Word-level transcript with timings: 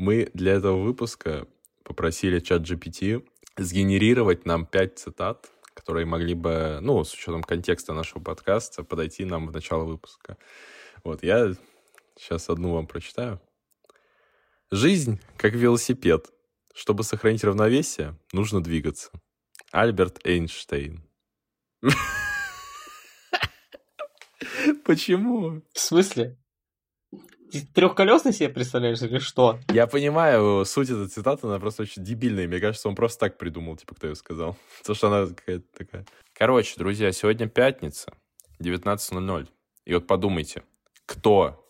Мы 0.00 0.30
для 0.32 0.54
этого 0.54 0.82
выпуска 0.82 1.46
попросили 1.84 2.40
чат 2.40 2.62
GPT 2.62 3.22
сгенерировать 3.58 4.46
нам 4.46 4.64
пять 4.64 4.98
цитат, 4.98 5.50
которые 5.74 6.06
могли 6.06 6.32
бы, 6.32 6.78
ну, 6.80 7.04
с 7.04 7.12
учетом 7.12 7.42
контекста 7.42 7.92
нашего 7.92 8.22
подкаста, 8.22 8.82
подойти 8.82 9.26
нам 9.26 9.46
в 9.46 9.52
начало 9.52 9.84
выпуска. 9.84 10.38
Вот, 11.04 11.22
я 11.22 11.52
сейчас 12.16 12.48
одну 12.48 12.72
вам 12.72 12.86
прочитаю. 12.86 13.42
Жизнь 14.70 15.20
как 15.36 15.52
велосипед. 15.52 16.30
Чтобы 16.72 17.04
сохранить 17.04 17.44
равновесие, 17.44 18.16
нужно 18.32 18.62
двигаться. 18.62 19.10
Альберт 19.70 20.24
Эйнштейн. 20.24 21.04
Почему? 24.86 25.60
В 25.74 25.78
смысле? 25.78 26.38
Ты 27.50 27.66
трехколесный 27.66 28.32
себе 28.32 28.48
представляешь 28.48 29.02
или 29.02 29.18
что? 29.18 29.58
Я 29.72 29.86
понимаю, 29.86 30.64
суть 30.64 30.88
этой 30.88 31.08
цитаты, 31.08 31.46
она 31.46 31.58
просто 31.58 31.82
очень 31.82 32.04
дебильная. 32.04 32.46
Мне 32.46 32.60
кажется, 32.60 32.88
он 32.88 32.94
просто 32.94 33.20
так 33.20 33.38
придумал, 33.38 33.76
типа, 33.76 33.94
кто 33.96 34.06
ее 34.06 34.14
сказал. 34.14 34.56
То, 34.84 34.94
что 34.94 35.08
она 35.08 35.26
какая-то 35.34 35.66
такая. 35.76 36.06
Короче, 36.32 36.74
друзья, 36.76 37.10
сегодня 37.12 37.48
пятница, 37.48 38.12
19.00. 38.60 39.48
И 39.86 39.94
вот 39.94 40.06
подумайте, 40.06 40.62
кто, 41.06 41.66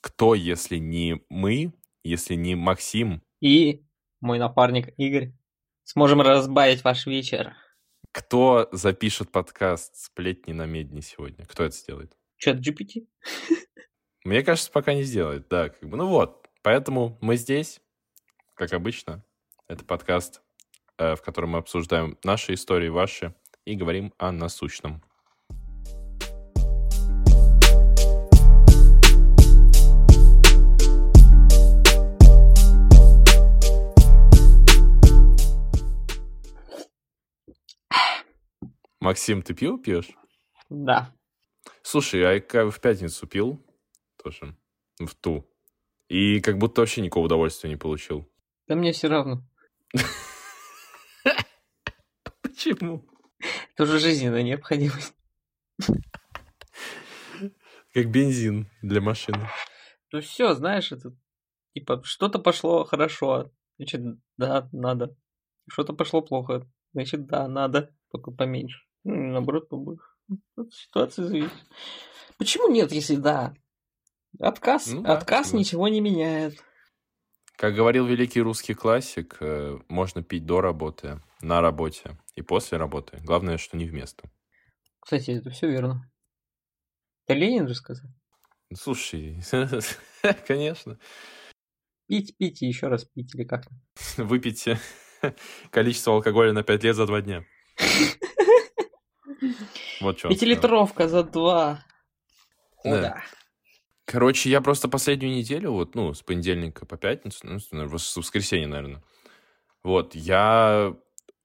кто, 0.00 0.34
если 0.34 0.76
не 0.76 1.20
мы, 1.28 1.72
если 2.04 2.34
не 2.34 2.54
Максим, 2.54 3.22
И 3.40 3.82
мой 4.20 4.38
напарник 4.38 4.94
Игорь. 4.96 5.32
Сможем 5.82 6.20
разбавить 6.22 6.82
ваш 6.84 7.06
вечер. 7.06 7.54
кто 8.12 8.68
запишет 8.72 9.30
подкаст 9.32 9.96
«Сплетни 9.96 10.52
на 10.52 10.64
медне» 10.66 11.02
сегодня? 11.02 11.44
Кто 11.44 11.64
это 11.64 11.76
сделает? 11.76 12.16
Чат 12.38 12.56
GPT? 12.56 13.06
Мне 14.26 14.42
кажется, 14.42 14.72
пока 14.72 14.94
не 14.94 15.02
сделает, 15.02 15.48
да. 15.48 15.68
Как 15.68 15.86
бы. 15.86 15.98
Ну 15.98 16.08
вот, 16.08 16.48
поэтому 16.62 17.18
мы 17.20 17.36
здесь, 17.36 17.82
как 18.54 18.72
обычно. 18.72 19.22
Это 19.68 19.84
подкаст, 19.84 20.40
э, 20.96 21.14
в 21.14 21.20
котором 21.20 21.50
мы 21.50 21.58
обсуждаем 21.58 22.16
наши 22.24 22.54
истории, 22.54 22.88
ваши, 22.88 23.34
и 23.66 23.74
говорим 23.74 24.14
о 24.16 24.32
насущном. 24.32 25.02
Максим, 39.00 39.42
ты 39.42 39.52
пиво 39.52 39.78
пьешь? 39.78 40.16
Да. 40.70 41.14
Слушай, 41.82 42.24
а 42.24 42.32
я 42.32 42.70
в 42.70 42.80
пятницу 42.80 43.26
пил 43.26 43.62
тоже, 44.24 44.56
в 44.98 45.14
ту. 45.14 45.46
И 46.08 46.40
как 46.40 46.58
будто 46.58 46.80
вообще 46.80 47.02
никакого 47.02 47.26
удовольствия 47.26 47.70
не 47.70 47.76
получил. 47.76 48.28
Да 48.66 48.74
мне 48.74 48.92
все 48.92 49.08
равно. 49.08 49.46
Почему? 52.42 53.06
Это 53.74 53.82
уже 53.82 53.98
жизненная 53.98 54.42
необходимость. 54.42 55.14
Как 57.92 58.10
бензин 58.10 58.68
для 58.82 59.00
машины. 59.00 59.48
Ну 60.10 60.20
все, 60.20 60.54
знаешь, 60.54 60.90
это 60.90 61.14
типа 61.74 62.02
что-то 62.04 62.38
пошло 62.38 62.84
хорошо, 62.84 63.52
значит, 63.76 64.00
да, 64.36 64.68
надо. 64.72 65.16
Что-то 65.68 65.92
пошло 65.92 66.22
плохо, 66.22 66.66
значит, 66.92 67.26
да, 67.26 67.46
надо, 67.48 67.94
только 68.10 68.30
поменьше. 68.30 68.80
Ну, 69.04 69.14
наоборот, 69.32 69.68
побольше. 69.68 70.06
От 70.56 70.72
ситуации 70.72 71.22
зависит. 71.22 71.52
Почему 72.38 72.68
нет, 72.68 72.92
если 72.92 73.16
да? 73.16 73.54
Отказ, 74.40 74.88
Ну 74.88 75.02
да, 75.02 75.14
отказ 75.16 75.46
согласен. 75.46 75.58
ничего 75.58 75.88
не 75.88 76.00
меняет. 76.00 76.62
Как 77.56 77.74
говорил 77.74 78.06
великий 78.06 78.40
русский 78.40 78.74
классик, 78.74 79.36
э, 79.40 79.78
можно 79.88 80.22
пить 80.22 80.44
до 80.44 80.60
работы, 80.60 81.20
на 81.40 81.60
работе 81.60 82.18
и 82.34 82.42
после 82.42 82.78
работы. 82.78 83.18
Главное, 83.22 83.58
что 83.58 83.76
не 83.76 83.84
вместо. 83.86 84.28
Кстати, 85.00 85.30
это 85.32 85.50
все 85.50 85.68
верно. 85.70 86.10
Это 87.26 87.38
Ленин 87.38 87.68
же 87.68 87.74
сказал. 87.74 88.10
Слушай, 88.74 89.40
конечно, 90.48 90.98
Пить, 92.08 92.36
пить 92.36 92.60
и 92.62 92.66
еще 92.66 92.88
раз 92.88 93.04
пить, 93.04 93.34
или 93.34 93.44
как? 93.44 93.64
выпейте 94.16 94.78
количество 95.70 96.12
алкоголя 96.14 96.52
на 96.52 96.62
5 96.62 96.82
лет 96.82 96.96
за 96.96 97.06
2 97.06 97.20
дня. 97.22 97.44
Вот 100.00 100.18
что. 100.18 100.28
Пятилитровка 100.28 101.08
за 101.08 101.22
два. 101.22 101.84
О, 102.84 102.90
Да. 102.90 103.22
Короче, 104.14 104.48
я 104.48 104.60
просто 104.60 104.88
последнюю 104.88 105.34
неделю, 105.34 105.72
вот, 105.72 105.96
ну, 105.96 106.14
с 106.14 106.22
понедельника 106.22 106.86
по 106.86 106.96
пятницу, 106.96 107.40
ну, 107.42 107.58
с 107.98 108.16
воскресенья, 108.16 108.68
наверное, 108.68 109.02
вот, 109.82 110.14
я 110.14 110.94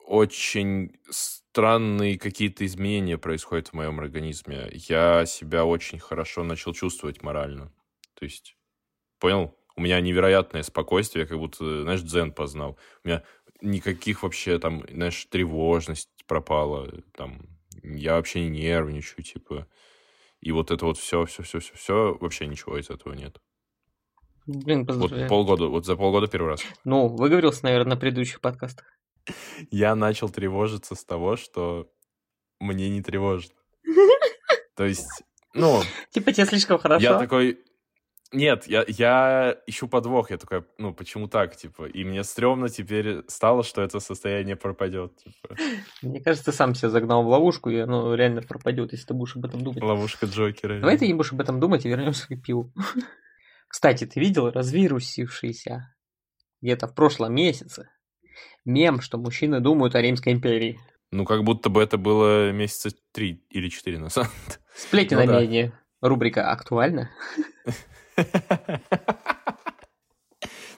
очень 0.05 0.91
странные 1.09 2.19
какие-то 2.19 2.63
изменения 2.67 3.17
происходят 3.17 3.69
в 3.69 3.73
моем 3.73 3.99
организме. 3.99 4.69
Я 4.71 5.25
себя 5.25 5.65
очень 5.65 5.97
хорошо 5.97 6.43
начал 6.43 6.73
чувствовать 6.73 7.23
морально. 7.23 7.73
То 8.13 8.25
есть, 8.25 8.55
понял? 9.17 9.57
У 9.75 9.81
меня 9.81 9.99
невероятное 9.99 10.61
спокойствие, 10.61 11.25
как 11.25 11.39
будто, 11.39 11.81
знаешь, 11.81 12.01
дзен 12.01 12.31
познал. 12.31 12.77
У 13.03 13.07
меня 13.07 13.23
никаких 13.61 14.21
вообще 14.21 14.59
там, 14.59 14.85
знаешь, 14.91 15.25
тревожность 15.25 16.09
пропала, 16.27 16.87
там, 17.17 17.41
я 17.81 18.13
вообще 18.13 18.41
не 18.41 18.61
нервничаю, 18.61 19.23
типа. 19.23 19.67
И 20.41 20.51
вот 20.51 20.71
это 20.71 20.85
вот 20.85 20.97
все, 20.97 21.25
все, 21.25 21.43
все, 21.43 21.59
все, 21.59 21.73
все, 21.75 22.17
вообще 22.19 22.47
ничего 22.47 22.77
из 22.77 22.89
этого 22.89 23.13
нет. 23.13 23.37
Блин, 24.45 24.79
Вот 24.79 24.87
поздравляю. 24.87 25.29
полгода, 25.29 25.67
вот 25.67 25.85
за 25.85 25.95
полгода 25.95 26.27
первый 26.27 26.51
раз. 26.51 26.61
Ну, 26.83 27.07
выговорился, 27.07 27.65
наверное, 27.65 27.91
на 27.91 27.97
предыдущих 27.97 28.41
подкастах. 28.41 28.85
Я 29.69 29.95
начал 29.95 30.29
тревожиться 30.29 30.95
с 30.95 31.05
того, 31.05 31.35
что 31.35 31.87
мне 32.59 32.89
не 32.89 33.01
тревожно. 33.01 33.53
То 34.75 34.85
есть, 34.85 35.09
ну, 35.53 35.81
Типа 36.11 36.31
тебе 36.31 36.45
слишком 36.45 36.79
хорошо. 36.79 37.03
я 37.03 37.19
такой... 37.19 37.59
Нет, 38.31 38.67
я, 38.67 38.85
я 38.87 39.57
ищу 39.65 39.87
подвох. 39.87 40.29
Я 40.29 40.37
такой, 40.37 40.63
ну, 40.77 40.93
почему 40.93 41.27
так, 41.27 41.55
типа? 41.55 41.85
И 41.85 42.03
мне 42.03 42.23
стрёмно 42.23 42.69
теперь 42.69 43.23
стало, 43.27 43.63
что 43.63 43.81
это 43.81 43.99
состояние 43.99 44.55
пропадет. 44.55 45.15
Типа, 45.17 45.55
Мне 46.03 46.21
кажется, 46.21 46.51
ты 46.51 46.51
сам 46.51 46.75
себя 46.75 46.89
загнал 46.89 47.23
в 47.23 47.27
ловушку, 47.27 47.71
и 47.71 47.77
оно 47.77 48.13
реально 48.13 48.43
пропадет, 48.43 48.91
если 48.91 49.07
ты 49.07 49.13
будешь 49.15 49.35
об 49.35 49.45
этом 49.45 49.61
думать. 49.63 49.81
ловушка 49.81 50.27
Джокера. 50.27 50.79
Давай 50.79 50.97
ты 50.97 51.07
не 51.07 51.15
будешь 51.15 51.33
об 51.33 51.41
этом 51.41 51.59
думать 51.59 51.85
и 51.85 51.89
вернемся 51.89 52.27
к 52.27 52.41
пиву. 52.41 52.71
Кстати, 53.67 54.05
ты 54.05 54.19
видел 54.19 54.51
развирусившийся 54.51 55.95
где-то 56.61 56.87
в 56.87 56.93
прошлом 56.93 57.33
месяце 57.33 57.89
мем, 58.63 59.01
что 59.01 59.17
мужчины 59.17 59.59
думают 59.59 59.95
о 59.95 60.01
Римской 60.01 60.33
империи? 60.33 60.79
Ну, 61.11 61.25
как 61.25 61.43
будто 61.43 61.69
бы 61.69 61.81
это 61.81 61.97
было 61.97 62.51
месяца 62.51 62.91
три 63.11 63.43
или 63.49 63.69
четыре 63.69 63.97
назад. 63.97 64.29
Сплетни 64.75 65.15
Ну 65.15 65.25
на 65.25 65.45
да. 65.45 65.71
Рубрика 66.01 66.51
«Актуально». 66.51 67.09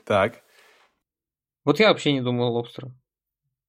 Так. 0.06 0.44
Вот 1.64 1.80
я 1.80 1.90
вообще 1.90 2.12
не 2.12 2.22
думал 2.22 2.48
о 2.48 2.52
лобстера. 2.52 2.92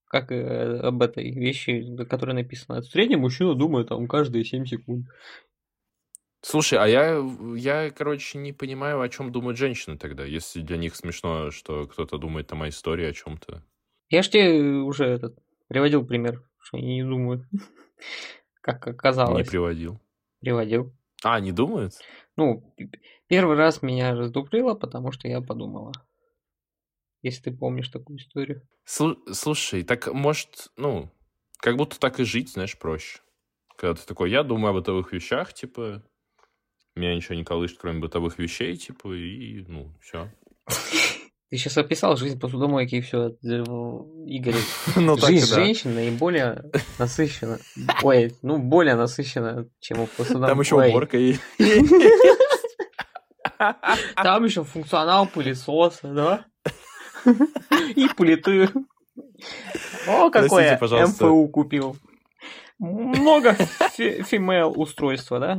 Как 0.06 0.32
э, 0.32 0.78
об 0.78 1.02
этой 1.02 1.30
вещи, 1.30 2.04
которая 2.06 2.34
написана. 2.34 2.80
В 2.80 2.86
среднем 2.86 3.20
мужчина 3.20 3.54
думает 3.54 3.88
там 3.88 4.08
каждые 4.08 4.44
7 4.44 4.64
секунд. 4.66 5.06
Слушай, 6.40 6.78
а 6.80 6.86
я, 6.88 7.22
я, 7.54 7.90
короче, 7.90 8.38
не 8.38 8.52
понимаю, 8.52 9.00
о 9.00 9.08
чем 9.08 9.30
думают 9.30 9.56
женщины 9.56 9.96
тогда, 9.96 10.24
если 10.24 10.60
для 10.60 10.76
них 10.76 10.96
смешно, 10.96 11.52
что 11.52 11.86
кто-то 11.86 12.18
думает 12.18 12.52
о 12.52 12.68
истории 12.68 13.06
о 13.06 13.12
чем-то. 13.12 13.62
Я 14.08 14.22
ж 14.22 14.28
тебе 14.28 14.60
уже 14.60 15.04
этот, 15.04 15.38
приводил 15.68 16.04
пример, 16.04 16.42
что 16.58 16.78
они 16.78 16.96
не 16.96 17.04
думают. 17.04 17.44
Как 18.60 18.86
Не 18.86 18.92
оказалось. 18.92 19.48
приводил. 19.48 20.00
Приводил. 20.40 20.92
А, 21.22 21.38
не 21.38 21.52
думают? 21.52 21.94
Ну, 22.36 22.74
первый 23.26 23.56
раз 23.56 23.82
меня 23.82 24.14
раздуплило, 24.14 24.74
потому 24.74 25.12
что 25.12 25.28
я 25.28 25.40
подумала. 25.40 25.92
Если 27.22 27.50
ты 27.50 27.56
помнишь 27.56 27.88
такую 27.88 28.18
историю. 28.18 28.66
Слу- 28.86 29.32
слушай, 29.32 29.84
так 29.84 30.12
может, 30.12 30.72
ну, 30.76 31.10
как 31.58 31.76
будто 31.76 32.00
так 32.00 32.18
и 32.18 32.24
жить, 32.24 32.50
знаешь, 32.50 32.76
проще. 32.78 33.20
Когда 33.76 33.94
ты 33.94 34.06
такой, 34.06 34.30
я 34.30 34.42
думаю 34.42 34.70
о 34.70 34.74
бытовых 34.74 35.12
вещах, 35.12 35.52
типа, 35.52 36.02
меня 36.94 37.14
ничего 37.14 37.34
не 37.36 37.44
колышет, 37.44 37.78
кроме 37.78 38.00
бытовых 38.00 38.38
вещей, 38.38 38.76
типа, 38.76 39.12
и, 39.12 39.64
ну, 39.68 39.94
все. 40.00 40.30
Ты 41.52 41.58
сейчас 41.58 41.76
описал 41.76 42.16
жизнь 42.16 42.40
посудомойки 42.40 42.94
и 42.94 43.00
все. 43.02 43.36
Игорь, 43.42 44.54
Ну, 44.96 45.18
жизнь 45.18 45.50
да. 45.50 45.56
женщин 45.56 45.94
наиболее 45.94 46.64
насыщена. 46.98 47.58
Ой, 48.02 48.34
ну, 48.40 48.56
более 48.56 48.94
насыщена, 48.94 49.66
чем 49.78 50.00
у 50.00 50.06
посудомойки. 50.06 50.48
Там 50.50 50.60
еще 50.60 50.76
уборка 50.76 51.18
и... 51.18 51.36
Там 54.16 54.44
еще 54.46 54.64
функционал 54.64 55.26
пылесоса, 55.26 56.08
да? 56.08 56.46
И 57.96 58.08
плиты. 58.16 58.70
О, 60.08 60.30
какое. 60.30 60.80
МФУ 60.80 61.48
купил. 61.48 61.98
Много 62.78 63.52
фимейл 63.90 64.72
устройства, 64.74 65.38
да? 65.38 65.58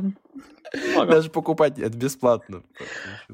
Даже 1.06 1.30
покупать 1.30 1.78
это 1.78 1.96
бесплатно. 1.96 2.62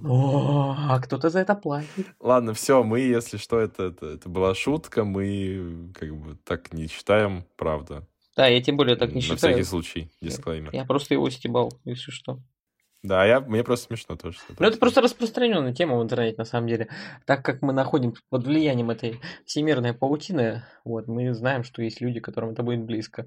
О, 0.04 0.74
а 0.78 1.00
кто-то 1.00 1.30
за 1.30 1.40
это 1.40 1.54
платит. 1.54 2.06
Ладно, 2.20 2.54
все, 2.54 2.82
мы, 2.82 3.00
если 3.00 3.36
что, 3.36 3.58
это, 3.58 3.84
это, 3.84 4.06
это 4.06 4.28
была 4.28 4.54
шутка, 4.54 5.04
мы 5.04 5.90
как 5.94 6.14
бы 6.14 6.36
так 6.44 6.72
не 6.72 6.88
считаем, 6.88 7.44
правда. 7.56 8.06
Да, 8.36 8.46
я 8.46 8.62
тем 8.62 8.76
более 8.76 8.96
так 8.96 9.10
не 9.10 9.16
На 9.16 9.20
считаю. 9.20 9.38
всякий 9.38 9.64
случай, 9.64 10.10
дисклеймер. 10.20 10.70
Я 10.72 10.84
просто 10.84 11.14
его 11.14 11.28
стебал, 11.30 11.72
если 11.84 12.10
что. 12.10 12.40
Да, 13.02 13.24
я, 13.24 13.40
мне 13.40 13.64
просто 13.64 13.86
смешно 13.86 14.16
тоже. 14.16 14.38
что 14.38 14.54
Ну, 14.58 14.66
это 14.66 14.78
просто 14.78 15.00
распространенная 15.00 15.72
тема 15.72 15.98
в 15.98 16.02
интернете, 16.02 16.36
на 16.36 16.44
самом 16.44 16.68
деле. 16.68 16.88
Так 17.24 17.42
как 17.44 17.62
мы 17.62 17.72
находимся 17.72 18.22
под 18.28 18.44
влиянием 18.44 18.90
этой 18.90 19.20
всемирной 19.46 19.94
паутины, 19.94 20.64
вот, 20.84 21.06
мы 21.08 21.32
знаем, 21.32 21.64
что 21.64 21.82
есть 21.82 22.02
люди, 22.02 22.20
которым 22.20 22.50
это 22.50 22.62
будет 22.62 22.84
близко. 22.84 23.26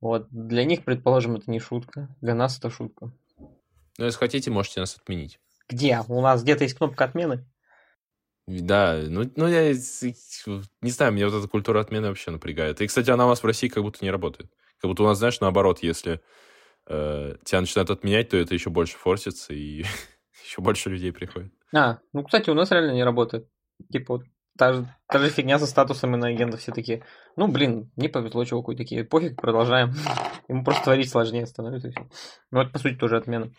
Вот, 0.00 0.26
для 0.30 0.64
них, 0.64 0.84
предположим, 0.84 1.36
это 1.36 1.48
не 1.50 1.60
шутка. 1.60 2.14
Для 2.20 2.34
нас 2.34 2.58
это 2.58 2.70
шутка. 2.70 3.12
Ну, 3.98 4.04
если 4.06 4.18
хотите, 4.18 4.50
можете 4.50 4.80
нас 4.80 4.96
отменить. 4.96 5.38
Где? 5.68 6.00
У 6.08 6.20
нас 6.20 6.42
где-то 6.42 6.64
есть 6.64 6.76
кнопка 6.76 7.04
отмены? 7.04 7.46
Да, 8.46 9.00
ну, 9.08 9.30
ну 9.36 9.48
я 9.48 9.72
не 9.72 10.90
знаю, 10.90 11.12
меня 11.12 11.28
вот 11.28 11.38
эта 11.38 11.48
культура 11.48 11.80
отмены 11.80 12.08
вообще 12.08 12.30
напрягает. 12.30 12.80
И, 12.80 12.86
кстати, 12.86 13.10
она 13.10 13.24
у 13.26 13.30
нас 13.30 13.42
в 13.42 13.46
России 13.46 13.68
как 13.68 13.82
будто 13.82 14.04
не 14.04 14.10
работает. 14.10 14.50
Как 14.78 14.90
будто 14.90 15.02
у 15.02 15.06
нас, 15.06 15.18
знаешь, 15.18 15.40
наоборот, 15.40 15.78
если 15.82 16.20
э, 16.86 17.36
тебя 17.44 17.60
начинают 17.60 17.90
отменять, 17.90 18.28
то 18.28 18.36
это 18.36 18.52
еще 18.52 18.68
больше 18.68 18.98
форсится, 18.98 19.54
и 19.54 19.84
еще 20.44 20.60
больше 20.60 20.90
людей 20.90 21.12
приходит. 21.12 21.52
А, 21.74 21.98
ну, 22.12 22.22
кстати, 22.22 22.50
у 22.50 22.54
нас 22.54 22.70
реально 22.70 22.92
не 22.92 23.04
работает. 23.04 23.48
Типа, 23.90 24.18
вот, 24.18 24.26
та 24.58 24.74
же, 24.74 24.94
та 25.08 25.18
же 25.20 25.30
фигня 25.30 25.58
со 25.58 25.66
статусом 25.66 26.14
иноагента 26.14 26.58
все 26.58 26.72
такие. 26.72 27.02
Ну, 27.36 27.48
блин, 27.48 27.90
не 27.96 28.08
повезло 28.08 28.44
чуваку, 28.44 28.74
такие, 28.74 29.04
пофиг, 29.04 29.40
продолжаем. 29.40 29.94
Ему 30.48 30.64
просто 30.64 30.84
творить 30.84 31.10
сложнее 31.10 31.46
становится. 31.46 31.92
Ну, 32.50 32.60
это, 32.60 32.70
по 32.70 32.78
сути, 32.78 32.96
тоже 32.96 33.16
отмена. 33.16 33.50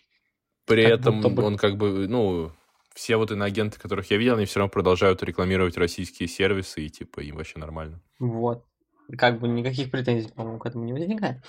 При 0.66 0.84
Как 0.84 1.00
этом 1.00 1.22
бы. 1.22 1.44
он 1.44 1.58
как 1.58 1.78
бы, 1.78 2.08
ну, 2.08 2.52
все 2.94 3.18
вот 3.18 3.32
иноагенты, 3.32 3.80
которых 3.80 4.10
я 4.10 4.18
видел, 4.18 4.36
они 4.36 4.46
все 4.46 4.60
равно 4.60 4.72
продолжают 4.72 5.22
рекламировать 5.22 5.78
российские 5.78 6.28
сервисы, 6.28 6.86
и 6.86 6.90
типа 6.90 7.20
им 7.20 7.36
вообще 7.36 7.60
нормально. 7.60 8.02
Вот. 8.20 8.66
И 9.10 9.16
Как 9.16 9.40
бы 9.40 9.48
никаких 9.48 9.92
претензий, 9.92 10.32
по-моему, 10.32 10.60
к 10.60 10.66
этому 10.66 10.86
не 10.86 10.94
возникает. 10.94 11.44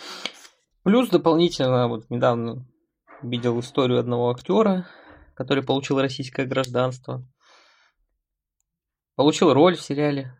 Плюс 0.82 1.08
дополнительно, 1.08 1.88
вот 1.88 2.10
недавно 2.10 2.66
видел 3.22 3.58
историю 3.60 3.98
одного 3.98 4.30
актера, 4.30 4.86
который 5.34 5.62
получил 5.64 6.00
российское 6.00 6.44
гражданство. 6.44 7.26
Получил 9.14 9.52
роль 9.54 9.76
в 9.76 9.82
сериале 9.82 10.38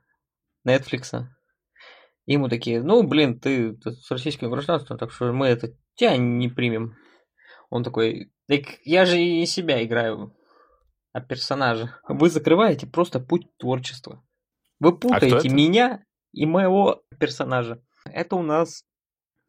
Netflix. 0.67 1.25
Ему 2.27 2.49
такие, 2.49 2.83
ну, 2.83 3.03
блин, 3.05 3.39
ты, 3.39 3.75
ты 3.77 3.93
с 3.93 4.11
российским 4.11 4.51
гражданством, 4.51 4.99
так 4.99 5.13
что 5.13 5.33
мы 5.33 5.47
это 5.47 5.73
тебя 5.95 6.17
не 6.17 6.49
примем. 6.49 6.97
Он 7.71 7.83
такой, 7.85 8.33
так 8.49 8.63
я 8.85 9.05
же 9.07 9.21
и 9.21 9.39
не 9.41 9.47
себя 9.47 9.85
играю, 9.85 10.37
а 11.13 11.21
персонажа. 11.21 11.99
Вы 12.09 12.31
закрываете 12.31 12.87
просто 12.87 13.21
путь 13.21 13.47
творчества. 13.59 14.25
Вы 14.81 14.97
путаете 14.99 15.49
это? 15.49 15.49
меня 15.49 16.05
и 16.33 16.47
моего 16.47 17.03
персонажа. 17.19 17.83
Это 18.05 18.37
у 18.37 18.43
нас 18.43 18.85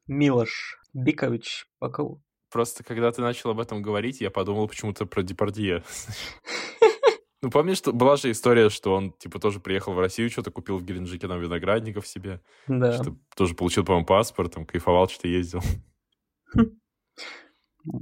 Милош 0.07 0.79
Бикович 0.93 1.65
Баков. 1.79 2.19
Просто 2.49 2.83
когда 2.83 3.11
ты 3.11 3.21
начал 3.21 3.49
об 3.49 3.59
этом 3.59 3.81
говорить, 3.81 4.21
я 4.21 4.31
подумал 4.31 4.67
почему-то 4.67 5.05
про 5.05 5.21
Депардье. 5.23 5.83
Ну, 7.43 7.51
помнишь, 7.51 7.77
что 7.77 7.93
была 7.93 8.15
же 8.15 8.31
история, 8.31 8.69
что 8.69 8.95
он, 8.95 9.13
типа, 9.13 9.39
тоже 9.39 9.59
приехал 9.59 9.93
в 9.93 9.99
Россию, 9.99 10.31
что-то 10.31 10.49
купил 10.49 10.79
в 10.79 10.83
Геленджике 10.83 11.27
там 11.27 11.39
виноградников 11.39 12.07
себе, 12.07 12.41
Да. 12.67 12.93
что 12.93 13.15
тоже 13.35 13.53
получил, 13.53 13.85
по-моему, 13.85 14.07
паспорт, 14.07 14.55
там, 14.55 14.65
кайфовал, 14.65 15.07
что 15.07 15.27
ездил. 15.27 15.61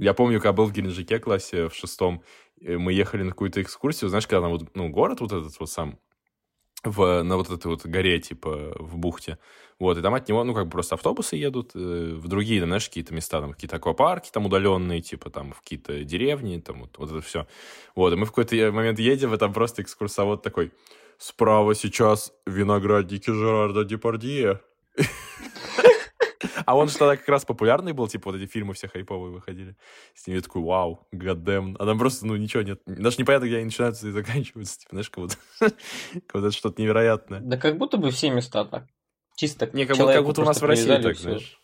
Я 0.00 0.14
помню, 0.14 0.40
когда 0.40 0.52
был 0.52 0.66
в 0.66 0.72
Геленджике 0.72 1.18
классе 1.18 1.68
в 1.68 1.74
шестом, 1.74 2.22
э, 2.60 2.76
мы 2.76 2.92
ехали 2.92 3.22
на 3.22 3.30
какую-то 3.30 3.62
экскурсию, 3.62 4.08
знаешь, 4.08 4.26
когда 4.26 4.42
там 4.42 4.50
вот, 4.50 4.74
ну, 4.74 4.88
город 4.88 5.20
вот 5.20 5.32
этот 5.32 5.58
вот 5.58 5.70
сам, 5.70 5.98
в, 6.84 7.22
на 7.22 7.36
вот 7.36 7.50
этой 7.50 7.66
вот 7.66 7.84
горе, 7.86 8.20
типа, 8.20 8.74
в 8.78 8.96
бухте. 8.96 9.38
Вот, 9.78 9.98
и 9.98 10.02
там 10.02 10.14
от 10.14 10.28
него, 10.28 10.44
ну, 10.44 10.54
как 10.54 10.66
бы 10.66 10.70
просто 10.70 10.94
автобусы 10.94 11.36
едут 11.36 11.72
э, 11.74 12.14
в 12.14 12.28
другие, 12.28 12.60
там, 12.60 12.70
знаешь, 12.70 12.88
какие-то 12.88 13.14
места, 13.14 13.40
там, 13.40 13.52
какие-то 13.52 13.76
аквапарки 13.76 14.30
там 14.30 14.46
удаленные, 14.46 15.00
типа, 15.02 15.30
там, 15.30 15.52
в 15.52 15.60
какие-то 15.60 16.04
деревни, 16.04 16.60
там, 16.60 16.80
вот, 16.80 16.98
вот 16.98 17.10
это 17.10 17.20
все. 17.20 17.46
Вот, 17.94 18.12
и 18.12 18.16
мы 18.16 18.24
в 18.24 18.30
какой-то 18.30 18.72
момент 18.72 18.98
едем, 18.98 19.34
и 19.34 19.38
там 19.38 19.52
просто 19.52 19.82
экскурсовод 19.82 20.42
такой, 20.42 20.72
справа 21.18 21.74
сейчас 21.74 22.32
виноградники 22.46 23.30
Жерарда 23.30 23.84
Депардье. 23.84 24.60
А 26.64 26.76
он 26.76 26.88
же 26.88 26.96
тогда 26.96 27.16
как 27.16 27.28
раз 27.28 27.44
популярный 27.44 27.92
был, 27.92 28.08
типа, 28.08 28.30
вот 28.30 28.40
эти 28.40 28.50
фильмы 28.50 28.74
все 28.74 28.88
хайповые 28.88 29.32
выходили. 29.32 29.76
С 30.14 30.26
ним 30.26 30.36
я 30.36 30.42
такой, 30.42 30.62
вау, 30.62 31.06
гадем. 31.12 31.76
А 31.78 31.86
там 31.86 31.98
просто, 31.98 32.26
ну, 32.26 32.36
ничего 32.36 32.62
нет. 32.62 32.80
Даже 32.86 33.16
непонятно, 33.18 33.46
где 33.46 33.56
они 33.56 33.66
начинаются 33.66 34.08
и 34.08 34.10
заканчиваются. 34.10 34.80
Типа, 34.80 34.90
знаешь, 34.92 35.10
как 35.10 35.24
будто, 35.24 35.36
как 36.26 36.42
будто 36.42 36.50
что-то 36.50 36.80
невероятное. 36.80 37.40
Да 37.40 37.56
как 37.56 37.76
будто 37.78 37.96
бы 37.96 38.10
все 38.10 38.30
места 38.30 38.64
так. 38.64 38.86
Чисто 39.36 39.68
Не, 39.72 39.84
как, 39.84 39.98
как 39.98 40.24
будто 40.24 40.42
у 40.42 40.44
нас 40.44 40.60
в 40.60 40.64
России 40.64 40.96
так, 40.96 41.16
знаешь. 41.16 41.60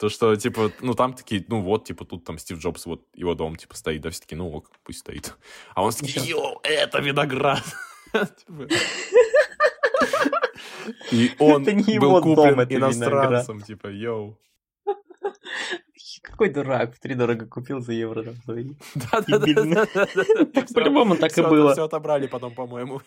То, 0.00 0.08
что, 0.08 0.34
типа, 0.36 0.72
ну, 0.80 0.94
там 0.94 1.14
такие, 1.14 1.44
ну, 1.48 1.60
вот, 1.60 1.84
типа, 1.84 2.04
тут 2.04 2.24
там 2.24 2.38
Стив 2.38 2.58
Джобс, 2.58 2.86
вот 2.86 3.06
его 3.14 3.34
дом, 3.34 3.56
типа, 3.56 3.74
стоит, 3.74 4.00
да, 4.02 4.10
все 4.10 4.20
такие, 4.20 4.36
ну, 4.36 4.50
ок, 4.50 4.70
пусть 4.82 5.00
стоит. 5.00 5.34
А 5.74 5.82
он 5.82 5.92
такие, 5.92 6.26
йоу, 6.26 6.60
это 6.62 7.00
виноград. 7.00 7.64
И 11.10 11.32
он 11.38 11.64
был 11.64 12.22
куплен 12.22 12.60
иностранцем, 12.68 13.60
типа, 13.60 13.88
йоу. 13.88 14.38
Какой 16.22 16.50
дурак, 16.50 16.98
три 16.98 17.14
дорого 17.14 17.46
купил 17.46 17.80
за 17.80 17.92
евро 17.92 18.22
там 18.22 18.36
свои. 18.42 18.70
Да-да-да. 18.94 19.86
По-любому 20.74 21.16
так 21.16 21.36
и 21.36 21.42
было. 21.42 21.72
Все 21.72 21.84
отобрали 21.84 22.26
потом, 22.26 22.54
по-моему. 22.54 23.00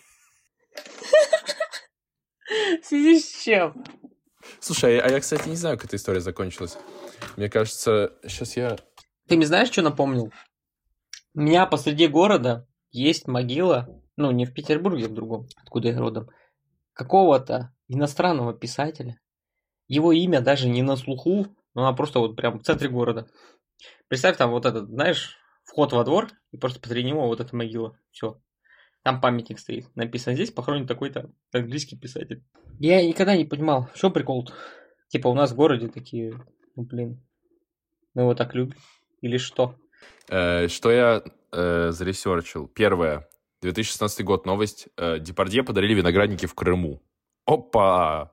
В 2.82 2.84
связи 2.84 3.20
с 3.20 3.42
чем? 3.42 3.84
Слушай, 4.58 4.98
а 5.00 5.08
я, 5.08 5.20
кстати, 5.20 5.48
не 5.48 5.56
знаю, 5.56 5.76
как 5.76 5.86
эта 5.86 5.96
история 5.96 6.20
закончилась. 6.20 6.76
Мне 7.36 7.48
кажется, 7.48 8.12
сейчас 8.26 8.56
я... 8.56 8.76
Ты 9.28 9.36
мне 9.36 9.46
знаешь, 9.46 9.68
что 9.68 9.82
напомнил? 9.82 10.32
У 11.34 11.40
меня 11.40 11.66
посреди 11.66 12.08
города 12.08 12.66
есть 12.90 13.28
могила, 13.28 13.88
ну, 14.16 14.30
не 14.32 14.46
в 14.46 14.52
Петербурге, 14.52 15.06
а 15.06 15.08
в 15.08 15.14
другом, 15.14 15.46
откуда 15.62 15.88
я 15.88 15.98
родом, 15.98 16.28
какого-то 17.00 17.72
иностранного 17.88 18.52
писателя. 18.52 19.18
Его 19.88 20.12
имя 20.12 20.42
даже 20.42 20.68
не 20.68 20.82
на 20.82 20.96
слуху, 20.96 21.46
но 21.74 21.86
она 21.86 21.96
просто 21.96 22.18
вот 22.18 22.36
прям 22.36 22.58
в 22.58 22.62
центре 22.62 22.90
города. 22.90 23.26
Представь, 24.08 24.36
там 24.36 24.50
вот 24.50 24.66
этот, 24.66 24.90
знаешь, 24.90 25.38
вход 25.64 25.94
во 25.94 26.04
двор, 26.04 26.28
и 26.52 26.58
просто 26.58 26.78
посреди 26.78 27.08
него 27.08 27.26
вот 27.26 27.40
эта 27.40 27.56
могила. 27.56 27.96
Все. 28.10 28.38
Там 29.02 29.22
памятник 29.22 29.58
стоит. 29.58 29.86
Написано 29.96 30.34
здесь 30.34 30.50
похоронен 30.50 30.86
такой-то 30.86 31.30
английский 31.54 31.96
писатель. 31.96 32.44
Я 32.78 33.02
никогда 33.06 33.34
не 33.34 33.46
понимал, 33.46 33.88
что 33.94 34.10
прикол-то. 34.10 34.52
Типа 35.08 35.28
у 35.28 35.34
нас 35.34 35.52
в 35.52 35.56
городе 35.56 35.88
такие, 35.88 36.34
ну 36.76 36.82
блин, 36.82 37.26
мы 38.12 38.22
его 38.22 38.34
так 38.34 38.54
любим. 38.54 38.76
Или 39.22 39.38
что? 39.38 39.74
Э, 40.28 40.68
Что 40.68 40.90
я 40.92 41.22
э, 41.50 41.92
заресерчил? 41.92 42.68
Первое. 42.68 43.26
2016 43.62 44.24
год, 44.24 44.46
новость. 44.46 44.88
Э, 44.96 45.18
Депардье 45.18 45.62
подарили 45.62 45.94
виноградники 45.94 46.46
в 46.46 46.54
Крыму. 46.54 47.02
Опа! 47.46 48.32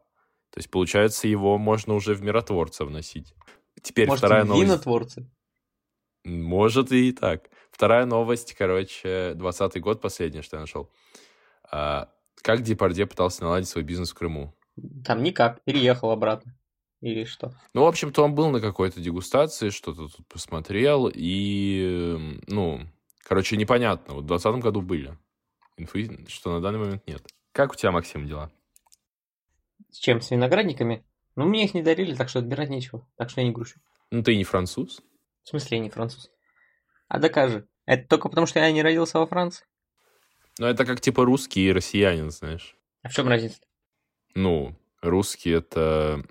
То 0.52 0.60
есть, 0.60 0.72
получается, 0.72 1.28
его 1.28 1.58
можно 1.58 1.94
уже 1.94 2.14
в 2.14 2.22
миротворца 2.22 2.86
вносить. 2.86 3.34
Теперь 3.82 4.08
Может, 4.08 4.20
вторая 4.20 4.44
новость. 4.44 4.64
винотворцы? 4.64 5.30
Может 6.24 6.92
и 6.92 7.12
так. 7.12 7.50
Вторая 7.72 8.06
новость, 8.06 8.54
короче, 8.54 9.34
20 9.36 9.82
год, 9.82 10.02
последняя, 10.02 10.42
что 10.42 10.58
я 10.58 10.62
нашел. 10.62 10.90
А, 11.70 12.10
как 12.42 12.64
Депардье 12.64 13.06
пытался 13.06 13.44
наладить 13.44 13.70
свой 13.70 13.84
бизнес 13.84 14.12
в 14.12 14.16
Крыму? 14.16 14.56
Там 15.06 15.24
никак. 15.24 15.64
Переехал 15.64 16.12
обратно. 16.12 16.58
Или 17.02 17.26
что? 17.26 17.54
Ну, 17.74 17.84
в 17.84 17.88
общем-то, 17.88 18.24
он 18.24 18.34
был 18.34 18.50
на 18.50 18.60
какой-то 18.60 19.00
дегустации, 19.00 19.70
что-то 19.70 20.08
тут 20.08 20.28
посмотрел, 20.28 21.12
и, 21.14 22.40
ну, 22.48 22.82
короче, 23.28 23.58
непонятно. 23.58 24.16
Вот 24.16 24.24
в 24.24 24.28
2020 24.28 24.64
году 24.64 24.82
были. 24.82 25.18
Инфы, 25.76 26.26
что 26.28 26.54
на 26.54 26.62
данный 26.62 26.80
момент 26.80 27.06
нет. 27.08 27.22
Как 27.52 27.74
у 27.74 27.76
тебя, 27.76 27.92
Максим, 27.92 28.26
дела? 28.26 28.52
С 29.92 30.00
чем? 30.00 30.22
С 30.22 30.32
виноградниками? 30.32 31.06
Ну, 31.36 31.46
мне 31.46 31.66
их 31.66 31.74
не 31.74 31.84
дарили, 31.84 32.16
так 32.16 32.30
что 32.30 32.40
отбирать 32.40 32.70
нечего. 32.70 33.08
Так 33.18 33.30
что 33.30 33.42
я 33.42 33.48
не 33.48 33.54
грущу. 33.54 33.80
Ну, 34.12 34.24
ты 34.24 34.36
не 34.36 34.44
француз? 34.44 35.02
В 35.44 35.50
смысле, 35.50 35.78
я 35.78 35.84
не 35.84 35.90
француз? 35.90 36.32
А 37.10 37.20
докажи. 37.20 37.68
Это 37.86 38.08
только 38.08 38.30
потому, 38.30 38.48
что 38.48 38.60
я 38.60 38.72
не 38.72 38.82
родился 38.82 39.20
во 39.20 39.28
Франции? 39.28 39.66
Ну, 40.60 40.66
это 40.66 40.86
как 40.86 41.02
типа 41.02 41.26
русский 41.26 41.68
и 41.68 41.72
россиянин, 41.72 42.32
знаешь. 42.32 42.76
А 43.04 43.10
в 43.10 43.14
чем 43.14 43.28
разница? 43.28 43.60
Ну, 44.34 44.76
русский— 45.02 45.50
это 45.52 46.24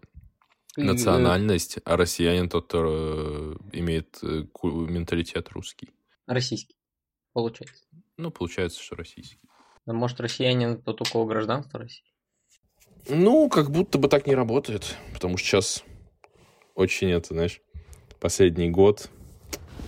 национальность, 0.77 1.79
а 1.85 1.97
россиянин 1.97 2.49
тот, 2.49 2.67
кто 2.67 2.85
э, 2.85 3.57
имеет 3.73 4.19
э, 4.23 4.45
менталитет 4.63 5.51
русский. 5.51 5.91
Российский, 6.27 6.77
получается. 7.37 7.85
Ну, 8.17 8.31
получается, 8.31 8.83
что 8.83 8.97
российский. 8.97 9.39
А 9.85 9.93
может, 9.93 10.19
россиянин 10.21 10.81
тот, 10.81 11.03
у 11.03 11.05
кого 11.05 11.27
гражданство 11.27 11.79
России? 11.79 12.07
Ну, 13.11 13.51
как 13.51 13.71
будто 13.71 13.99
бы 13.99 14.09
так 14.09 14.27
не 14.27 14.35
работает, 14.35 14.97
потому 15.13 15.37
что 15.37 15.47
сейчас 15.47 15.85
очень 16.75 17.11
это, 17.11 17.35
знаешь, 17.35 17.61
последний 18.21 18.71
год 18.71 19.11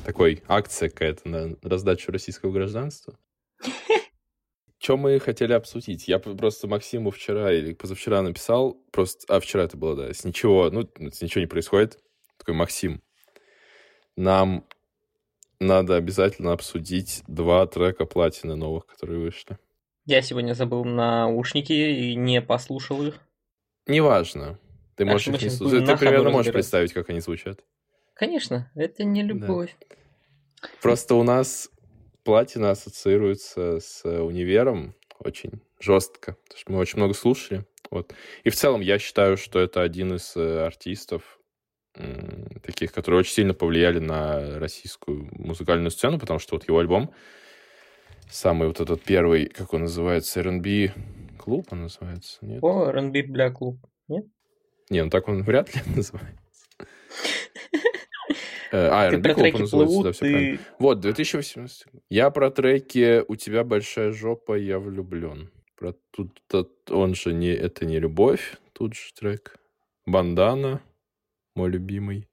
такой 0.05 0.43
акция 0.47 0.91
какая-то 0.91 1.27
на 1.27 1.57
раздачу 1.63 2.13
российского 2.13 2.53
гражданства. 2.53 3.19
Что 4.79 4.99
мы 4.99 5.19
хотели 5.19 5.55
обсудить? 5.55 6.07
Я 6.07 6.19
просто 6.19 6.69
Максиму 6.69 7.11
вчера 7.11 7.51
или 7.51 7.73
позавчера 7.73 8.21
написал, 8.21 8.75
просто, 8.93 9.35
а 9.35 9.41
вчера 9.41 9.65
это 9.65 9.79
было, 9.79 9.97
да, 9.97 10.13
с 10.13 10.23
ничего, 10.23 10.69
ну, 10.71 10.83
с 10.83 11.23
ничего 11.23 11.41
не 11.41 11.49
происходит. 11.49 11.99
Такой, 12.37 12.55
Максим, 12.55 13.03
нам 14.17 14.67
надо 15.61 15.97
обязательно 15.97 16.53
обсудить 16.53 17.23
два 17.27 17.67
трека 17.67 18.07
платины 18.07 18.57
новых, 18.57 18.87
которые 18.87 19.21
вышли. 19.21 19.59
Я 20.07 20.23
сегодня 20.23 20.55
забыл 20.55 20.85
наушники 20.85 21.73
и 21.73 22.15
не 22.15 22.41
послушал 22.41 23.03
их. 23.05 23.21
Неважно. 23.87 24.59
Ты 24.97 25.05
Так 25.05 25.13
можешь 25.13 25.29
их 25.29 25.43
не 25.43 25.51
слушать. 25.51 25.87
Ты 25.87 25.97
примерно 25.97 26.31
можешь 26.31 26.53
представить, 26.53 26.93
как 26.93 27.11
они 27.11 27.21
звучат. 27.21 27.61
Конечно, 28.15 28.71
это 28.75 29.05
не 29.05 29.23
любовь. 29.23 29.77
Просто 30.83 31.15
у 31.15 31.23
нас 31.23 31.71
платина 32.25 32.71
ассоциируется 32.71 33.81
с 33.81 34.05
универом 34.05 34.95
очень 35.21 35.61
жестко, 35.81 36.37
потому 36.45 36.59
что 36.59 36.73
мы 36.73 36.79
очень 36.79 36.99
много 36.99 37.15
слушали. 37.15 37.65
Вот. 37.91 38.13
И 38.45 38.51
в 38.51 38.57
целом 38.57 38.81
я 38.81 38.99
считаю, 38.99 39.37
что 39.37 39.59
это 39.61 39.83
один 39.83 40.15
из 40.15 40.37
э, 40.37 40.67
артистов, 40.67 41.38
таких, 42.63 42.93
которые 42.93 43.21
очень 43.21 43.33
сильно 43.33 43.55
повлияли 43.55 43.99
на 43.99 44.59
российскую 44.59 45.29
музыкальную 45.33 45.91
сцену, 45.91 46.19
потому 46.19 46.39
что 46.39 46.55
вот 46.55 46.69
его 46.69 46.79
альбом, 46.79 47.11
самый 48.31 48.69
вот 48.69 48.81
этот 48.81 49.03
первый, 49.03 49.47
как 49.47 49.73
он 49.75 49.83
называется, 49.83 50.41
R&B 50.41 50.93
клуб 51.39 51.67
он 51.71 51.83
называется, 51.83 52.39
нет? 52.43 52.63
О, 52.63 52.89
R&B 52.89 53.23
бля 53.25 53.51
клуб. 53.51 53.79
Не, 54.91 55.05
ну 55.05 55.11
так 55.11 55.29
он 55.29 55.43
вряд 55.43 55.75
ли 55.75 55.83
называется. 55.97 56.41
Э, 58.71 58.89
А, 58.91 59.07
R&B 59.07 59.35
клуб 59.35 59.55
он 59.55 59.61
называется, 59.63 60.03
да, 60.03 60.13
все 60.13 60.21
правильно. 60.21 60.59
Вот, 60.79 61.01
2018. 61.01 61.87
Я 62.11 62.31
про 62.31 62.51
треки 62.51 63.25
«У 63.27 63.37
тебя 63.37 63.65
большая 63.65 64.13
жопа, 64.13 64.59
я 64.59 64.79
влюблен». 64.79 65.51
Про 65.77 65.95
тут 66.11 66.39
он 66.91 67.15
же 67.15 67.33
не 67.33 67.49
«Это 67.49 67.87
не 67.87 67.99
любовь», 67.99 68.57
тут 68.73 68.95
же 68.95 69.13
трек. 69.15 69.57
«Бандана», 70.07 70.83
мой 71.59 71.71
любимый. 71.71 72.29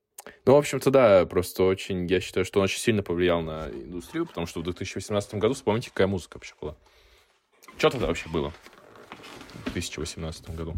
Ну, 0.46 0.54
в 0.54 0.58
общем-то, 0.58 0.92
да, 0.92 1.26
просто 1.26 1.64
очень, 1.64 2.06
я 2.08 2.20
считаю, 2.20 2.46
что 2.46 2.60
он 2.60 2.66
очень 2.66 2.80
сильно 2.80 3.04
повлиял 3.04 3.42
на 3.42 3.70
индустрию, 3.70 4.26
потому 4.26 4.48
что 4.48 4.60
в 4.60 4.64
2018 4.64 5.36
году, 5.36 5.54
вспомните, 5.56 5.90
какая 5.90 6.08
музыка 6.08 6.38
вообще 6.38 6.54
была. 6.62 6.76
Что 7.78 7.90
тогда 7.90 8.08
вообще 8.08 8.30
было 8.30 8.54
в 9.66 9.74
2018 9.74 10.56
году? 10.56 10.76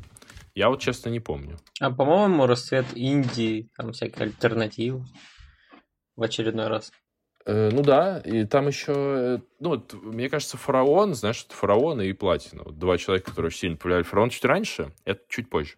Я 0.56 0.70
вот, 0.70 0.82
честно, 0.82 1.10
не 1.10 1.20
помню. 1.20 1.58
А, 1.80 1.92
по-моему, 1.92 2.48
расцвет 2.48 2.86
Индии, 2.96 3.70
там 3.78 3.92
всякие 3.92 4.24
альтернативы. 4.24 5.06
В 6.16 6.24
очередной 6.24 6.68
раз. 6.68 6.92
Э, 7.46 7.70
ну 7.72 7.84
да, 7.84 8.20
и 8.26 8.44
там 8.46 8.68
еще, 8.68 8.94
э, 8.96 9.40
ну 9.60 9.70
вот, 9.70 9.94
мне 9.94 10.30
кажется, 10.30 10.58
фараон, 10.58 11.14
знаешь, 11.14 11.46
фараон 11.50 12.02
и 12.02 12.12
платина. 12.14 12.64
Вот 12.64 12.80
два 12.80 12.98
человека, 12.98 13.30
которые 13.30 13.50
очень 13.50 13.60
сильно 13.60 13.78
повлияли. 13.78 14.04
Фараон 14.04 14.32
чуть 14.32 14.46
раньше, 14.46 14.94
это 15.06 15.22
чуть 15.30 15.50
позже. 15.50 15.76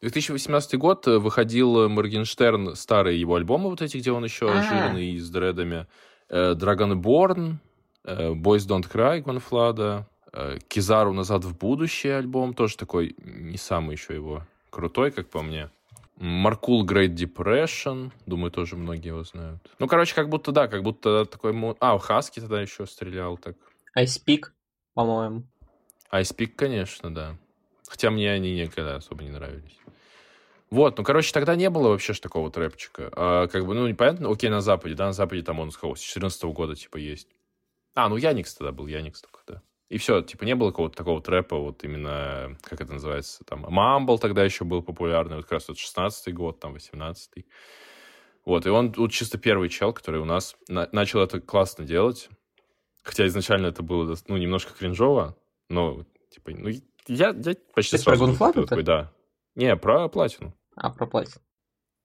2018 0.00 0.74
год 0.78 1.06
э, 1.06 1.18
выходил 1.18 1.88
Моргенштерн, 1.88 2.74
старые 2.76 3.20
его 3.20 3.34
альбомы 3.36 3.70
вот 3.70 3.82
эти, 3.82 3.96
где 3.96 4.12
он 4.12 4.24
еще 4.24 4.50
А. 4.50 4.62
жирный 4.62 5.12
и 5.12 5.18
с 5.18 5.30
дредами. 5.30 5.86
Э, 6.28 6.54
Dragonborn, 6.54 7.56
э, 8.04 8.30
Boys 8.32 8.66
Don't 8.68 8.90
Cry, 8.90 9.20
Гонфлада, 9.20 10.06
э, 10.32 10.58
Кизару 10.68 11.12
«Назад 11.12 11.44
в 11.44 11.56
будущее» 11.56 12.16
альбом, 12.16 12.54
тоже 12.54 12.76
такой 12.76 13.14
не 13.18 13.56
самый 13.56 13.92
еще 13.94 14.14
его 14.14 14.42
крутой, 14.70 15.10
как 15.10 15.28
по 15.30 15.42
мне. 15.42 15.70
Маркул 16.16 16.86
Great 16.86 17.14
Depression, 17.14 18.10
думаю, 18.24 18.50
тоже 18.50 18.76
многие 18.76 19.08
его 19.08 19.22
знают. 19.22 19.60
Ну, 19.78 19.86
короче, 19.86 20.14
как 20.14 20.28
будто, 20.30 20.50
да, 20.50 20.66
как 20.66 20.82
будто 20.82 21.26
такой... 21.26 21.54
А, 21.80 21.98
Хаски 21.98 22.40
тогда 22.40 22.60
еще 22.60 22.86
стрелял 22.86 23.36
так. 23.36 23.56
Ice 23.98 24.20
Peak, 24.26 24.44
по-моему. 24.94 25.44
Айспик, 26.10 26.56
конечно, 26.56 27.14
да. 27.14 27.36
Хотя 27.88 28.10
мне 28.10 28.30
они 28.30 28.54
никогда 28.54 28.96
особо 28.96 29.24
не 29.24 29.30
нравились. 29.30 29.78
Вот, 30.70 30.98
ну, 30.98 31.04
короче, 31.04 31.32
тогда 31.32 31.54
не 31.54 31.70
было 31.70 31.88
вообще 31.88 32.12
ж 32.12 32.20
такого 32.20 32.50
трэпчика. 32.50 33.10
А, 33.14 33.46
как 33.46 33.66
бы, 33.66 33.74
ну, 33.74 33.86
непонятно, 33.86 34.30
окей, 34.30 34.50
на 34.50 34.60
Западе, 34.60 34.94
да, 34.94 35.06
на 35.06 35.12
Западе 35.12 35.42
там 35.42 35.60
он 35.60 35.70
с 35.70 35.76
какого, 35.76 35.94
с 35.94 36.00
14 36.00 36.52
года, 36.52 36.74
типа, 36.74 36.96
есть. 36.96 37.28
А, 37.94 38.08
ну, 38.08 38.16
Яникс 38.16 38.54
тогда 38.54 38.72
был, 38.72 38.86
Яникс 38.88 39.22
только, 39.22 39.40
да. 39.46 39.62
И 39.88 39.98
все, 39.98 40.20
типа, 40.22 40.44
не 40.44 40.56
было 40.56 40.70
какого-то 40.70 40.96
такого 40.96 41.22
трэпа, 41.22 41.56
вот 41.56 41.84
именно, 41.84 42.58
как 42.62 42.80
это 42.80 42.92
называется, 42.92 43.44
там, 43.44 43.64
Мамбл 43.68 44.18
тогда 44.18 44.42
еще 44.42 44.64
был 44.64 44.82
популярный, 44.82 45.36
вот 45.36 45.44
как 45.44 45.52
раз 45.52 45.68
вот 45.68 45.78
16 45.78 46.34
год, 46.34 46.58
там, 46.58 46.72
18 46.72 47.46
Вот, 48.44 48.66
и 48.66 48.68
он 48.68 48.92
вот 48.96 49.12
чисто 49.12 49.38
первый 49.38 49.68
чел, 49.68 49.92
который 49.92 50.20
у 50.20 50.24
нас 50.24 50.56
на- 50.68 50.88
начал 50.90 51.20
это 51.20 51.40
классно 51.40 51.84
делать. 51.84 52.28
Хотя 53.04 53.26
изначально 53.26 53.66
это 53.68 53.82
было, 53.84 54.16
ну, 54.26 54.36
немножко 54.36 54.72
кринжово, 54.74 55.36
но, 55.68 56.04
типа, 56.30 56.50
ну, 56.50 56.70
я, 57.08 57.28
я 57.28 57.54
почти 57.74 57.96
Ты 57.96 58.04
про 58.04 58.16
сразу 58.16 58.26
Гонфладу-то? 58.26 58.66
такой, 58.66 58.82
да. 58.82 59.12
Не, 59.54 59.76
про 59.76 60.08
платину. 60.08 60.54
А, 60.76 60.90
про 60.90 61.06
платье. 61.06 61.40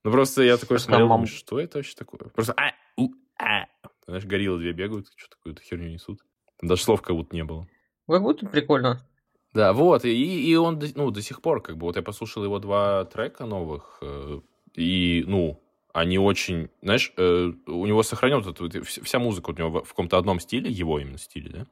Ну, 0.03 0.11
просто 0.11 0.41
я 0.43 0.57
такой 0.57 0.79
смотрел, 0.79 1.07
мам- 1.07 1.27
что 1.27 1.59
это 1.59 1.79
вообще 1.79 1.95
такое? 1.95 2.29
Просто 2.29 2.53
а, 2.53 2.71
у, 2.97 3.11
а. 3.37 3.65
Знаешь, 4.07 4.25
гориллы 4.25 4.59
две 4.59 4.73
бегают, 4.73 5.07
что 5.15 5.29
такую-то 5.29 5.61
херню 5.61 5.89
несут. 5.89 6.19
Там 6.59 6.69
даже 6.69 6.83
слов 6.83 7.01
как 7.01 7.15
будто 7.15 7.35
не 7.35 7.43
было. 7.43 7.67
Как 8.07 8.21
будто 8.21 8.47
прикольно. 8.47 9.05
Да, 9.53 9.73
вот, 9.73 10.05
и, 10.05 10.49
и 10.49 10.55
он, 10.55 10.81
ну, 10.95 11.11
до 11.11 11.21
сих 11.21 11.41
пор, 11.41 11.61
как 11.61 11.77
бы, 11.77 11.85
вот 11.85 11.97
я 11.97 12.01
послушал 12.01 12.43
его 12.43 12.59
два 12.59 13.03
трека 13.05 13.45
новых, 13.45 13.97
э, 14.01 14.39
и, 14.75 15.25
ну, 15.27 15.61
они 15.93 16.17
очень, 16.17 16.69
знаешь, 16.81 17.11
э, 17.17 17.51
у 17.67 17.85
него 17.85 18.01
сохранен 18.01 18.41
вот 18.41 18.85
вся 18.85 19.19
музыка 19.19 19.49
у 19.49 19.53
него 19.53 19.83
в, 19.83 19.89
каком-то 19.89 20.17
одном 20.17 20.39
стиле, 20.39 20.71
его 20.71 20.99
именно 20.99 21.17
стиле, 21.17 21.49
да, 21.49 21.67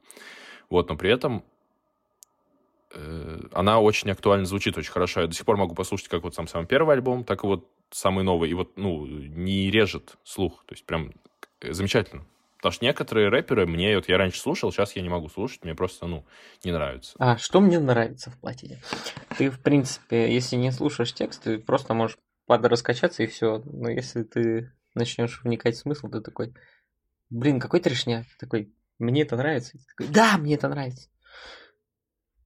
вот, 0.68 0.90
но 0.90 0.96
при 0.96 1.10
этом 1.10 1.42
она 3.52 3.80
очень 3.80 4.10
актуально 4.10 4.46
звучит, 4.46 4.76
очень 4.76 4.92
хорошо. 4.92 5.20
Я 5.20 5.26
до 5.26 5.34
сих 5.34 5.44
пор 5.44 5.56
могу 5.56 5.74
послушать 5.74 6.08
как 6.08 6.22
вот 6.22 6.34
сам 6.34 6.48
самый 6.48 6.66
первый 6.66 6.96
альбом, 6.96 7.24
так 7.24 7.44
и 7.44 7.46
вот 7.46 7.68
самый 7.90 8.24
новый, 8.24 8.50
и 8.50 8.54
вот, 8.54 8.76
ну, 8.76 9.06
не 9.06 9.70
режет 9.70 10.16
слух, 10.24 10.64
то 10.66 10.74
есть 10.74 10.84
прям 10.84 11.12
э, 11.60 11.72
замечательно. 11.72 12.24
Потому 12.56 12.72
что 12.72 12.84
некоторые 12.84 13.28
рэперы 13.28 13.66
мне, 13.66 13.96
вот 13.96 14.08
я 14.08 14.18
раньше 14.18 14.38
слушал, 14.38 14.70
сейчас 14.70 14.94
я 14.94 15.02
не 15.02 15.08
могу 15.08 15.28
слушать, 15.28 15.64
мне 15.64 15.74
просто, 15.74 16.06
ну, 16.06 16.26
не 16.62 16.72
нравится. 16.72 17.14
А 17.18 17.38
что 17.38 17.60
мне 17.60 17.78
нравится 17.78 18.30
в 18.30 18.38
платине? 18.38 18.82
Ты, 19.38 19.50
в 19.50 19.60
принципе, 19.60 20.32
если 20.32 20.56
не 20.56 20.70
слушаешь 20.70 21.14
текст, 21.14 21.42
ты 21.42 21.58
просто 21.58 21.94
можешь 21.94 22.18
подраскачаться 22.46 23.22
и 23.22 23.28
все. 23.28 23.62
Но 23.64 23.88
если 23.88 24.24
ты 24.24 24.72
начнешь 24.94 25.40
вникать 25.42 25.76
в 25.76 25.78
смысл, 25.78 26.08
ты 26.08 26.20
такой, 26.20 26.52
блин, 27.30 27.60
какой 27.60 27.80
трешняк. 27.80 28.26
Такой, 28.38 28.74
мне 28.98 29.22
это 29.22 29.36
нравится. 29.36 29.78
Такой, 29.88 30.12
да, 30.12 30.36
мне 30.36 30.56
это 30.56 30.68
нравится. 30.68 31.08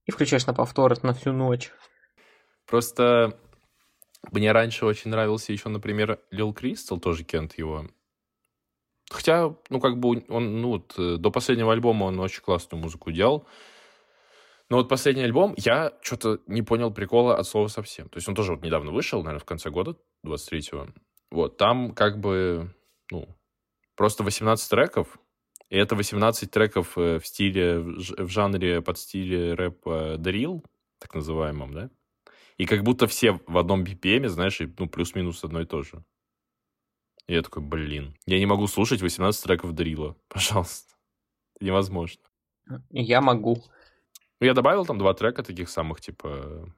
И 0.05 0.11
включаешь 0.11 0.45
на 0.45 0.53
повтор 0.53 1.01
на 1.03 1.13
всю 1.13 1.31
ночь. 1.31 1.71
Просто 2.67 3.37
мне 4.31 4.51
раньше 4.51 4.85
очень 4.85 5.11
нравился 5.11 5.51
еще, 5.51 5.69
например, 5.69 6.19
Лил 6.31 6.53
Кристал, 6.53 6.99
тоже 6.99 7.23
Кент 7.23 7.57
его. 7.57 7.87
Хотя, 9.09 9.55
ну, 9.69 9.79
как 9.79 9.99
бы 9.99 10.25
он, 10.29 10.61
ну, 10.61 10.69
вот, 10.69 10.95
э, 10.97 11.17
до 11.17 11.29
последнего 11.29 11.71
альбома 11.71 12.05
он 12.05 12.19
очень 12.19 12.41
классную 12.41 12.81
музыку 12.81 13.11
делал. 13.11 13.47
Но 14.69 14.77
вот 14.77 14.89
последний 14.89 15.23
альбом, 15.23 15.53
я 15.57 15.93
что-то 16.01 16.39
не 16.47 16.63
понял 16.63 16.91
прикола 16.91 17.37
от 17.37 17.45
слова 17.45 17.67
совсем. 17.67 18.09
То 18.09 18.17
есть 18.17 18.27
он 18.27 18.33
тоже 18.33 18.53
вот 18.53 18.63
недавно 18.63 18.91
вышел, 18.91 19.19
наверное, 19.19 19.41
в 19.41 19.45
конце 19.45 19.69
года, 19.69 19.95
23-го. 20.25 20.87
Вот, 21.29 21.57
там 21.57 21.93
как 21.93 22.19
бы, 22.19 22.73
ну, 23.11 23.27
просто 23.95 24.23
18 24.23 24.69
треков, 24.69 25.19
и 25.69 25.77
это 25.77 25.95
18 25.95 26.51
треков 26.51 26.97
э, 26.97 27.19
в 27.19 27.25
стиле, 27.25 27.79
в 27.79 28.27
жанре, 28.27 28.81
под 28.81 28.97
стиле 28.97 29.53
рэпа 29.53 30.17
дрил, 30.17 30.63
так 30.99 31.15
называемом, 31.15 31.73
да? 31.73 31.89
И 32.57 32.65
как 32.65 32.83
будто 32.83 33.07
все 33.07 33.39
в 33.47 33.57
одном 33.57 33.83
BPM, 33.83 34.27
знаешь, 34.27 34.61
и, 34.61 34.73
ну, 34.77 34.87
плюс-минус 34.87 35.43
одно 35.43 35.61
и 35.61 35.65
то 35.65 35.81
же. 35.81 36.03
И 37.27 37.33
я 37.33 37.41
такой, 37.41 37.63
блин, 37.63 38.15
я 38.25 38.37
не 38.39 38.45
могу 38.45 38.67
слушать 38.67 39.01
18 39.01 39.43
треков 39.43 39.73
дрила, 39.73 40.15
пожалуйста. 40.27 40.93
Это 41.55 41.65
невозможно. 41.65 42.21
Я 42.91 43.21
могу. 43.21 43.63
Ну, 44.39 44.47
я 44.47 44.53
добавил 44.53 44.85
там 44.85 44.97
два 44.97 45.13
трека 45.13 45.43
таких 45.43 45.69
самых, 45.69 46.01
типа, 46.01 46.71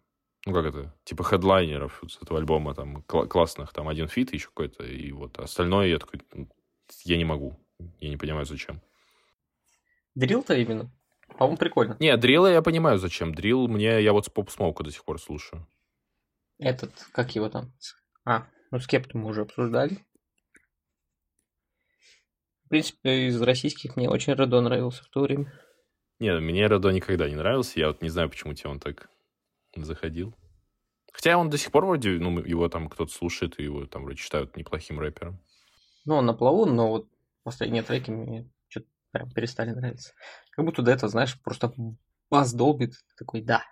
ну, 0.45 0.53
как 0.53 0.65
это, 0.65 0.95
типа 1.03 1.23
хедлайнеров 1.23 2.03
с 2.07 2.21
этого 2.21 2.39
альбома, 2.39 2.73
там, 2.73 3.03
кла- 3.07 3.27
классных, 3.27 3.73
там, 3.73 3.87
один 3.87 4.07
фит 4.07 4.33
еще 4.33 4.47
какой-то, 4.47 4.83
и 4.83 5.11
вот 5.11 5.39
остальное 5.39 5.87
я 5.87 5.97
такой, 5.99 6.21
«Ну, 6.33 6.47
я 7.03 7.17
не 7.17 7.25
могу, 7.25 7.59
я 7.99 8.09
не 8.09 8.17
понимаю, 8.17 8.45
зачем. 8.45 8.81
Дрил-то 10.15 10.55
именно. 10.55 10.91
По-моему, 11.37 11.57
прикольно. 11.57 11.97
Не, 11.99 12.15
дрилла 12.17 12.47
я 12.47 12.61
понимаю, 12.61 12.97
зачем. 12.97 13.33
Дрил 13.35 13.67
мне, 13.67 14.01
я 14.01 14.13
вот 14.13 14.25
с 14.25 14.29
Поп 14.29 14.49
Смоука 14.49 14.83
до 14.83 14.91
сих 14.91 15.03
пор 15.03 15.21
слушаю. 15.21 15.67
Этот, 16.57 16.91
как 17.11 17.35
его 17.35 17.49
там? 17.49 17.73
А, 18.25 18.47
ну 18.71 18.79
скепту 18.79 19.17
мы 19.17 19.29
уже 19.29 19.41
обсуждали. 19.41 19.99
В 22.65 22.69
принципе, 22.69 23.27
из 23.27 23.41
российских 23.41 23.95
мне 23.95 24.09
очень 24.09 24.33
Редо 24.33 24.59
нравился 24.61 25.03
в 25.03 25.07
то 25.09 25.21
время. 25.21 25.53
Не, 26.19 26.37
мне 26.39 26.67
Редо 26.67 26.89
никогда 26.89 27.29
не 27.29 27.35
нравился. 27.35 27.79
Я 27.79 27.87
вот 27.87 28.01
не 28.01 28.09
знаю, 28.09 28.29
почему 28.29 28.53
тебе 28.53 28.69
он 28.69 28.79
так 28.79 29.09
заходил. 29.75 30.33
Хотя 31.13 31.37
он 31.37 31.49
до 31.49 31.57
сих 31.57 31.71
пор 31.71 31.85
вроде, 31.85 32.11
ну, 32.19 32.39
его 32.39 32.67
там 32.67 32.89
кто-то 32.89 33.11
слушает, 33.11 33.59
и 33.59 33.63
его 33.63 33.85
там 33.85 34.03
вроде 34.03 34.17
считают 34.17 34.57
неплохим 34.57 34.99
рэпером. 34.99 35.39
Ну, 36.05 36.15
он 36.15 36.25
на 36.25 36.33
плаву, 36.33 36.65
но 36.65 36.89
вот 36.89 37.07
последние 37.47 37.81
треки 37.81 38.11
мне 38.11 38.45
что-то 38.67 38.87
прям 39.11 39.31
перестали 39.31 39.71
нравиться. 39.71 40.11
Как 40.51 40.65
будто 40.65 40.81
до 40.81 40.91
этого, 40.91 41.09
знаешь, 41.09 41.39
просто 41.41 41.73
бас 42.29 42.53
долбит. 42.53 42.95
Такой, 43.17 43.41
да, 43.41 43.63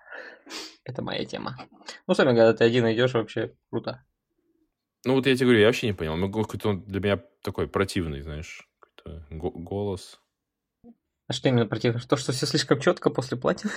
это 0.85 1.01
моя 1.01 1.25
тема. 1.25 1.57
Ну, 2.07 2.13
сами, 2.13 2.29
когда 2.29 2.53
ты 2.53 2.63
один 2.63 2.89
идешь, 2.89 3.13
вообще 3.13 3.53
круто. 3.69 4.05
Ну, 5.03 5.15
вот 5.15 5.27
я 5.27 5.35
тебе 5.35 5.47
говорю, 5.47 5.59
я 5.59 5.65
вообще 5.65 5.87
не 5.87 5.93
понял. 5.93 6.15
Ну, 6.15 6.31
какой-то 6.31 6.69
он 6.69 6.83
для 6.85 7.01
меня 7.01 7.21
такой 7.43 7.67
противный, 7.67 8.21
знаешь, 8.21 8.65
какой-то 8.79 9.27
го- 9.29 9.51
голос. 9.51 10.21
А 11.27 11.33
что 11.33 11.49
именно 11.49 11.65
противно? 11.65 11.99
То, 11.99 12.15
что 12.15 12.31
все 12.31 12.45
слишком 12.45 12.79
четко 12.79 13.09
после 13.09 13.35
платины? 13.35 13.73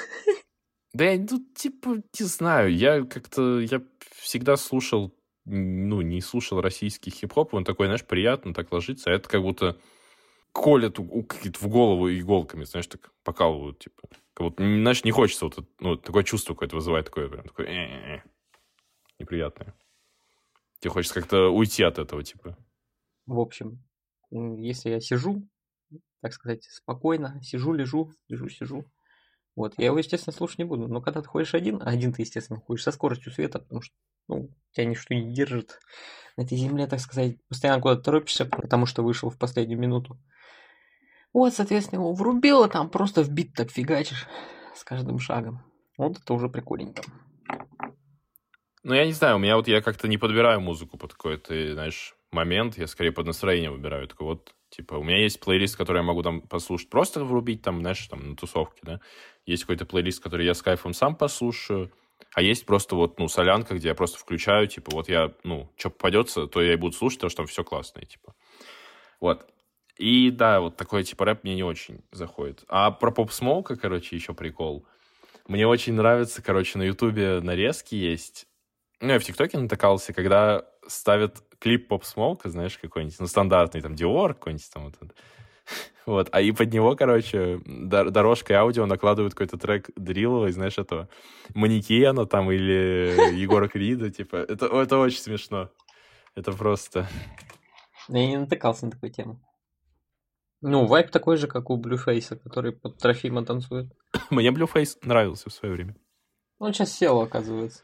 Да 0.93 1.11
я, 1.11 1.19
ну, 1.19 1.45
типа, 1.57 1.97
не 2.21 2.25
знаю, 2.25 2.73
я 2.73 3.05
как-то, 3.05 3.59
я 3.59 3.83
всегда 4.13 4.57
слушал, 4.57 5.13
ну, 5.49 6.01
не 6.03 6.21
слушал 6.21 6.61
российский 6.61 7.11
хип-хоп, 7.11 7.55
он 7.55 7.65
такой, 7.65 7.87
знаешь, 7.87 8.05
приятно 8.05 8.55
так 8.55 8.71
ложится, 8.73 9.11
а 9.11 9.15
это 9.15 9.29
как 9.29 9.43
будто 9.43 9.79
колят 10.53 10.97
какие-то 10.97 11.59
в 11.61 11.69
голову 11.69 12.11
иголками, 12.11 12.65
знаешь, 12.65 12.87
так 12.87 13.13
покалывают, 13.25 13.79
типа. 13.79 14.09
Как 14.35 14.47
будто, 14.47 14.63
знаешь, 14.63 15.05
не 15.05 15.11
хочется 15.11 15.47
вот, 15.47 15.59
ну, 15.81 15.97
такое 15.97 16.25
чувство 16.25 16.55
какое-то 16.55 16.77
вызывает, 16.77 17.07
такое 17.07 17.29
прям, 17.29 17.45
такое 17.45 17.67
«э-э-э». 17.67 18.23
неприятное. 19.19 19.75
Тебе 20.81 20.91
хочется 20.91 21.15
как-то 21.15 21.49
уйти 21.49 21.83
от 21.83 21.99
этого, 21.99 22.23
типа. 22.23 22.57
В 23.27 23.39
общем, 23.41 23.83
если 24.31 24.91
я 24.91 25.01
сижу, 25.01 25.49
так 26.21 26.33
сказать, 26.33 26.65
спокойно, 26.65 27.41
сижу, 27.43 27.73
лежу, 27.73 28.13
лежу, 28.29 28.49
сижу, 28.49 28.85
вот, 29.59 29.75
я 29.77 29.87
его, 29.87 29.99
естественно, 29.99 30.33
слушать 30.33 30.59
не 30.59 30.65
буду. 30.65 30.87
Но 30.87 31.01
когда 31.01 31.21
ты 31.21 31.29
ходишь 31.29 31.55
один, 31.55 31.83
а 31.83 31.87
один 31.87 32.13
ты, 32.13 32.23
естественно, 32.23 32.61
ходишь 32.61 32.85
со 32.85 32.93
скоростью 32.93 33.33
света, 33.33 33.59
потому 33.59 33.83
что, 33.83 33.95
ну, 34.29 34.51
тебя 34.71 34.87
ничто 34.87 35.15
не 35.15 35.33
держит 35.33 35.81
на 36.37 36.43
этой 36.43 36.57
земле, 36.57 36.87
так 36.87 37.01
сказать, 37.01 37.37
постоянно 37.49 37.83
куда-то 37.83 38.03
торопишься, 38.03 38.47
потому 38.47 38.87
что 38.87 39.03
вышел 39.03 39.31
в 39.31 39.37
последнюю 39.37 39.81
минуту. 39.81 40.17
Вот, 41.33 41.55
соответственно, 41.55 41.99
его 41.99 42.13
врубило, 42.13 42.69
там 42.69 42.89
просто 42.89 43.25
в 43.25 43.31
бит 43.31 43.53
так 43.55 43.71
фигачишь 43.71 44.29
с 44.77 44.85
каждым 44.85 45.19
шагом. 45.19 45.65
Вот 45.97 46.19
это 46.19 46.35
уже 46.35 46.49
прикольненько. 46.49 47.03
Ну, 48.85 48.95
я 48.95 49.05
не 49.05 49.13
знаю, 49.13 49.37
у 49.37 49.39
меня 49.41 49.57
вот 49.57 49.67
я 49.67 49.83
как-то 49.83 50.07
не 50.07 50.19
подбираю 50.19 50.61
музыку 50.61 50.97
под 50.97 51.15
какой-то, 51.15 51.73
знаешь, 51.73 52.15
момент, 52.31 52.79
я 52.79 52.87
скорее 52.87 53.13
под 53.13 53.27
настроение 53.27 53.71
выбираю. 53.71 54.07
Такой 54.09 54.27
вот, 54.27 54.55
типа, 54.71 54.95
у 54.95 55.03
меня 55.03 55.23
есть 55.23 55.41
плейлист, 55.41 55.77
который 55.77 55.99
я 55.99 56.03
могу 56.03 56.23
там 56.23 56.43
послушать, 56.43 56.91
просто 56.91 57.25
врубить 57.25 57.63
там, 57.63 57.81
знаешь, 57.81 58.07
там 58.07 58.31
на 58.31 58.37
тусовке, 58.37 58.81
да. 58.83 59.01
Есть 59.49 59.63
какой-то 59.63 59.87
плейлист, 59.87 60.23
который 60.23 60.45
я 60.45 60.53
с 60.53 60.61
кайфом 60.61 60.93
сам 60.93 61.17
послушаю, 61.17 61.91
а 62.35 62.43
есть 62.43 62.67
просто 62.67 62.97
вот, 62.97 63.19
ну, 63.19 63.29
солянка, 63.29 63.75
где 63.77 63.89
я 63.89 63.95
просто 63.95 64.19
включаю, 64.19 64.67
типа, 64.69 64.91
вот 64.93 65.09
я, 65.09 65.33
ну, 65.43 65.73
что 65.79 65.89
попадется, 65.89 66.47
то 66.47 66.61
я 66.61 66.75
и 66.75 66.77
буду 66.77 66.95
слушать, 66.95 67.19
потому 67.19 67.31
что 67.31 67.37
там 67.39 67.47
все 67.47 67.65
классное, 67.65 68.05
типа. 68.05 68.35
Вот. 69.21 69.49
И 69.97 70.31
да, 70.31 70.61
вот 70.61 70.77
такой, 70.77 71.03
типа, 71.03 71.25
рэп 71.25 71.45
мне 71.45 71.55
не 71.55 71.63
очень 71.63 72.05
заходит. 72.13 72.63
А 72.69 72.91
про 72.91 73.11
поп 73.11 73.33
смоука, 73.33 73.77
короче, 73.77 74.17
еще 74.17 74.35
прикол. 74.35 74.87
Мне 75.47 75.67
очень 75.67 75.95
нравится, 75.95 76.43
короче, 76.43 76.77
на 76.77 76.83
Ютубе 76.83 77.41
нарезки 77.41 77.95
есть. 77.95 78.47
Ну, 79.01 79.13
я 79.13 79.19
в 79.19 79.25
ТикТоке 79.25 79.57
натыкался, 79.57 80.13
когда 80.13 80.67
ставят 80.87 81.39
клип 81.59 81.89
Поп 81.89 82.05
Смоука, 82.05 82.51
знаешь, 82.51 82.77
какой-нибудь, 82.77 83.19
ну, 83.19 83.27
стандартный, 83.27 83.81
там, 83.81 83.95
Диор 83.95 84.35
какой-нибудь 84.35 84.71
там 84.75 84.85
вот. 84.85 85.15
Вот, 86.07 86.29
а 86.33 86.41
и 86.41 86.53
под 86.53 86.73
него, 86.73 86.97
короче, 86.97 87.61
дор- 87.67 88.09
дорожкой 88.09 88.57
аудио 88.57 88.87
накладывают 88.87 89.35
какой-то 89.35 89.59
трек 89.59 89.91
дриловый, 89.95 90.53
знаешь, 90.53 90.79
этого 90.79 91.11
Манекена 91.55 92.25
там 92.25 92.51
или 92.51 93.35
Егора 93.39 93.69
Крида, 93.69 94.11
типа. 94.11 94.37
Это, 94.37 94.67
это 94.67 94.97
очень 94.97 95.19
смешно. 95.19 95.69
Это 96.35 96.53
просто... 96.53 97.07
Я 98.09 98.27
не 98.27 98.39
натыкался 98.39 98.87
на 98.87 98.93
такую 98.93 99.13
тему. 99.13 99.39
Ну, 100.63 100.87
вайп 100.87 101.11
такой 101.11 101.37
же, 101.37 101.47
как 101.47 101.69
у 101.69 101.77
Блюфейса, 101.77 102.37
который 102.37 102.73
под 102.73 102.97
Трофима 102.99 103.45
танцует. 103.45 103.93
Мне 104.31 104.49
Blueface 104.49 104.97
нравился 105.03 105.51
в 105.51 105.53
свое 105.53 105.75
время. 105.75 105.95
Он 106.59 106.73
сейчас 106.73 106.93
сел, 106.93 107.21
оказывается. 107.21 107.83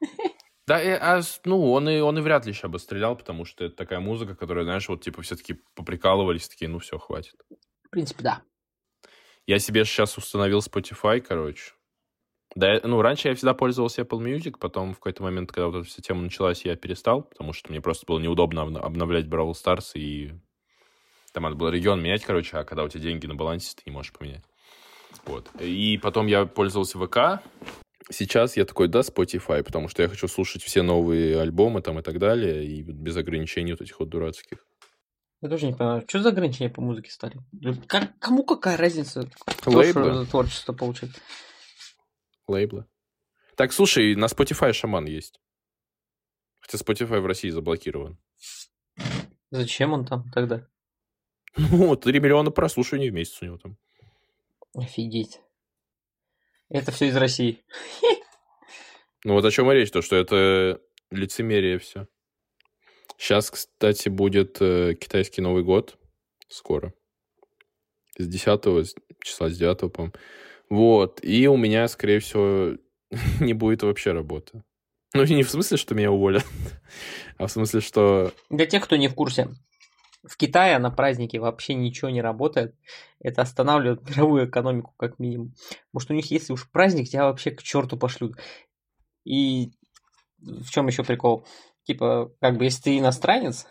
Да, 0.66 0.82
и, 0.82 0.88
а, 0.88 1.20
ну, 1.44 1.70
он 1.72 1.88
и, 1.88 2.00
он 2.00 2.18
и 2.18 2.20
вряд 2.20 2.44
ли 2.44 2.52
сейчас 2.52 2.70
бы 2.70 2.78
стрелял, 2.80 3.14
потому 3.16 3.44
что 3.44 3.64
это 3.64 3.76
такая 3.76 4.00
музыка, 4.00 4.34
которая, 4.34 4.64
знаешь, 4.64 4.88
вот, 4.88 5.02
типа, 5.02 5.22
все-таки 5.22 5.60
поприкалывались, 5.74 6.48
такие, 6.48 6.68
ну, 6.68 6.80
все, 6.80 6.98
хватит. 6.98 7.34
В 7.84 7.90
принципе, 7.90 8.24
да. 8.24 8.42
Я 9.46 9.60
себе 9.60 9.84
сейчас 9.84 10.18
установил 10.18 10.58
Spotify, 10.58 11.20
короче. 11.20 11.72
Да, 12.56 12.74
я- 12.74 12.80
ну, 12.82 13.00
раньше 13.00 13.28
я 13.28 13.34
всегда 13.36 13.54
пользовался 13.54 14.02
Apple 14.02 14.18
Music, 14.20 14.56
потом 14.58 14.92
в 14.92 14.96
какой-то 14.96 15.22
момент, 15.22 15.52
когда 15.52 15.68
вот 15.68 15.76
эта 15.76 15.88
вся 15.88 16.02
тема 16.02 16.22
началась, 16.22 16.64
я 16.64 16.74
перестал, 16.74 17.22
потому 17.22 17.52
что 17.52 17.70
мне 17.70 17.80
просто 17.80 18.04
было 18.06 18.18
неудобно 18.18 18.62
обновлять 18.62 19.26
Brawl 19.26 19.52
Stars, 19.52 19.92
и 19.94 20.32
там 21.32 21.44
надо 21.44 21.54
было 21.54 21.68
регион 21.68 22.02
менять, 22.02 22.24
короче, 22.24 22.56
а 22.56 22.64
когда 22.64 22.82
у 22.82 22.88
тебя 22.88 23.02
деньги 23.02 23.26
на 23.26 23.34
балансе, 23.34 23.74
ты 23.76 23.82
не 23.86 23.92
можешь 23.92 24.12
поменять. 24.12 24.44
Вот. 25.26 25.48
И 25.60 25.98
потом 26.02 26.26
я 26.26 26.46
пользовался 26.46 26.98
ВК. 26.98 27.42
Сейчас 28.10 28.56
я 28.56 28.64
такой, 28.64 28.86
да, 28.88 29.00
Spotify, 29.00 29.62
потому 29.64 29.88
что 29.88 30.02
я 30.02 30.08
хочу 30.08 30.28
слушать 30.28 30.62
все 30.62 30.82
новые 30.82 31.40
альбомы 31.40 31.82
там 31.82 31.98
и 31.98 32.02
так 32.02 32.18
далее, 32.18 32.64
и 32.64 32.82
без 32.82 33.16
ограничений 33.16 33.72
вот 33.72 33.80
этих 33.80 33.98
вот 33.98 34.08
дурацких. 34.08 34.64
Я 35.42 35.48
тоже 35.48 35.66
не 35.66 35.74
понимаю, 35.74 36.04
что 36.08 36.22
за 36.22 36.28
ограничения 36.30 36.70
по 36.70 36.80
музыке 36.80 37.10
стали? 37.10 37.36
Как- 37.86 38.18
кому 38.18 38.44
какая 38.44 38.76
разница? 38.76 39.28
Кто 39.44 39.70
Лейблы. 39.70 40.12
что 40.12 40.24
творчество 40.26 40.72
получит? 40.72 41.10
Лейблы. 42.46 42.86
Так, 43.56 43.72
слушай, 43.72 44.14
на 44.14 44.26
Spotify 44.26 44.72
шаман 44.72 45.06
есть. 45.06 45.40
Хотя 46.60 46.78
Spotify 46.78 47.20
в 47.20 47.26
России 47.26 47.50
заблокирован. 47.50 48.18
Зачем 49.50 49.92
он 49.92 50.06
там 50.06 50.30
тогда? 50.30 50.66
Ну, 51.56 51.96
3 51.96 52.20
миллиона 52.20 52.50
прослушиваний 52.50 53.10
в 53.10 53.14
месяц 53.14 53.40
у 53.42 53.46
него 53.46 53.58
там. 53.58 53.78
Офигеть. 54.74 55.40
Это 56.68 56.90
все 56.92 57.06
из 57.06 57.16
России. 57.16 57.64
Ну, 59.24 59.34
вот 59.34 59.44
о 59.44 59.50
чем 59.50 59.70
и 59.70 59.74
речь, 59.74 59.90
то, 59.90 60.02
что 60.02 60.16
это 60.16 60.80
лицемерие 61.10 61.78
все. 61.78 62.06
Сейчас, 63.18 63.50
кстати, 63.50 64.08
будет 64.08 64.58
э, 64.60 64.94
китайский 64.94 65.40
Новый 65.40 65.62
год. 65.62 65.96
Скоро. 66.48 66.92
С 68.18 68.26
10 68.26 68.94
числа, 69.22 69.48
с 69.48 69.56
9, 69.56 69.92
по-моему. 69.92 70.12
Вот. 70.68 71.20
И 71.22 71.48
у 71.48 71.56
меня, 71.56 71.88
скорее 71.88 72.20
всего, 72.20 72.76
не 73.40 73.52
будет 73.54 73.82
вообще 73.82 74.12
работы. 74.12 74.62
Ну, 75.14 75.24
не 75.24 75.44
в 75.44 75.50
смысле, 75.50 75.76
что 75.76 75.94
меня 75.94 76.10
уволят, 76.10 76.44
а 77.38 77.46
в 77.46 77.50
смысле, 77.50 77.80
что 77.80 78.32
Для 78.50 78.66
тех, 78.66 78.84
кто 78.84 78.96
не 78.96 79.08
в 79.08 79.14
курсе, 79.14 79.48
в 80.28 80.36
Китае 80.36 80.78
на 80.78 80.90
празднике 80.90 81.38
вообще 81.38 81.74
ничего 81.74 82.10
не 82.10 82.22
работает. 82.22 82.74
Это 83.20 83.42
останавливает 83.42 84.08
мировую 84.10 84.48
экономику 84.48 84.94
как 84.96 85.18
минимум. 85.18 85.54
Может, 85.92 86.10
у 86.10 86.14
них, 86.14 86.30
если 86.30 86.52
уж 86.52 86.70
праздник, 86.70 87.08
тебя 87.08 87.24
вообще 87.24 87.50
к 87.50 87.62
черту 87.62 87.96
пошлют. 87.96 88.36
И 89.24 89.72
в 90.38 90.68
чем 90.70 90.86
еще 90.86 91.04
прикол? 91.04 91.46
Типа, 91.84 92.32
как 92.40 92.58
бы, 92.58 92.64
если 92.64 92.82
ты 92.82 92.98
иностранец, 92.98 93.66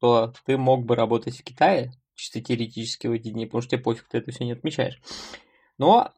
то 0.00 0.32
ты 0.46 0.56
мог 0.56 0.84
бы 0.84 0.94
работать 0.94 1.38
в 1.38 1.44
Китае, 1.44 1.92
чисто 2.14 2.40
теоретически 2.40 3.06
в 3.06 3.12
эти 3.12 3.30
дни, 3.30 3.46
потому 3.46 3.62
что 3.62 3.70
тебе 3.70 3.82
пофиг, 3.82 4.08
ты 4.08 4.18
это 4.18 4.30
все 4.30 4.44
не 4.44 4.52
отмечаешь. 4.52 5.00
Но, 5.78 6.12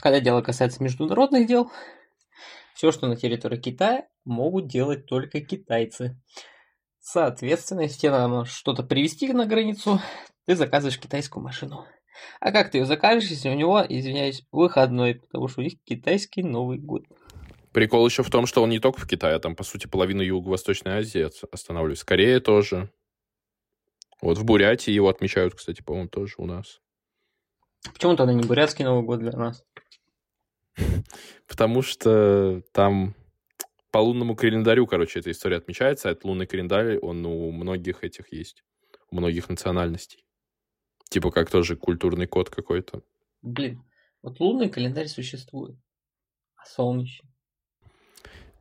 когда 0.00 0.20
дело 0.20 0.42
касается 0.42 0.82
международных 0.82 1.46
дел, 1.46 1.70
все, 2.74 2.92
что 2.92 3.08
на 3.08 3.16
территории 3.16 3.58
Китая, 3.58 4.06
могут 4.24 4.68
делать 4.68 5.06
только 5.06 5.40
китайцы. 5.40 6.16
Соответственно, 7.10 7.80
если 7.80 8.00
тебе 8.00 8.10
надо 8.10 8.44
что-то 8.44 8.82
привезти 8.82 9.32
на 9.32 9.46
границу, 9.46 9.98
ты 10.44 10.54
заказываешь 10.54 11.00
китайскую 11.00 11.42
машину. 11.42 11.86
А 12.38 12.52
как 12.52 12.70
ты 12.70 12.76
ее 12.76 12.84
закажешь, 12.84 13.30
если 13.30 13.48
у 13.48 13.54
него, 13.54 13.80
извиняюсь, 13.80 14.42
выходной, 14.52 15.14
потому 15.14 15.48
что 15.48 15.62
у 15.62 15.64
них 15.64 15.82
китайский 15.84 16.42
Новый 16.42 16.76
год. 16.76 17.04
Прикол 17.72 18.06
еще 18.06 18.22
в 18.22 18.28
том, 18.28 18.44
что 18.44 18.62
он 18.62 18.68
не 18.68 18.78
только 18.78 19.00
в 19.00 19.08
Китае, 19.08 19.36
а 19.36 19.38
там, 19.38 19.56
по 19.56 19.64
сути, 19.64 19.86
половина 19.86 20.20
Юго-Восточной 20.20 20.98
Азии 20.98 21.26
останавливается. 21.50 22.04
Корея 22.04 22.40
тоже. 22.40 22.90
Вот 24.20 24.36
в 24.36 24.44
Бурятии 24.44 24.90
его 24.90 25.08
отмечают, 25.08 25.54
кстати, 25.54 25.80
по-моему, 25.80 26.10
тоже 26.10 26.34
у 26.36 26.44
нас. 26.44 26.82
Почему 27.94 28.16
тогда 28.16 28.34
не 28.34 28.42
бурятский 28.42 28.84
Новый 28.84 29.06
год 29.06 29.20
для 29.20 29.32
нас? 29.32 29.64
Потому 31.48 31.80
что 31.80 32.60
там 32.74 33.14
по 33.90 33.98
лунному 33.98 34.36
календарю, 34.36 34.86
короче, 34.86 35.20
эта 35.20 35.30
история 35.30 35.56
отмечается, 35.56 36.10
этот 36.10 36.24
лунный 36.24 36.46
календарь, 36.46 36.98
он 36.98 37.24
у 37.24 37.50
многих 37.50 38.04
этих 38.04 38.32
есть, 38.32 38.64
у 39.10 39.16
многих 39.16 39.48
национальностей. 39.48 40.24
Типа 41.08 41.30
как 41.30 41.50
тоже 41.50 41.76
культурный 41.76 42.26
код 42.26 42.50
какой-то. 42.50 43.02
Блин, 43.40 43.82
вот 44.22 44.40
лунный 44.40 44.68
календарь 44.68 45.06
существует, 45.06 45.78
а 46.56 46.66
солнечный. 46.66 47.30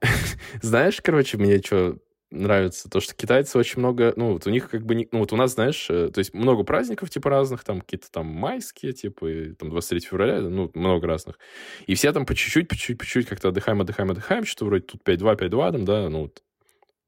Знаешь, 0.62 1.02
короче, 1.02 1.38
мне 1.38 1.62
что 1.62 1.98
нравится, 2.30 2.90
то, 2.90 3.00
что 3.00 3.16
китайцы 3.16 3.58
очень 3.58 3.80
много, 3.80 4.14
ну, 4.16 4.34
вот 4.34 4.48
у 4.48 4.50
них 4.50 4.70
как 4.70 4.86
бы, 4.86 4.96
не, 4.96 5.08
ну, 5.12 5.20
вот 5.20 5.32
у 5.32 5.36
нас, 5.36 5.54
знаешь, 5.54 5.88
э, 5.90 6.10
то 6.10 6.20
есть 6.20 6.34
много 6.34 6.64
праздников, 6.64 7.10
типа, 7.10 7.30
разных, 7.30 7.64
там, 7.64 7.82
какие-то 7.82 8.12
там 8.12 8.26
майские, 8.28 8.94
типа, 8.94 9.26
и, 9.28 9.54
там, 9.54 9.70
23 9.70 10.00
февраля, 10.02 10.42
ну, 10.42 10.70
много 10.74 11.08
разных. 11.08 11.40
И 11.86 11.96
все 11.96 12.12
там 12.12 12.26
по 12.26 12.36
чуть-чуть, 12.36 12.68
по 12.68 12.76
чуть-чуть, 12.76 12.98
по 12.98 13.06
чуть-чуть 13.06 13.28
как-то 13.28 13.50
отдыхаем, 13.50 13.82
отдыхаем, 13.82 14.12
отдыхаем, 14.12 14.46
что 14.46 14.66
вроде 14.66 14.84
тут 14.86 15.04
5-2, 15.04 15.38
5-2, 15.38 15.72
там, 15.72 15.86
да, 15.86 16.10
ну, 16.10 16.22
вот. 16.24 16.44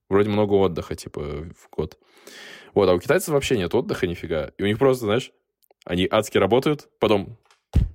Вроде 0.09 0.29
много 0.29 0.53
отдыха, 0.53 0.95
типа, 0.95 1.21
в 1.21 1.69
год. 1.69 1.99
Вот, 2.73 2.89
а 2.89 2.93
у 2.93 2.99
китайцев 2.99 3.29
вообще 3.29 3.57
нет 3.57 3.75
отдыха 3.75 4.07
нифига. 4.07 4.51
И 4.57 4.63
у 4.63 4.65
них 4.65 4.79
просто, 4.79 5.05
знаешь, 5.05 5.31
они 5.85 6.07
адски 6.09 6.37
работают, 6.37 6.87
потом 6.99 7.37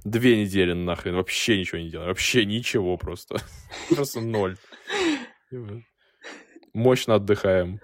две 0.05 0.41
недели 0.41 0.73
нахрен 0.73 1.17
вообще 1.17 1.59
ничего 1.59 1.79
не 1.79 1.91
делают. 1.91 2.09
Вообще 2.09 2.45
ничего 2.45 2.97
просто. 2.97 3.39
Просто 3.89 4.21
ноль. 4.21 4.57
Мощно 6.75 7.15
отдыхаем. 7.15 7.81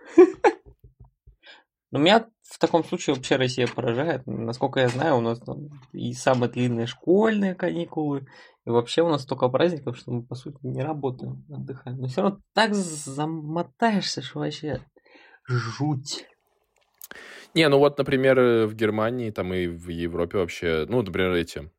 Но 1.91 1.99
меня 1.99 2.27
в 2.43 2.59
таком 2.59 2.85
случае 2.85 3.15
вообще 3.15 3.37
Россия 3.37 3.67
поражает. 3.67 4.27
Насколько 4.27 4.81
я 4.81 4.89
знаю, 4.89 5.17
у 5.17 5.21
нас 5.21 5.41
там 5.41 5.69
и 5.93 6.13
самые 6.13 6.51
длинные 6.51 6.87
школьные 6.87 7.55
каникулы, 7.55 8.27
и 8.67 8.71
вообще 8.71 9.03
у 9.03 9.09
нас 9.09 9.23
столько 9.23 9.49
праздников, 9.49 9.97
что 9.97 10.11
мы, 10.13 10.23
по 10.23 10.35
сути, 10.35 10.59
не 10.63 10.83
работаем, 10.83 11.45
отдыхаем. 11.49 11.99
Но 11.99 12.09
все 12.09 12.23
равно 12.23 12.41
так 12.53 12.75
замотаешься, 12.75 14.23
что 14.23 14.41
вообще 14.41 14.81
жуть. 15.47 16.27
Не, 17.55 17.69
ну 17.69 17.79
вот, 17.79 17.99
например, 17.99 18.67
в 18.67 18.75
Германии, 18.75 19.31
там 19.31 19.53
и 19.55 19.67
в 19.67 19.89
Европе 19.89 20.39
вообще, 20.39 20.87
ну, 20.89 21.03
например, 21.03 21.33
эти, 21.33 21.71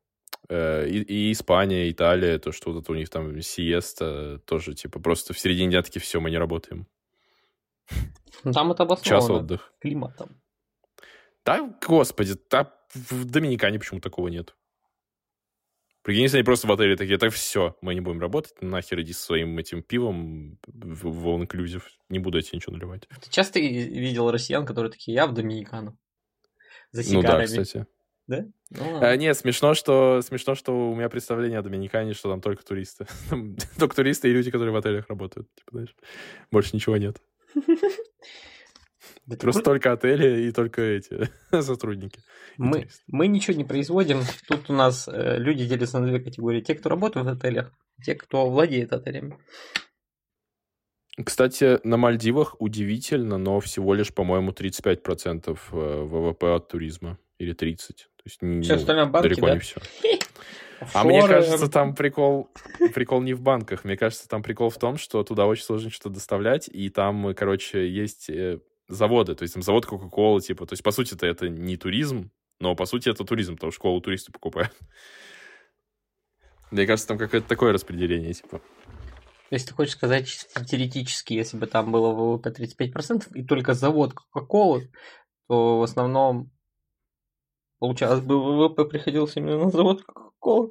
э, 0.48 0.86
и, 0.88 1.00
и 1.00 1.32
Испания, 1.32 1.90
Италия, 1.90 2.38
то, 2.38 2.52
что 2.52 2.72
вот 2.72 2.82
это 2.82 2.92
у 2.92 2.94
них 2.94 3.08
там 3.08 3.40
сиеста, 3.40 4.38
тоже, 4.40 4.74
типа, 4.74 5.00
просто 5.00 5.32
в 5.32 5.38
середине 5.38 5.70
дня 5.70 5.82
таки 5.82 5.98
все, 5.98 6.20
мы 6.20 6.30
не 6.30 6.36
работаем. 6.36 6.86
Ну, 8.44 8.52
там 8.52 8.72
это 8.72 8.82
обосновано. 8.82 9.20
Час 9.20 9.30
отдых. 9.30 9.72
Климатом. 9.80 10.40
Да, 11.44 11.78
господи, 11.86 12.34
да, 12.50 12.72
в 12.94 13.24
Доминикане 13.24 13.78
почему 13.78 14.00
такого 14.00 14.28
нет? 14.28 14.54
Прикинь, 16.02 16.22
если 16.22 16.38
они 16.38 16.44
просто 16.44 16.66
в 16.66 16.72
отеле 16.72 16.96
такие, 16.96 17.16
так 17.16 17.32
все, 17.32 17.76
мы 17.80 17.94
не 17.94 18.00
будем 18.00 18.20
работать, 18.20 18.60
нахер 18.60 19.00
иди 19.00 19.12
со 19.12 19.22
своим 19.22 19.56
этим 19.58 19.84
пивом 19.84 20.58
в, 20.66 21.04
в 21.04 21.28
all 21.28 21.46
inclusive, 21.46 21.82
не 22.08 22.18
буду 22.18 22.38
я 22.38 22.42
тебе 22.42 22.56
ничего 22.56 22.74
наливать. 22.74 23.06
Ты 23.08 23.30
часто 23.30 23.60
видел 23.60 24.30
россиян, 24.30 24.66
которые 24.66 24.90
такие, 24.90 25.14
я 25.14 25.28
в 25.28 25.32
Доминикану? 25.32 25.96
За 26.90 27.04
сигарами. 27.04 27.46
Ну 27.46 27.56
да, 27.56 27.62
кстати. 27.62 27.86
Да? 28.26 28.44
Ну, 28.70 28.98
а, 29.00 29.16
нет, 29.16 29.36
смешно 29.36 29.74
что, 29.74 30.22
смешно, 30.22 30.54
что 30.54 30.90
у 30.90 30.94
меня 30.94 31.08
представление 31.08 31.60
о 31.60 31.62
Доминикане, 31.62 32.14
что 32.14 32.30
там 32.30 32.40
только 32.40 32.64
туристы. 32.64 33.06
только 33.78 33.94
туристы 33.94 34.28
и 34.28 34.32
люди, 34.32 34.50
которые 34.50 34.72
в 34.72 34.76
отелях 34.76 35.08
работают. 35.08 35.48
Типа, 35.54 35.70
знаешь, 35.72 35.94
больше 36.50 36.74
ничего 36.74 36.96
нет. 36.96 37.20
Просто 39.40 39.62
только 39.62 39.92
отели 39.92 40.48
и 40.48 40.52
только 40.52 40.82
эти 40.82 41.30
сотрудники. 41.62 42.20
Мы, 42.56 42.88
мы 43.06 43.28
ничего 43.28 43.56
не 43.56 43.64
производим. 43.64 44.20
Тут 44.48 44.68
у 44.70 44.72
нас 44.72 45.08
э, 45.08 45.38
люди 45.38 45.66
делятся 45.66 46.00
на 46.00 46.06
две 46.06 46.20
категории. 46.20 46.60
Те, 46.60 46.74
кто 46.74 46.88
работают 46.88 47.26
в 47.26 47.30
отелях, 47.30 47.72
те, 48.04 48.14
кто 48.14 48.50
владеет 48.50 48.92
отелями. 48.92 49.38
Кстати, 51.24 51.78
на 51.86 51.96
Мальдивах 51.96 52.56
удивительно, 52.58 53.38
но 53.38 53.60
всего 53.60 53.94
лишь, 53.94 54.12
по-моему, 54.12 54.50
35% 54.52 55.58
э, 55.72 56.02
ВВП 56.04 56.54
от 56.54 56.68
туризма. 56.68 57.18
Или 57.38 57.54
30%. 57.54 57.76
То 57.78 58.24
есть 58.24 58.64
все 58.64 58.74
остальное 58.74 59.06
банки, 59.06 59.28
далеко 59.28 59.46
да? 59.46 59.54
не 59.54 59.60
все. 59.60 59.80
А 60.94 61.04
мне 61.04 61.26
кажется, 61.26 61.68
там 61.68 61.94
прикол, 61.94 62.50
прикол 62.94 63.20
не 63.22 63.34
в 63.34 63.40
банках. 63.40 63.84
Мне 63.84 63.96
кажется, 63.96 64.28
там 64.28 64.42
прикол 64.42 64.70
в 64.70 64.78
том, 64.78 64.96
что 64.96 65.22
туда 65.24 65.46
очень 65.46 65.64
сложно 65.64 65.90
что-то 65.90 66.10
доставлять, 66.10 66.68
и 66.68 66.88
там, 66.88 67.34
короче, 67.34 67.88
есть 67.88 68.28
э, 68.30 68.60
заводы, 68.88 69.34
то 69.34 69.42
есть 69.42 69.54
там 69.54 69.62
завод 69.62 69.86
Кока-Кола, 69.86 70.40
типа, 70.40 70.66
то 70.66 70.72
есть, 70.72 70.82
по 70.82 70.90
сути-то, 70.90 71.26
это 71.26 71.48
не 71.48 71.76
туризм, 71.76 72.30
но, 72.60 72.74
по 72.74 72.86
сути, 72.86 73.08
это 73.08 73.24
туризм, 73.24 73.54
потому 73.54 73.72
что 73.72 73.80
школу 73.80 74.00
туристы 74.00 74.32
покупают. 74.32 74.72
Мне 76.70 76.86
кажется, 76.86 77.08
там 77.08 77.18
какое-то 77.18 77.46
такое 77.48 77.72
распределение, 77.72 78.32
типа. 78.32 78.58
То 78.58 79.54
есть 79.54 79.68
ты 79.68 79.74
хочешь 79.74 79.92
сказать, 79.92 80.26
чисто 80.26 80.64
теоретически, 80.64 81.34
если 81.34 81.58
бы 81.58 81.66
там 81.66 81.92
было 81.92 82.12
ВВП 82.12 82.48
35% 82.50 83.32
и 83.34 83.44
только 83.44 83.74
завод 83.74 84.14
Кока-Колы, 84.14 84.90
то 85.48 85.80
в 85.80 85.82
основном 85.82 86.50
получалось 87.82 88.20
бы 88.20 88.40
ВВП 88.40 88.84
приходился 88.84 89.40
именно 89.40 89.64
на 89.64 89.70
завод 89.70 90.04
Кока-Колы? 90.04 90.70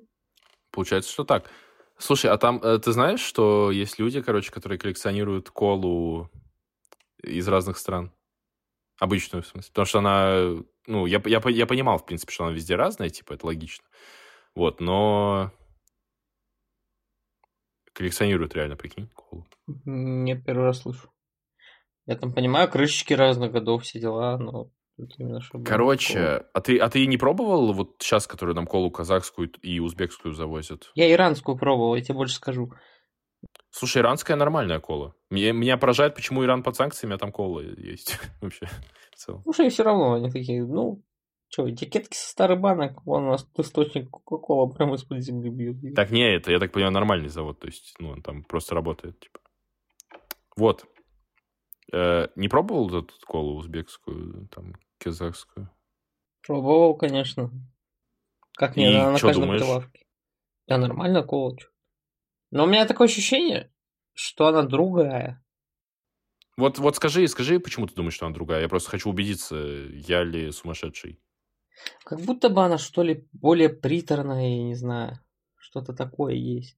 Получается, 0.71 1.11
что 1.11 1.25
так. 1.25 1.51
Слушай, 1.97 2.31
а 2.31 2.37
там 2.37 2.61
э, 2.63 2.79
ты 2.79 2.93
знаешь, 2.93 3.19
что 3.19 3.69
есть 3.69 3.99
люди, 3.99 4.21
короче, 4.21 4.49
которые 4.49 4.79
коллекционируют 4.79 5.49
колу 5.49 6.29
из 7.21 7.49
разных 7.49 7.77
стран. 7.77 8.13
Обычную, 8.97 9.43
в 9.43 9.47
смысле. 9.47 9.69
Потому 9.71 9.85
что 9.85 9.99
она... 9.99 10.63
Ну, 10.87 11.05
я, 11.05 11.21
я, 11.25 11.41
я 11.49 11.65
понимал, 11.65 11.97
в 11.97 12.05
принципе, 12.05 12.31
что 12.31 12.45
она 12.45 12.53
везде 12.53 12.77
разная, 12.77 13.09
типа, 13.09 13.33
это 13.33 13.45
логично. 13.45 13.83
Вот, 14.55 14.79
но... 14.79 15.51
Коллекционируют 17.91 18.55
реально, 18.55 18.77
прикинь, 18.77 19.09
колу. 19.09 19.45
Не 19.83 20.37
первый 20.37 20.63
раз 20.63 20.83
слышу. 20.83 21.11
Я 22.05 22.15
там 22.15 22.31
понимаю, 22.31 22.71
крышечки 22.71 23.11
разных 23.11 23.51
годов, 23.51 23.83
все 23.83 23.99
дела, 23.99 24.37
но 24.37 24.71
именно 25.17 25.41
чтобы 25.41 25.63
Короче, 25.63 26.45
а 26.53 26.61
ты, 26.61 26.77
а 26.77 26.89
ты 26.89 27.05
не 27.05 27.17
пробовал 27.17 27.73
вот 27.73 27.95
сейчас, 27.99 28.27
которую 28.27 28.55
нам 28.55 28.67
колу 28.67 28.91
казахскую 28.91 29.51
и 29.61 29.79
узбекскую 29.79 30.33
завозят? 30.33 30.91
Я 30.95 31.11
иранскую 31.11 31.57
пробовал, 31.57 31.95
я 31.95 32.01
тебе 32.01 32.15
больше 32.15 32.35
скажу. 32.35 32.73
Слушай, 33.71 34.01
иранская 34.01 34.37
нормальная 34.37 34.79
кола. 34.79 35.15
Меня, 35.29 35.53
меня 35.53 35.77
поражает, 35.77 36.15
почему 36.15 36.43
Иран 36.43 36.61
под 36.63 36.75
санкциями, 36.75 37.15
а 37.15 37.17
там 37.17 37.31
кола 37.31 37.61
есть 37.61 38.19
вообще 38.41 38.67
в 39.11 39.15
целом. 39.15 39.41
Слушай, 39.43 39.69
все 39.69 39.83
равно 39.83 40.13
они 40.13 40.29
такие, 40.29 40.63
ну, 40.65 41.03
что, 41.49 41.69
этикетки 41.69 42.15
со 42.15 42.29
старых 42.29 42.59
банок, 42.59 43.05
вон 43.05 43.25
у 43.25 43.31
нас 43.31 43.47
источник 43.57 44.09
Кока-Кола 44.09 44.71
прямо 44.71 44.95
из-под 44.95 45.19
земли 45.19 45.49
бьет. 45.49 45.95
Так 45.95 46.11
не, 46.11 46.35
это, 46.35 46.51
я 46.51 46.59
так 46.59 46.71
понимаю, 46.71 46.93
нормальный 46.93 47.29
завод, 47.29 47.59
то 47.59 47.67
есть, 47.67 47.95
ну, 47.99 48.09
он 48.09 48.21
там 48.21 48.43
просто 48.43 48.75
работает, 48.75 49.19
типа. 49.19 49.39
Вот. 50.55 50.85
Э, 51.91 52.27
не 52.35 52.47
пробовал 52.47 52.87
эту 52.89 53.13
колу 53.25 53.57
узбекскую, 53.57 54.47
там, 54.47 54.75
казахскую? 54.97 55.69
Пробовал, 56.45 56.95
конечно. 56.95 57.51
Как 58.53 58.75
не, 58.75 58.87
она 58.87 59.11
на 59.11 59.19
каждом 59.19 59.43
думаешь? 59.43 59.61
прилавке. 59.61 60.05
Да, 60.67 60.77
нормально 60.77 61.23
кола. 61.23 61.57
Но 62.51 62.63
у 62.63 62.67
меня 62.67 62.85
такое 62.85 63.07
ощущение, 63.07 63.71
что 64.13 64.47
она 64.47 64.63
другая. 64.63 65.43
Вот, 66.57 66.79
вот 66.79 66.95
скажи, 66.95 67.27
скажи, 67.27 67.59
почему 67.59 67.87
ты 67.87 67.95
думаешь, 67.95 68.13
что 68.13 68.25
она 68.25 68.35
другая? 68.35 68.61
Я 68.61 68.69
просто 68.69 68.89
хочу 68.89 69.09
убедиться, 69.09 69.55
я 69.55 70.23
ли 70.23 70.51
сумасшедший. 70.51 71.19
Как 72.03 72.19
будто 72.19 72.49
бы 72.49 72.63
она, 72.63 72.77
что 72.77 73.03
ли, 73.03 73.27
более 73.31 73.69
приторная, 73.69 74.49
я 74.49 74.63
не 74.63 74.75
знаю. 74.75 75.19
Что-то 75.57 75.93
такое 75.93 76.33
есть. 76.35 76.77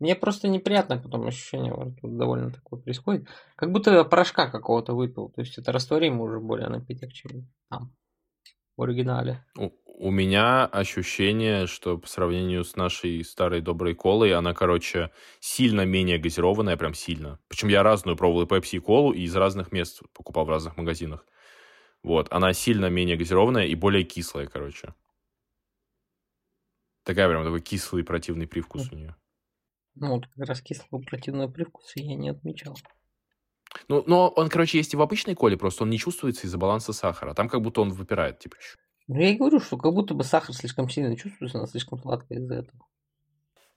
Мне 0.00 0.16
просто 0.16 0.48
неприятно 0.48 0.96
потом 0.96 1.26
ощущение 1.26 1.74
во 1.74 1.84
рту 1.84 2.08
довольно 2.08 2.50
такое 2.50 2.80
происходит. 2.80 3.28
Как 3.54 3.70
будто 3.70 4.02
порошка 4.04 4.50
какого-то 4.50 4.94
выпил. 4.94 5.28
То 5.28 5.42
есть 5.42 5.58
это 5.58 5.72
растворимо 5.72 6.22
уже 6.22 6.40
более 6.40 6.68
напиток, 6.68 7.12
чем 7.12 7.48
там, 7.68 7.94
в 8.78 8.82
оригинале. 8.82 9.44
У, 9.58 9.70
у 9.84 10.10
меня 10.10 10.64
ощущение, 10.64 11.66
что 11.66 11.98
по 11.98 12.08
сравнению 12.08 12.64
с 12.64 12.76
нашей 12.76 13.22
старой 13.22 13.60
доброй 13.60 13.94
колой, 13.94 14.32
она, 14.32 14.54
короче, 14.54 15.10
сильно 15.38 15.84
менее 15.84 16.16
газированная, 16.16 16.78
прям 16.78 16.94
сильно. 16.94 17.38
Причем 17.48 17.68
я 17.68 17.82
разную 17.82 18.16
пробовал 18.16 18.44
и 18.44 18.48
пепси, 18.48 18.76
и 18.76 18.80
колу, 18.80 19.12
и 19.12 19.20
из 19.20 19.36
разных 19.36 19.70
мест 19.70 20.00
покупал 20.14 20.46
в 20.46 20.50
разных 20.50 20.78
магазинах. 20.78 21.26
Вот, 22.02 22.28
она 22.32 22.54
сильно 22.54 22.86
менее 22.86 23.18
газированная 23.18 23.66
и 23.66 23.74
более 23.74 24.04
кислая, 24.04 24.46
короче. 24.46 24.94
Такая 27.04 27.28
прям 27.28 27.44
такой 27.44 27.60
кислый 27.60 28.02
противный 28.02 28.46
привкус 28.46 28.90
у 28.92 28.96
нее. 28.96 29.14
Ну, 29.94 30.14
вот 30.14 30.26
как 30.26 30.48
раз 30.48 30.60
кислого 30.60 31.02
противного 31.02 31.48
привкуса 31.48 32.00
я 32.00 32.14
не 32.14 32.28
отмечал. 32.28 32.76
Ну, 33.88 34.02
но 34.06 34.28
он, 34.28 34.48
короче, 34.48 34.78
есть 34.78 34.94
и 34.94 34.96
в 34.96 35.02
обычной 35.02 35.34
коле, 35.34 35.56
просто 35.56 35.84
он 35.84 35.90
не 35.90 35.98
чувствуется 35.98 36.46
из-за 36.46 36.58
баланса 36.58 36.92
сахара. 36.92 37.34
Там 37.34 37.48
как 37.48 37.62
будто 37.62 37.80
он 37.80 37.90
выпирает, 37.90 38.38
типа. 38.38 38.56
Ну, 39.08 39.18
я 39.20 39.30
и 39.30 39.36
говорю, 39.36 39.60
что 39.60 39.76
как 39.76 39.92
будто 39.92 40.14
бы 40.14 40.24
сахар 40.24 40.54
слишком 40.54 40.88
сильно 40.88 41.16
чувствуется, 41.16 41.58
она 41.58 41.66
слишком 41.66 41.98
сладкая 41.98 42.38
из-за 42.38 42.54
этого. 42.54 42.86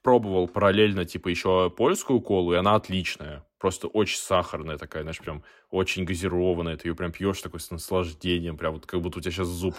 Пробовал 0.01 0.47
параллельно, 0.47 1.05
типа, 1.05 1.29
еще 1.29 1.69
польскую 1.69 2.21
колу, 2.21 2.53
и 2.53 2.57
она 2.57 2.75
отличная. 2.75 3.45
Просто 3.57 3.87
очень 3.87 4.17
сахарная 4.17 4.77
такая, 4.77 5.03
знаешь, 5.03 5.19
прям 5.19 5.43
очень 5.69 6.03
газированная. 6.03 6.75
Ты 6.75 6.89
ее 6.89 6.95
прям 6.95 7.11
пьешь 7.13 7.41
такой 7.41 7.61
с 7.61 7.71
наслаждением, 7.71 8.57
прям 8.57 8.73
вот 8.73 8.85
как 8.85 9.01
будто 9.01 9.19
у 9.19 9.21
тебя 9.21 9.31
сейчас 9.31 9.47
зуб 9.47 9.75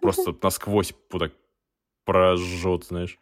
просто 0.00 0.34
насквозь 0.42 0.92
вот 1.10 1.18
так 1.20 1.32
прожжет, 2.04 2.84
знаешь. 2.84 3.18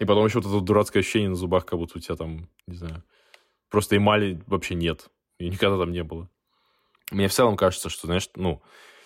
И 0.00 0.06
потом 0.06 0.24
еще 0.24 0.40
вот 0.40 0.46
это 0.46 0.60
дурацкое 0.60 1.02
ощущение 1.02 1.28
на 1.28 1.36
зубах, 1.36 1.66
как 1.66 1.78
будто 1.78 1.98
у 1.98 2.00
тебя 2.00 2.16
там, 2.16 2.48
не 2.66 2.74
знаю, 2.74 3.04
просто 3.68 3.96
эмали 3.96 4.42
вообще 4.46 4.74
нет. 4.74 5.08
И 5.38 5.48
никогда 5.48 5.78
там 5.78 5.92
не 5.92 6.02
было. 6.02 6.28
Мне 7.10 7.28
в 7.28 7.32
целом 7.32 7.56
кажется, 7.56 7.90
что, 7.90 8.06
знаешь, 8.06 8.28
ну, 8.34 8.62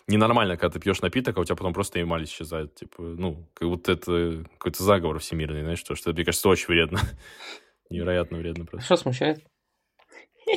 ненормально, 0.07 0.57
когда 0.57 0.75
ты 0.75 0.81
пьешь 0.81 1.01
напиток, 1.03 1.37
а 1.37 1.41
у 1.41 1.45
тебя 1.45 1.57
потом 1.57 1.75
просто 1.75 2.01
эмаль 2.01 2.25
исчезает. 2.25 2.77
Типа, 2.77 3.03
ну, 3.03 3.51
как 3.55 3.69
будто 3.69 3.91
это 3.91 4.45
какой-то 4.53 4.85
заговор 4.85 5.19
всемирный, 5.19 5.63
знаешь, 5.63 5.81
что, 5.81 5.97
что 5.97 6.13
мне 6.13 6.25
кажется, 6.25 6.49
очень 6.49 6.69
вредно. 6.69 7.01
Невероятно 7.91 8.39
вредно 8.39 8.65
просто. 8.65 8.87
Что 8.87 8.97
смущает? 8.97 9.45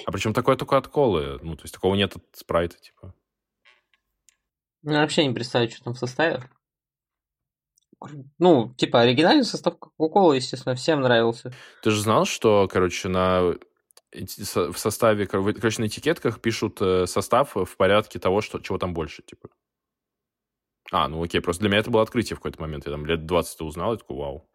А 0.06 0.12
причем 0.12 0.34
такое 0.34 0.56
только 0.56 0.78
от 0.78 0.88
колы. 0.88 1.39
Ну, 1.41 1.56
то 1.56 1.63
есть 1.63 1.73
такого 1.73 1.95
нет 1.95 2.15
от 2.15 2.23
спрайта, 2.34 2.78
типа. 2.78 3.15
Ну, 4.84 4.93
вообще 4.93 5.26
не 5.26 5.34
представляю, 5.34 5.71
что 5.71 5.86
там 5.86 5.93
в 5.95 6.00
составе. 6.00 6.43
Ну, 8.38 8.73
типа, 8.75 9.01
оригинальный 9.01 9.43
состав 9.43 9.77
Кока-Колы, 9.79 10.36
естественно, 10.36 10.75
всем 10.75 11.01
нравился. 11.01 11.51
Ты 11.81 11.91
же 11.91 12.01
знал, 12.01 12.25
что, 12.25 12.67
короче, 12.67 13.07
на 13.10 13.55
в 14.12 14.77
составе, 14.77 15.27
короче, 15.27 15.81
на 15.81 15.88
этикетках 15.88 16.39
пишут 16.39 16.81
э, 16.81 17.05
состав 17.07 17.55
в 17.55 17.77
порядке 17.77 18.19
того, 18.19 18.41
что, 18.41 18.60
чего 18.60 18.77
там 18.77 18.93
больше, 18.93 19.21
типа. 19.21 19.49
А, 20.91 21.07
ну 21.07 21.21
окей, 21.21 21.41
просто 21.41 21.62
для 21.62 21.69
меня 21.69 21.79
это 21.79 21.91
было 21.91 22.03
открытие 22.03 22.36
в 22.36 22.39
какой-то 22.39 22.62
момент. 22.62 22.86
Я 22.86 22.93
там 22.93 23.05
лет 23.05 23.25
20 23.25 23.62
узнал, 23.62 23.93
и 23.93 23.97
такой, 23.97 24.17
вау. 24.17 24.49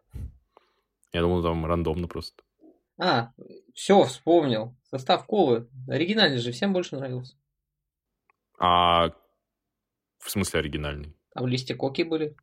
Я 1.13 1.21
думал, 1.21 1.43
там 1.43 1.65
рандомно 1.65 2.07
просто. 2.07 2.43
А, 2.99 3.31
все, 3.73 4.03
вспомнил. 4.03 4.75
Состав 4.89 5.25
колы. 5.25 5.69
Оригинальный 5.87 6.39
же, 6.39 6.51
всем 6.51 6.73
больше 6.73 6.95
нравился. 6.95 7.35
А 8.59 9.09
в 10.19 10.31
смысле 10.31 10.61
оригинальный? 10.61 11.15
Там 11.33 11.47
листья 11.47 11.75
коки 11.75 12.03
были. 12.03 12.35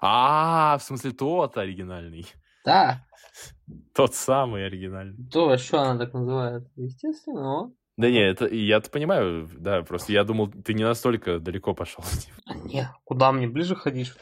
А, 0.00 0.78
в 0.78 0.82
смысле 0.82 1.12
тот 1.12 1.56
оригинальный. 1.56 2.26
Да. 2.64 3.06
Тот 3.94 4.14
самый 4.14 4.66
оригинальный. 4.66 5.28
То, 5.30 5.56
что 5.56 5.80
она 5.80 5.98
так 5.98 6.12
называет. 6.14 6.68
Естественно, 6.76 7.40
но... 7.42 7.72
Да 7.96 8.10
не, 8.10 8.20
это 8.20 8.46
я-то 8.46 8.90
понимаю, 8.90 9.48
да, 9.52 9.82
просто 9.82 10.12
я 10.12 10.24
думал, 10.24 10.50
ты 10.50 10.72
не 10.72 10.82
настолько 10.82 11.38
далеко 11.38 11.74
пошел. 11.74 12.04
А, 12.46 12.54
не, 12.54 12.88
куда 13.04 13.32
мне 13.32 13.46
ближе 13.46 13.76
ходишь? 13.76 14.16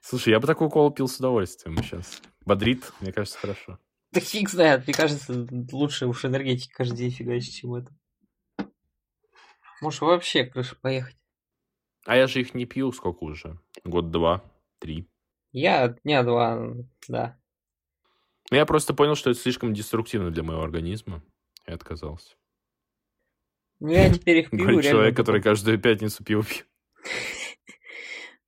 Слушай, 0.00 0.30
я 0.30 0.40
бы 0.40 0.46
такую 0.46 0.70
колу 0.70 0.90
пил 0.90 1.08
с 1.08 1.18
удовольствием 1.18 1.76
сейчас. 1.78 2.22
Бодрит, 2.44 2.92
мне 3.00 3.12
кажется, 3.12 3.38
хорошо. 3.38 3.78
Да 4.12 4.20
фиг 4.20 4.48
знает, 4.48 4.86
мне 4.86 4.94
кажется, 4.94 5.46
лучше 5.72 6.06
уж 6.06 6.24
энергетики 6.24 6.72
каждый 6.72 6.98
день 6.98 7.10
фигачить, 7.10 7.56
чем 7.56 7.74
это. 7.74 7.90
Можешь 9.80 10.00
вообще 10.00 10.44
крыша 10.44 10.76
поехать. 10.76 11.16
А 12.04 12.16
я 12.16 12.26
же 12.26 12.40
их 12.40 12.54
не 12.54 12.66
пью 12.66 12.92
сколько 12.92 13.24
уже? 13.24 13.58
Год, 13.84 14.10
два, 14.10 14.42
три. 14.78 15.08
Я 15.52 15.88
дня 16.04 16.22
два, 16.22 16.74
да. 17.08 17.38
Ну, 18.50 18.56
я 18.56 18.66
просто 18.66 18.92
понял, 18.92 19.14
что 19.14 19.30
это 19.30 19.40
слишком 19.40 19.72
деструктивно 19.72 20.30
для 20.30 20.42
моего 20.42 20.62
организма. 20.62 21.22
И 21.66 21.72
отказался. 21.72 22.34
Ну, 23.80 23.88
я 23.88 24.12
теперь 24.12 24.38
их 24.38 24.50
пью. 24.50 24.60
Говорит 24.60 24.84
человек, 24.84 25.16
который 25.16 25.42
каждую 25.42 25.80
пятницу 25.80 26.24
пиво 26.24 26.44
пьет. 26.44 26.66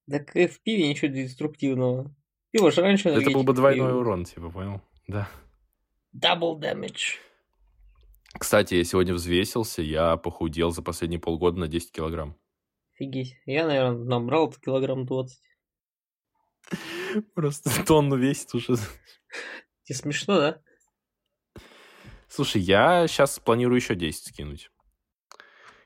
Так 0.08 0.30
в 0.30 0.60
пиве 0.62 0.88
ничего 0.88 1.08
деструктивного. 1.08 2.14
Пиво 2.52 2.70
же 2.70 2.80
раньше 2.80 3.08
Это 3.08 3.28
был 3.30 3.42
бы 3.42 3.54
двойной 3.54 3.92
урон, 3.92 4.24
типа, 4.24 4.50
понял? 4.50 4.80
Да. 5.08 5.28
Double 6.14 6.60
damage. 6.60 7.16
Кстати, 8.38 8.74
я 8.74 8.84
сегодня 8.84 9.14
взвесился, 9.14 9.82
я 9.82 10.16
похудел 10.16 10.70
за 10.70 10.82
последние 10.82 11.18
полгода 11.18 11.58
на 11.58 11.66
10 11.66 11.90
килограмм. 11.90 12.36
Офигеть. 12.96 13.36
Я, 13.44 13.66
наверное, 13.66 14.04
набрал 14.04 14.50
килограмм 14.52 15.04
20. 15.04 15.42
Просто 17.34 17.70
тонну 17.86 18.16
весит 18.16 18.54
уже. 18.54 18.76
Тебе 19.84 19.96
смешно, 19.96 20.38
да? 20.38 20.62
Слушай, 22.28 22.62
я 22.62 23.06
сейчас 23.06 23.38
планирую 23.38 23.76
еще 23.76 23.94
10 23.94 24.28
скинуть. 24.28 24.70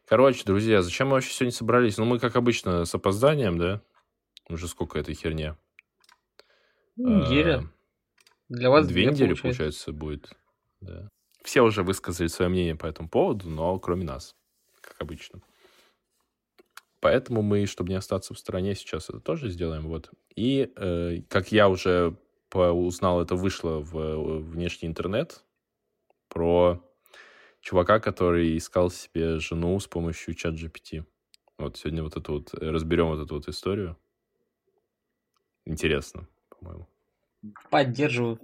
Короче, 0.06 0.44
друзья, 0.44 0.82
зачем 0.82 1.08
мы 1.08 1.14
вообще 1.14 1.32
сегодня 1.32 1.52
собрались? 1.52 1.98
Ну, 1.98 2.04
мы, 2.04 2.18
как 2.18 2.36
обычно, 2.36 2.84
с 2.84 2.94
опозданием, 2.94 3.58
да? 3.58 3.82
Уже 4.48 4.68
сколько 4.68 4.98
этой 4.98 5.14
херня? 5.14 5.56
Неделя. 6.96 7.58
А, 7.58 7.70
Для 8.48 8.70
вас 8.70 8.86
две 8.86 9.06
недели, 9.06 9.34
получается. 9.34 9.42
получается, 9.42 9.92
будет. 9.92 10.32
Да. 10.80 11.10
Все 11.44 11.62
уже 11.62 11.82
высказали 11.82 12.28
свое 12.28 12.48
мнение 12.50 12.74
по 12.76 12.86
этому 12.86 13.08
поводу, 13.08 13.48
но 13.48 13.78
кроме 13.78 14.04
нас, 14.04 14.34
как 14.80 14.96
обычно. 15.00 15.40
Поэтому 17.00 17.42
мы, 17.42 17.66
чтобы 17.66 17.90
не 17.90 17.96
остаться 17.96 18.34
в 18.34 18.38
стороне, 18.38 18.74
сейчас 18.74 19.08
это 19.08 19.20
тоже 19.20 19.48
сделаем. 19.48 19.88
Вот. 19.88 20.10
И, 20.36 20.70
э, 20.76 21.22
как 21.28 21.50
я 21.50 21.68
уже 21.68 22.16
узнал, 22.52 23.22
это 23.22 23.36
вышло 23.36 23.80
в 23.80 23.98
э, 23.98 24.38
внешний 24.40 24.88
интернет 24.88 25.42
про 26.28 26.84
чувака, 27.60 28.00
который 28.00 28.56
искал 28.56 28.90
себе 28.90 29.38
жену 29.38 29.78
с 29.80 29.86
помощью 29.86 30.34
чат 30.34 30.54
GPT. 30.54 31.04
Вот 31.58 31.76
сегодня 31.76 32.02
вот 32.02 32.16
эту 32.16 32.34
вот 32.34 32.54
разберем 32.54 33.08
вот 33.08 33.24
эту 33.24 33.34
вот 33.34 33.48
историю. 33.48 33.96
Интересно, 35.64 36.26
по-моему. 36.48 36.86
Поддерживаю. 37.70 38.40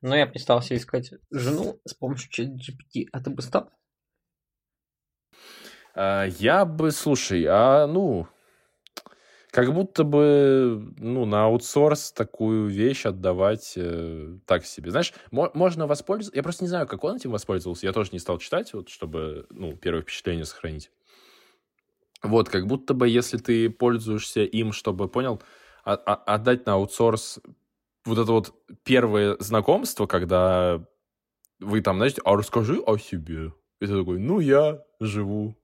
Но 0.00 0.16
я 0.16 0.26
себе 0.62 0.78
искать 0.78 1.12
жену 1.30 1.80
с 1.84 1.94
помощью 1.94 2.30
чат 2.30 2.48
GPT. 2.48 3.06
А 3.12 3.20
ты 3.20 3.30
бы 3.30 3.42
стал? 3.42 3.70
А, 5.94 6.26
я 6.26 6.64
бы, 6.64 6.90
слушай, 6.90 7.44
а 7.48 7.86
ну, 7.86 8.26
как 9.50 9.74
будто 9.74 10.04
бы, 10.04 10.94
ну, 10.98 11.26
на 11.26 11.44
аутсорс 11.44 12.12
такую 12.12 12.68
вещь 12.68 13.04
отдавать 13.04 13.74
э, 13.76 14.38
так 14.46 14.64
себе. 14.64 14.90
Знаешь, 14.90 15.12
мо- 15.30 15.50
можно 15.52 15.86
воспользоваться... 15.86 16.34
Я 16.34 16.42
просто 16.42 16.64
не 16.64 16.68
знаю, 16.68 16.86
как 16.86 17.04
он 17.04 17.16
этим 17.16 17.30
воспользовался. 17.30 17.86
Я 17.86 17.92
тоже 17.92 18.10
не 18.12 18.18
стал 18.18 18.38
читать, 18.38 18.72
вот, 18.72 18.88
чтобы, 18.88 19.46
ну, 19.50 19.76
первое 19.76 20.02
впечатление 20.02 20.46
сохранить. 20.46 20.90
Вот, 22.22 22.48
как 22.48 22.66
будто 22.66 22.94
бы, 22.94 23.06
если 23.08 23.36
ты 23.36 23.68
пользуешься 23.68 24.42
им, 24.42 24.72
чтобы, 24.72 25.08
понял, 25.08 25.42
а- 25.84 25.94
а- 25.96 26.34
отдать 26.34 26.64
на 26.64 26.74
аутсорс 26.74 27.40
вот 28.06 28.18
это 28.18 28.32
вот 28.32 28.54
первое 28.84 29.36
знакомство, 29.38 30.06
когда 30.06 30.82
вы 31.60 31.82
там, 31.82 31.96
знаете, 31.96 32.22
а 32.24 32.36
расскажи 32.36 32.80
о 32.80 32.96
себе. 32.96 33.52
И 33.80 33.86
ты 33.86 33.98
такой, 33.98 34.18
ну, 34.18 34.40
я 34.40 34.82
живу 34.98 35.56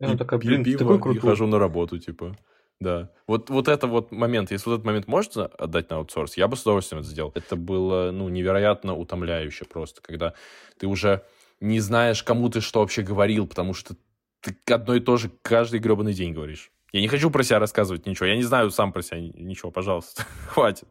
и 0.00 0.04
она 0.04 0.16
такая, 0.16 0.38
блин, 0.38 0.64
ты 0.64 0.76
такой 0.76 1.00
крутой. 1.00 1.16
И 1.16 1.20
хожу 1.20 1.46
на 1.46 1.58
работу, 1.58 1.98
типа. 1.98 2.36
Да. 2.80 3.10
Вот, 3.26 3.50
вот 3.50 3.66
это 3.66 3.88
вот 3.88 4.12
момент, 4.12 4.52
если 4.52 4.70
вот 4.70 4.76
этот 4.76 4.86
момент 4.86 5.08
можно 5.08 5.46
отдать 5.46 5.90
на 5.90 5.96
аутсорс, 5.96 6.36
я 6.36 6.46
бы 6.46 6.56
с 6.56 6.62
удовольствием 6.62 7.00
это 7.00 7.10
сделал. 7.10 7.32
Это 7.34 7.56
было, 7.56 8.10
ну, 8.12 8.28
невероятно 8.28 8.94
утомляюще 8.94 9.64
просто, 9.64 10.00
когда 10.00 10.34
ты 10.78 10.86
уже 10.86 11.24
не 11.60 11.80
знаешь, 11.80 12.22
кому 12.22 12.48
ты 12.48 12.60
что 12.60 12.80
вообще 12.80 13.02
говорил, 13.02 13.48
потому 13.48 13.74
что 13.74 13.96
ты 14.40 14.56
одно 14.72 14.94
и 14.94 15.00
то 15.00 15.16
же 15.16 15.30
каждый 15.42 15.80
гребаный 15.80 16.12
день 16.12 16.32
говоришь. 16.32 16.70
Я 16.92 17.00
не 17.00 17.08
хочу 17.08 17.30
про 17.30 17.42
себя 17.42 17.58
рассказывать 17.58 18.06
ничего. 18.06 18.26
Я 18.26 18.36
не 18.36 18.44
знаю 18.44 18.70
сам 18.70 18.92
про 18.92 19.02
себя 19.02 19.20
ничего, 19.20 19.72
пожалуйста. 19.72 20.24
Хватит. 20.48 20.88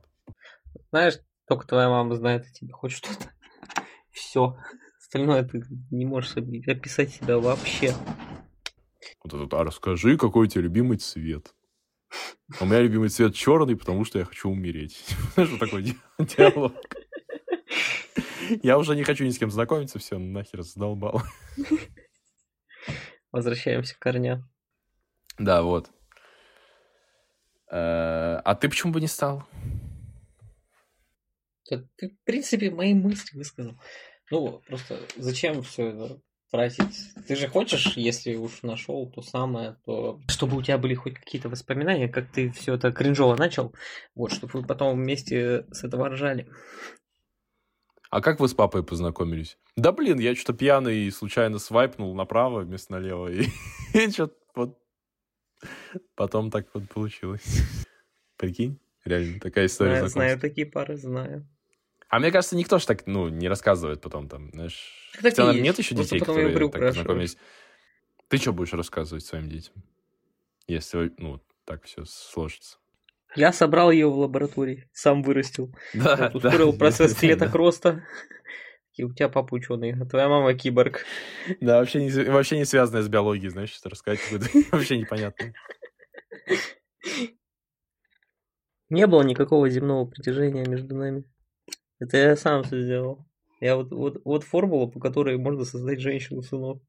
Знаешь, 0.91 1.19
только 1.47 1.65
твоя 1.65 1.89
мама 1.89 2.15
знает 2.15 2.45
о 2.45 2.51
тебе 2.51 2.73
хоть 2.73 2.91
что-то. 2.91 3.31
Все. 4.11 4.57
Остальное 4.99 5.43
ты 5.43 5.63
не 5.89 6.05
можешь 6.05 6.35
описать 6.35 7.11
себя 7.11 7.37
вообще. 7.39 7.93
Вот 9.33 9.41
этот, 9.41 9.53
а 9.53 9.63
расскажи, 9.63 10.17
какой 10.17 10.47
у 10.47 10.49
тебя 10.49 10.61
любимый 10.61 10.97
цвет? 10.97 11.53
У 12.61 12.65
меня 12.65 12.81
любимый 12.81 13.09
цвет 13.09 13.35
черный, 13.35 13.75
потому 13.75 14.05
что 14.05 14.19
я 14.19 14.25
хочу 14.25 14.49
умереть. 14.49 15.03
Что 15.33 15.57
такой 15.57 15.83
диалог? 16.19 16.73
Я 18.63 18.77
уже 18.77 18.95
не 18.95 19.03
хочу 19.03 19.25
ни 19.25 19.29
с 19.29 19.37
кем 19.37 19.51
знакомиться, 19.51 19.99
все, 19.99 20.17
нахер 20.17 20.61
задолбал. 20.61 21.21
Возвращаемся 23.31 23.95
к 23.95 23.99
корням. 23.99 24.49
Да, 25.37 25.61
вот. 25.61 25.91
Э, 27.69 28.39
а 28.43 28.55
ты 28.55 28.69
почему 28.69 28.93
бы 28.93 29.01
не 29.01 29.07
стал? 29.07 29.45
Ты, 31.65 31.85
в 31.99 32.23
принципе, 32.23 32.71
мои 32.71 32.93
мысли 32.93 33.37
высказал. 33.37 33.77
Ну, 34.31 34.61
просто 34.67 35.01
зачем 35.17 35.61
все 35.63 35.87
это 35.89 36.21
тратить. 36.49 37.13
Ты 37.27 37.36
же 37.36 37.47
хочешь, 37.47 37.97
если 37.97 38.36
уж 38.36 38.63
нашел 38.63 39.10
то 39.10 39.21
самое, 39.21 39.77
то 39.86 40.19
чтобы 40.27 40.57
у 40.57 40.62
тебя 40.62 40.77
были 40.77 40.95
хоть 40.95 41.15
какие-то 41.15 41.49
воспоминания, 41.49 42.07
как 42.07 42.31
ты 42.31 42.51
все 42.51 42.75
это 42.75 42.91
кринжово 42.91 43.36
начал, 43.36 43.73
вот, 44.15 44.31
чтобы 44.31 44.62
вы 44.62 44.65
потом 44.65 44.95
вместе 44.95 45.65
с 45.71 45.83
этого 45.83 46.10
ржали. 46.10 46.47
А 48.10 48.21
как 48.21 48.39
вы 48.39 48.47
с 48.47 48.53
папой 48.53 48.83
познакомились? 48.83 49.57
Да 49.75 49.91
блин, 49.91 50.19
я 50.19 50.33
что-то 50.36 50.57
пьяный 50.57 50.99
и 50.99 51.12
случайно 51.12 51.60
свайпнул 51.60 52.15
направо 52.15 52.62
вместо 52.62 52.93
налево. 52.93 53.27
И, 53.27 53.47
и 53.93 54.10
что-то 54.10 54.36
вот 54.55 54.79
потом 56.15 56.49
так 56.49 56.67
вот 56.73 56.89
получилось. 56.89 57.63
Прикинь? 58.38 58.79
Реально, 59.03 59.39
такая 59.39 59.67
история 59.67 59.95
знаю, 59.97 60.10
знаю 60.10 60.39
такие 60.39 60.67
пары, 60.67 60.97
знаю. 60.97 61.47
А 62.09 62.19
мне 62.19 62.31
кажется, 62.31 62.55
никто 62.55 62.79
же 62.79 62.85
так, 62.85 63.05
ну, 63.05 63.27
не 63.27 63.49
рассказывает 63.49 64.01
потом 64.01 64.29
там, 64.29 64.49
знаешь. 64.51 65.11
Так 65.13 65.23
Хотя, 65.23 65.53
нет 65.53 65.77
еще 65.77 65.95
детей, 65.95 66.19
которые 66.19 66.69
так 66.69 66.81
познакомились. 66.81 67.37
Ты 68.29 68.37
что 68.37 68.53
будешь 68.53 68.73
рассказывать 68.73 69.25
своим 69.25 69.49
детям? 69.49 69.73
Если, 70.67 71.13
ну, 71.17 71.41
так 71.65 71.83
все 71.85 72.05
сложится. 72.05 72.77
Я 73.35 73.51
собрал 73.53 73.91
ее 73.91 74.09
в 74.09 74.17
лаборатории, 74.17 74.89
сам 74.93 75.21
вырастил. 75.21 75.73
Да, 75.93 76.31
ускорил 76.33 76.71
да, 76.71 76.77
процесс 76.77 77.13
клеток 77.13 77.51
да. 77.51 77.57
роста. 77.57 78.03
И 78.95 79.03
у 79.03 79.13
тебя 79.13 79.29
папа 79.29 79.53
ученый, 79.53 79.93
а 79.93 80.05
твоя 80.05 80.27
мама 80.27 80.53
киборг. 80.53 81.05
Да, 81.61 81.79
вообще 81.79 82.03
не, 82.03 82.09
вообще 82.29 82.57
не 82.57 82.65
связанная 82.65 83.03
с 83.03 83.09
биологией, 83.09 83.49
знаешь, 83.49 83.71
что 83.71 83.89
рассказать 83.89 84.19
вообще 84.71 84.97
непонятно. 84.97 85.53
Не 88.89 89.05
было 89.05 89.21
никакого 89.21 89.69
земного 89.69 90.05
притяжения 90.05 90.65
между 90.65 90.95
нами. 90.95 91.25
Это 91.99 92.17
я 92.17 92.36
сам 92.36 92.63
все 92.63 92.81
сделал. 92.81 93.25
Я 93.60 93.75
вот, 93.75 93.91
вот, 93.91 94.21
вот 94.23 94.43
формула, 94.43 94.88
по 94.88 94.99
которой 94.99 95.38
можно 95.38 95.65
создать 95.65 95.99
женщину 95.99 96.41
сынок. 96.41 96.81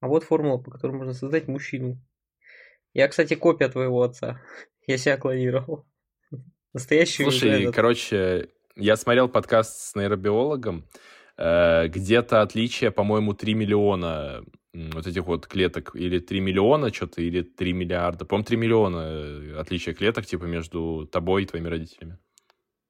А 0.00 0.08
вот 0.08 0.24
формула, 0.24 0.58
по 0.58 0.70
которой 0.70 0.92
можно 0.92 1.12
создать 1.12 1.48
мужчину. 1.48 2.00
Я, 2.92 3.08
кстати, 3.08 3.34
копия 3.34 3.68
твоего 3.68 4.02
отца. 4.02 4.40
Я 4.86 4.98
себя 4.98 5.16
клонировал. 5.16 5.86
Настоящий. 6.72 7.22
Слушай, 7.22 7.62
этот... 7.62 7.74
короче, 7.74 8.48
я 8.76 8.96
смотрел 8.96 9.28
подкаст 9.28 9.76
с 9.76 9.94
нейробиологом. 9.94 10.88
Э, 11.36 11.86
где-то 11.88 12.40
отличие, 12.40 12.90
по-моему, 12.90 13.34
3 13.34 13.54
миллиона 13.54 14.42
вот 14.72 15.06
этих 15.06 15.26
вот 15.26 15.46
клеток, 15.46 15.94
или 15.94 16.18
3 16.18 16.40
миллиона 16.40 16.92
что-то, 16.92 17.20
или 17.20 17.42
3 17.42 17.72
миллиарда. 17.74 18.24
По-моему, 18.24 18.46
3 18.46 18.56
миллиона 18.56 18.98
э, 18.98 19.56
отличия 19.58 19.92
клеток, 19.92 20.24
типа, 20.24 20.44
между 20.44 21.06
тобой 21.12 21.42
и 21.42 21.46
твоими 21.46 21.68
родителями. 21.68 22.18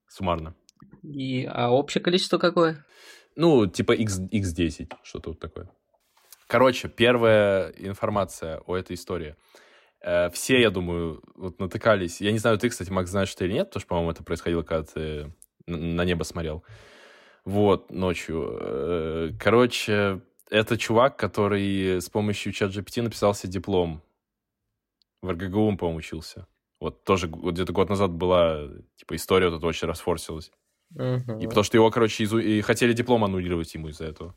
Суммарно. 0.09 0.55
И, 1.03 1.49
а 1.51 1.71
общее 1.71 2.03
количество 2.03 2.39
какое? 2.39 2.85
Ну, 3.35 3.67
типа 3.67 3.93
X, 3.93 4.21
X10, 4.21 4.93
что-то 5.03 5.31
вот 5.31 5.41
такое. 5.41 5.71
Короче, 6.47 6.89
первая 6.89 7.71
информация 7.79 8.59
о 8.67 8.77
этой 8.77 8.95
истории. 8.95 9.37
Э, 10.03 10.31
все, 10.31 10.61
я 10.61 10.71
думаю, 10.71 11.23
вот 11.35 11.59
натыкались. 11.59 12.21
Я 12.21 12.33
не 12.33 12.39
знаю, 12.39 12.59
ты, 12.59 12.69
кстати, 12.69 12.91
Макс, 12.91 13.11
знаешь 13.11 13.29
что 13.29 13.45
или 13.45 13.55
нет, 13.55 13.69
потому 13.69 13.81
что, 13.81 13.89
по-моему, 13.89 14.11
это 14.11 14.23
происходило, 14.23 14.63
когда 14.63 14.85
ты 14.85 15.33
на 15.67 16.05
небо 16.05 16.25
смотрел. 16.25 16.65
Вот, 17.45 17.91
ночью. 17.91 18.59
Э, 18.61 19.31
короче, 19.41 20.21
это 20.51 20.77
чувак, 20.77 21.17
который 21.17 22.01
с 22.01 22.09
помощью 22.09 22.53
чат 22.53 22.71
GPT 22.71 23.03
написал 23.03 23.35
себе 23.35 23.53
диплом. 23.53 24.03
В 25.23 25.31
РГГУ 25.31 25.69
он, 25.69 25.79
по-моему, 25.79 25.99
учился. 25.99 26.47
Вот 26.81 27.05
тоже 27.05 27.29
где-то 27.29 27.73
год 27.73 27.89
назад 27.89 28.11
была, 28.11 28.69
типа, 28.97 29.17
история 29.17 29.49
вот 29.49 29.59
эта 29.59 29.67
очень 29.67 29.89
расфорсилась. 29.89 30.51
Угу. 30.95 31.41
И 31.41 31.47
потому 31.47 31.65
что 31.65 31.77
его, 31.77 31.91
короче, 31.91 32.25
изу... 32.25 32.39
и 32.39 32.61
хотели 32.61 32.93
диплом 32.93 33.25
аннулировать 33.25 33.73
ему 33.75 33.89
из-за 33.89 34.05
этого. 34.07 34.35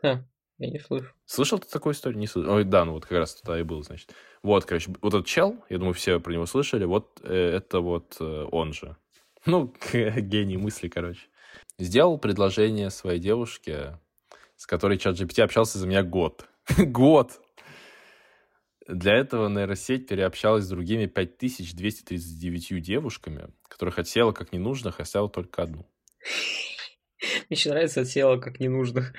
Ха, 0.00 0.24
я 0.58 0.70
не 0.70 0.78
слышу. 0.78 1.12
Слышал 1.26 1.58
ты 1.58 1.68
такую 1.68 1.94
историю? 1.94 2.18
Не 2.18 2.26
слышал. 2.26 2.52
Ой, 2.52 2.64
да, 2.64 2.84
ну 2.84 2.92
вот 2.92 3.04
как 3.04 3.18
раз 3.18 3.34
тогда 3.34 3.58
и 3.58 3.62
был, 3.62 3.82
значит. 3.82 4.14
Вот, 4.42 4.64
короче, 4.64 4.92
вот 5.02 5.14
этот 5.14 5.26
чел, 5.26 5.56
я 5.68 5.78
думаю, 5.78 5.94
все 5.94 6.20
про 6.20 6.32
него 6.32 6.46
слышали, 6.46 6.84
вот 6.84 7.20
э, 7.22 7.34
это 7.34 7.80
вот 7.80 8.16
э, 8.20 8.46
он 8.50 8.72
же. 8.72 8.96
Ну, 9.46 9.72
гений 9.92 10.58
мысли, 10.58 10.88
короче. 10.88 11.22
Сделал 11.78 12.18
предложение 12.18 12.90
своей 12.90 13.18
девушке, 13.18 13.98
с 14.56 14.66
которой 14.66 14.98
чат 14.98 15.18
GPT 15.18 15.42
общался 15.42 15.78
за 15.78 15.86
меня 15.86 16.02
год. 16.02 16.46
год! 16.78 17.40
Для 18.90 19.14
этого 19.14 19.48
нейросеть 19.48 20.08
переобщалась 20.08 20.64
с 20.64 20.68
другими 20.68 21.06
5239 21.06 22.82
девушками, 22.82 23.48
которых 23.68 24.00
отсела 24.00 24.32
как 24.32 24.52
ненужных, 24.52 24.98
оставила 24.98 25.30
только 25.30 25.62
одну. 25.62 25.86
Мне 27.20 27.50
еще 27.50 27.70
нравится 27.70 28.00
отсела 28.00 28.38
как 28.38 28.58
ненужных. 28.58 29.14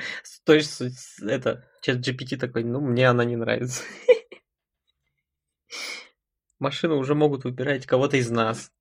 То 0.46 0.54
есть, 0.54 0.82
это, 1.22 1.66
чат 1.82 2.06
GPT 2.06 2.38
такой, 2.38 2.66
ну, 2.66 2.82
мне 2.82 3.08
она 3.08 3.24
не 3.24 3.38
нравится. 3.38 3.84
Машины 6.60 6.96
уже 6.96 7.16
могут 7.16 7.46
выбирать 7.46 7.86
кого-то 7.86 8.18
из 8.18 8.30
нас. 8.30 8.72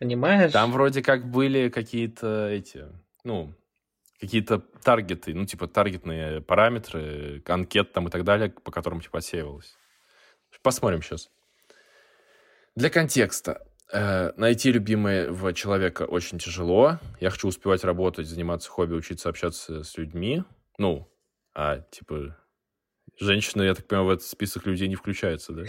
Понимаешь? 0.00 0.50
Там 0.50 0.72
вроде 0.72 1.00
как 1.02 1.30
были 1.30 1.68
какие-то 1.68 2.48
эти, 2.48 2.86
ну, 3.22 3.54
какие-то 4.18 4.58
таргеты, 4.58 5.32
ну, 5.32 5.46
типа 5.46 5.68
таргетные 5.68 6.40
параметры, 6.40 7.40
анкет 7.46 7.92
там 7.92 8.08
и 8.08 8.10
так 8.10 8.24
далее, 8.24 8.50
по 8.50 8.72
которым 8.72 9.00
типа 9.00 9.18
отсеивалось. 9.18 9.76
Посмотрим 10.62 11.02
сейчас. 11.02 11.30
Для 12.76 12.90
контекста. 12.90 13.66
Э, 13.92 14.32
найти 14.36 14.72
любимого 14.72 15.52
человека 15.52 16.02
очень 16.02 16.38
тяжело. 16.38 16.98
Я 17.20 17.30
хочу 17.30 17.48
успевать 17.48 17.84
работать, 17.84 18.26
заниматься 18.26 18.70
хобби, 18.70 18.94
учиться 18.94 19.28
общаться 19.28 19.84
с 19.84 19.96
людьми. 19.96 20.42
Ну, 20.78 21.08
а, 21.54 21.80
типа, 21.90 22.36
женщина, 23.20 23.62
я 23.62 23.74
так 23.74 23.86
понимаю, 23.86 24.08
в 24.08 24.10
этот 24.12 24.26
список 24.26 24.66
людей 24.66 24.88
не 24.88 24.96
включается, 24.96 25.52
да? 25.52 25.62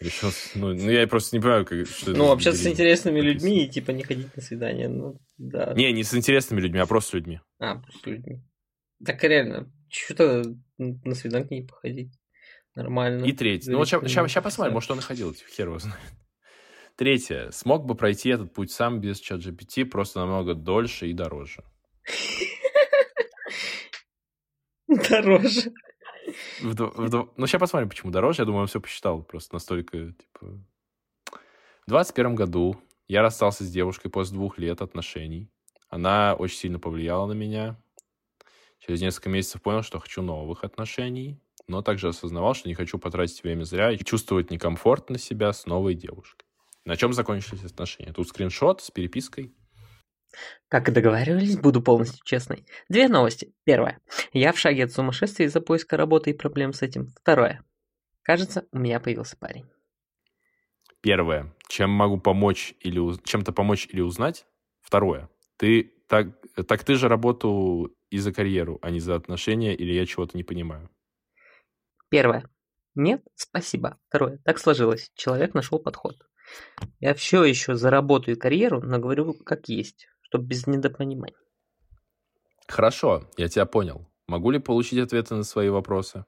Решил, 0.00 0.30
ну, 0.56 0.74
ну, 0.74 0.90
я 0.90 1.06
просто 1.06 1.36
не 1.36 1.40
понимаю, 1.40 1.64
как, 1.64 1.86
что 1.86 2.10
Ну, 2.10 2.32
общаться 2.32 2.64
с 2.64 2.66
интересными 2.66 3.20
людьми 3.20 3.64
и, 3.64 3.68
типа, 3.68 3.92
не 3.92 4.02
ходить 4.02 4.34
на 4.34 4.42
свидание, 4.42 4.88
ну, 4.88 5.16
да. 5.38 5.72
Не, 5.74 5.92
не 5.92 6.02
с 6.02 6.12
интересными 6.12 6.60
людьми, 6.60 6.80
а 6.80 6.86
просто 6.86 7.10
с 7.10 7.14
людьми. 7.14 7.40
А, 7.60 7.76
просто 7.76 8.00
с 8.02 8.06
людьми. 8.06 8.42
Так 9.04 9.22
реально, 9.22 9.72
что-то 9.88 10.42
на 10.76 11.14
свидание 11.14 11.60
не 11.60 11.66
походить. 11.66 12.12
Нормально. 12.74 13.24
И 13.24 13.32
третье. 13.32 13.70
Ну, 13.70 13.78
вот 13.78 13.88
сейчас, 13.88 14.42
посмотрим, 14.42 14.74
может, 14.74 14.90
он 14.90 14.98
и 14.98 15.02
ходил, 15.02 15.34
типа, 15.34 15.50
хер 15.50 15.68
его 15.68 15.78
знает. 15.78 16.00
Третье. 16.96 17.50
Смог 17.50 17.84
бы 17.86 17.94
пройти 17.94 18.30
этот 18.30 18.52
путь 18.52 18.70
сам 18.70 19.00
без 19.00 19.20
чат 19.20 19.40
GPT, 19.40 19.84
просто 19.84 20.20
намного 20.20 20.54
дольше 20.54 21.08
и 21.08 21.12
дороже. 21.12 21.64
Дороже. 24.88 25.72
Ну, 26.60 27.46
сейчас 27.46 27.60
посмотрим, 27.60 27.88
почему 27.88 28.12
дороже. 28.12 28.42
Я 28.42 28.46
думаю, 28.46 28.62
он 28.62 28.66
все 28.66 28.80
посчитал 28.80 29.22
просто 29.22 29.54
настолько, 29.54 30.12
типа... 30.12 30.60
В 31.86 31.88
21 31.88 32.34
году 32.34 32.76
я 33.08 33.22
расстался 33.22 33.64
с 33.64 33.70
девушкой 33.70 34.08
после 34.10 34.34
двух 34.34 34.58
лет 34.58 34.82
отношений. 34.82 35.50
Она 35.88 36.34
очень 36.34 36.56
сильно 36.56 36.78
повлияла 36.78 37.26
на 37.26 37.32
меня. 37.32 37.76
Через 38.78 39.00
несколько 39.00 39.28
месяцев 39.28 39.62
понял, 39.62 39.82
что 39.82 39.98
хочу 39.98 40.22
новых 40.22 40.64
отношений, 40.64 41.41
но 41.68 41.82
также 41.82 42.08
осознавал, 42.08 42.54
что 42.54 42.68
не 42.68 42.74
хочу 42.74 42.98
потратить 42.98 43.42
время 43.42 43.64
зря 43.64 43.90
и 43.90 43.98
чувствовать 43.98 44.50
некомфортно 44.50 45.18
себя 45.18 45.52
с 45.52 45.66
новой 45.66 45.94
девушкой. 45.94 46.46
На 46.84 46.96
чем 46.96 47.12
закончились 47.12 47.64
отношения? 47.64 48.12
Тут 48.12 48.28
скриншот 48.28 48.82
с 48.82 48.90
перепиской. 48.90 49.54
Как 50.68 50.88
и 50.88 50.92
договаривались, 50.92 51.58
буду 51.58 51.82
полностью 51.82 52.24
честной. 52.24 52.64
Две 52.88 53.08
новости. 53.08 53.54
Первая. 53.64 54.00
Я 54.32 54.52
в 54.52 54.58
шаге 54.58 54.84
от 54.84 54.92
сумасшествия 54.92 55.46
из-за 55.46 55.60
поиска 55.60 55.96
работы 55.96 56.30
и 56.30 56.34
проблем 56.34 56.72
с 56.72 56.82
этим. 56.82 57.08
Второе. 57.20 57.62
Кажется, 58.22 58.66
у 58.72 58.78
меня 58.78 58.98
появился 58.98 59.36
парень. 59.36 59.66
Первое. 61.00 61.54
Чем 61.68 61.90
могу 61.90 62.18
помочь 62.18 62.74
или 62.80 63.00
чем-то 63.24 63.52
помочь 63.52 63.88
или 63.90 64.00
узнать? 64.00 64.46
Второе. 64.80 65.28
Ты 65.56 65.92
так, 66.08 66.28
так 66.66 66.84
ты 66.84 66.94
же 66.94 67.08
работу 67.08 67.94
и 68.10 68.18
за 68.18 68.32
карьеру, 68.32 68.78
а 68.82 68.90
не 68.90 69.00
за 69.00 69.14
отношения, 69.14 69.74
или 69.74 69.92
я 69.92 70.06
чего-то 70.06 70.36
не 70.36 70.44
понимаю? 70.44 70.90
Первое. 72.12 72.48
Нет, 72.94 73.22
спасибо. 73.34 73.98
Второе. 74.08 74.38
Так 74.44 74.58
сложилось. 74.58 75.10
Человек 75.14 75.54
нашел 75.54 75.80
подход. 75.80 76.14
Я 77.00 77.14
все 77.14 77.42
еще 77.42 77.74
заработаю 77.74 78.38
карьеру, 78.38 78.80
но 78.80 78.98
говорю 78.98 79.34
как 79.44 79.68
есть 79.68 80.06
чтобы 80.32 80.46
без 80.46 80.66
недопониманий. 80.66 81.36
Хорошо, 82.66 83.28
я 83.36 83.48
тебя 83.48 83.66
понял. 83.66 84.10
Могу 84.26 84.50
ли 84.50 84.58
получить 84.58 84.98
ответы 84.98 85.34
на 85.34 85.42
свои 85.42 85.68
вопросы? 85.68 86.24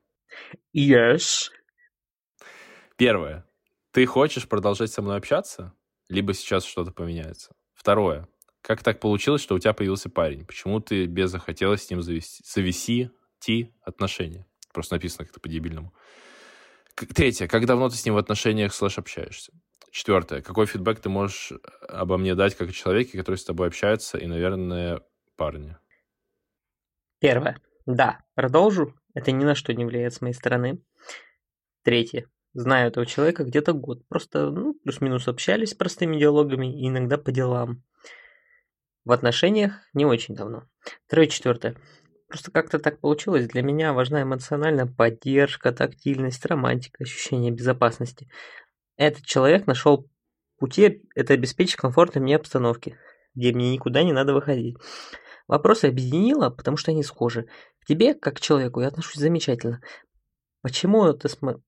Yes. 0.77 1.49
Первое. 2.99 3.49
Ты 3.93 4.05
хочешь 4.05 4.47
продолжать 4.47 4.91
со 4.91 5.01
мной 5.01 5.17
общаться? 5.17 5.73
Либо 6.11 6.35
сейчас 6.35 6.67
что-то 6.67 6.93
поменяется? 6.93 7.55
Второе. 7.73 8.29
Как 8.61 8.83
так 8.83 9.01
получилось, 9.01 9.41
что 9.41 9.55
у 9.55 9.59
тебя 9.59 9.73
появился 9.73 10.11
парень? 10.11 10.45
Почему 10.45 10.81
ты 10.81 11.07
без 11.07 11.31
захотелось 11.31 11.87
с 11.87 11.91
ним 11.91 12.03
завести, 12.03 12.45
завести 12.45 13.75
отношения? 13.81 14.47
Просто 14.75 14.97
написано 14.97 15.25
как-то 15.25 15.41
по-дебильному. 15.41 15.95
Третье. 17.15 17.47
Как 17.47 17.65
давно 17.65 17.89
ты 17.89 17.97
с 17.97 18.05
ним 18.05 18.15
в 18.15 18.19
отношениях 18.19 18.75
слэш 18.75 18.99
общаешься? 18.99 19.53
Четвертое. 19.91 20.43
Какой 20.43 20.67
фидбэк 20.67 20.99
ты 20.99 21.09
можешь 21.09 21.53
обо 21.89 22.19
мне 22.19 22.35
дать 22.35 22.57
как 22.57 22.73
человеке, 22.73 23.17
который 23.17 23.37
с 23.37 23.45
тобой 23.45 23.69
общается, 23.69 24.19
и, 24.19 24.27
наверное, 24.27 25.01
парни? 25.37 25.77
Первое. 27.21 27.61
Да, 27.87 28.21
продолжу. 28.35 28.95
Это 29.15 29.31
ни 29.31 29.45
на 29.45 29.55
что 29.55 29.73
не 29.73 29.85
влияет 29.85 30.15
с 30.15 30.21
моей 30.21 30.35
стороны. 30.35 30.83
Третье. 31.85 32.29
Знаю 32.53 32.89
этого 32.89 33.07
человека 33.07 33.45
где-то 33.45 33.73
год. 33.73 34.07
Просто, 34.09 34.51
ну, 34.51 34.75
плюс-минус 34.75 35.29
общались 35.29 35.75
простыми 35.75 36.19
диалогами 36.19 36.81
и 36.81 36.89
иногда 36.89 37.17
по 37.17 37.31
делам. 37.31 37.85
В 39.05 39.13
отношениях 39.13 39.75
не 39.93 40.05
очень 40.05 40.35
давно. 40.35 40.69
Второе, 41.07 41.29
четвертое. 41.29 41.77
Просто 42.35 42.51
как-то 42.51 42.81
так 42.81 42.99
получилось. 42.99 43.47
Для 43.47 43.63
меня 43.63 43.93
важна 43.93 44.23
эмоциональная 44.23 44.87
поддержка, 44.87 45.71
тактильность, 45.71 46.45
романтика, 46.45 47.05
ощущение 47.05 47.53
безопасности. 47.53 48.29
Этот 48.97 49.25
человек 49.25 49.69
нашел 49.69 50.11
пути 50.59 51.05
это 51.15 51.35
обеспечить 51.35 51.77
комфортной 51.77 52.25
мне 52.25 52.35
обстановки, 52.35 52.99
где 53.37 53.53
мне 53.53 53.73
никуда 53.73 54.03
не 54.03 54.13
надо 54.13 54.35
выходить. 54.35 54.77
Вопросы 55.47 55.85
объединила, 55.85 56.51
потому 56.51 56.77
что 56.77 56.91
они 56.91 57.05
схожи. 57.05 57.47
К 57.81 57.87
тебе, 57.87 58.15
как 58.15 58.39
к 58.39 58.41
человеку, 58.41 58.81
я 58.81 58.89
отношусь 58.89 59.21
замечательно. 59.21 59.81
Почему 60.61 61.05
это 61.05 61.29
с, 61.29 61.41
мо... 61.41 61.63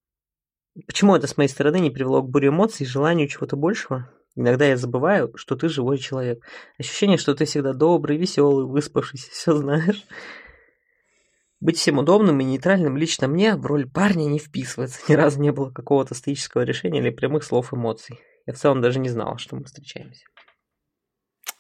Почему 0.89 1.15
это 1.15 1.29
с 1.29 1.37
моей 1.37 1.49
стороны 1.49 1.79
не 1.79 1.91
привело 1.93 2.23
к 2.23 2.29
буре 2.29 2.49
эмоций 2.49 2.87
и 2.87 2.89
желанию 2.89 3.29
чего-то 3.29 3.55
большего? 3.55 4.11
Иногда 4.35 4.65
я 4.65 4.77
забываю, 4.77 5.31
что 5.37 5.55
ты 5.55 5.69
живой 5.69 5.99
человек. 5.99 6.45
Ощущение, 6.77 7.19
что 7.19 7.37
ты 7.37 7.45
всегда 7.45 7.73
добрый, 7.73 8.17
веселый, 8.17 8.67
выспавшийся, 8.67 9.31
все 9.31 9.55
знаешь. 9.55 10.05
Быть 11.61 11.79
всем 11.79 11.99
удобным 11.99 12.39
и 12.41 12.45
нейтральным 12.45 12.97
лично 12.97 13.29
мне 13.29 13.57
в 13.57 13.65
роль 13.65 13.89
парня 13.89 14.25
не 14.25 14.39
вписывается. 14.39 15.01
Ни 15.09 15.15
разу 15.15 15.41
не 15.41 15.53
было 15.53 15.71
какого-то 15.71 16.15
стоического 16.15 16.63
решения 16.63 17.01
или 17.01 17.11
прямых 17.11 17.45
слов 17.45 17.73
эмоций. 17.73 18.21
Я 18.45 18.53
в 18.53 18.59
целом 18.59 18.83
даже 18.83 18.99
не 18.99 19.09
знал, 19.09 19.39
что 19.39 19.57
мы 19.57 19.65
встречаемся. 19.65 20.27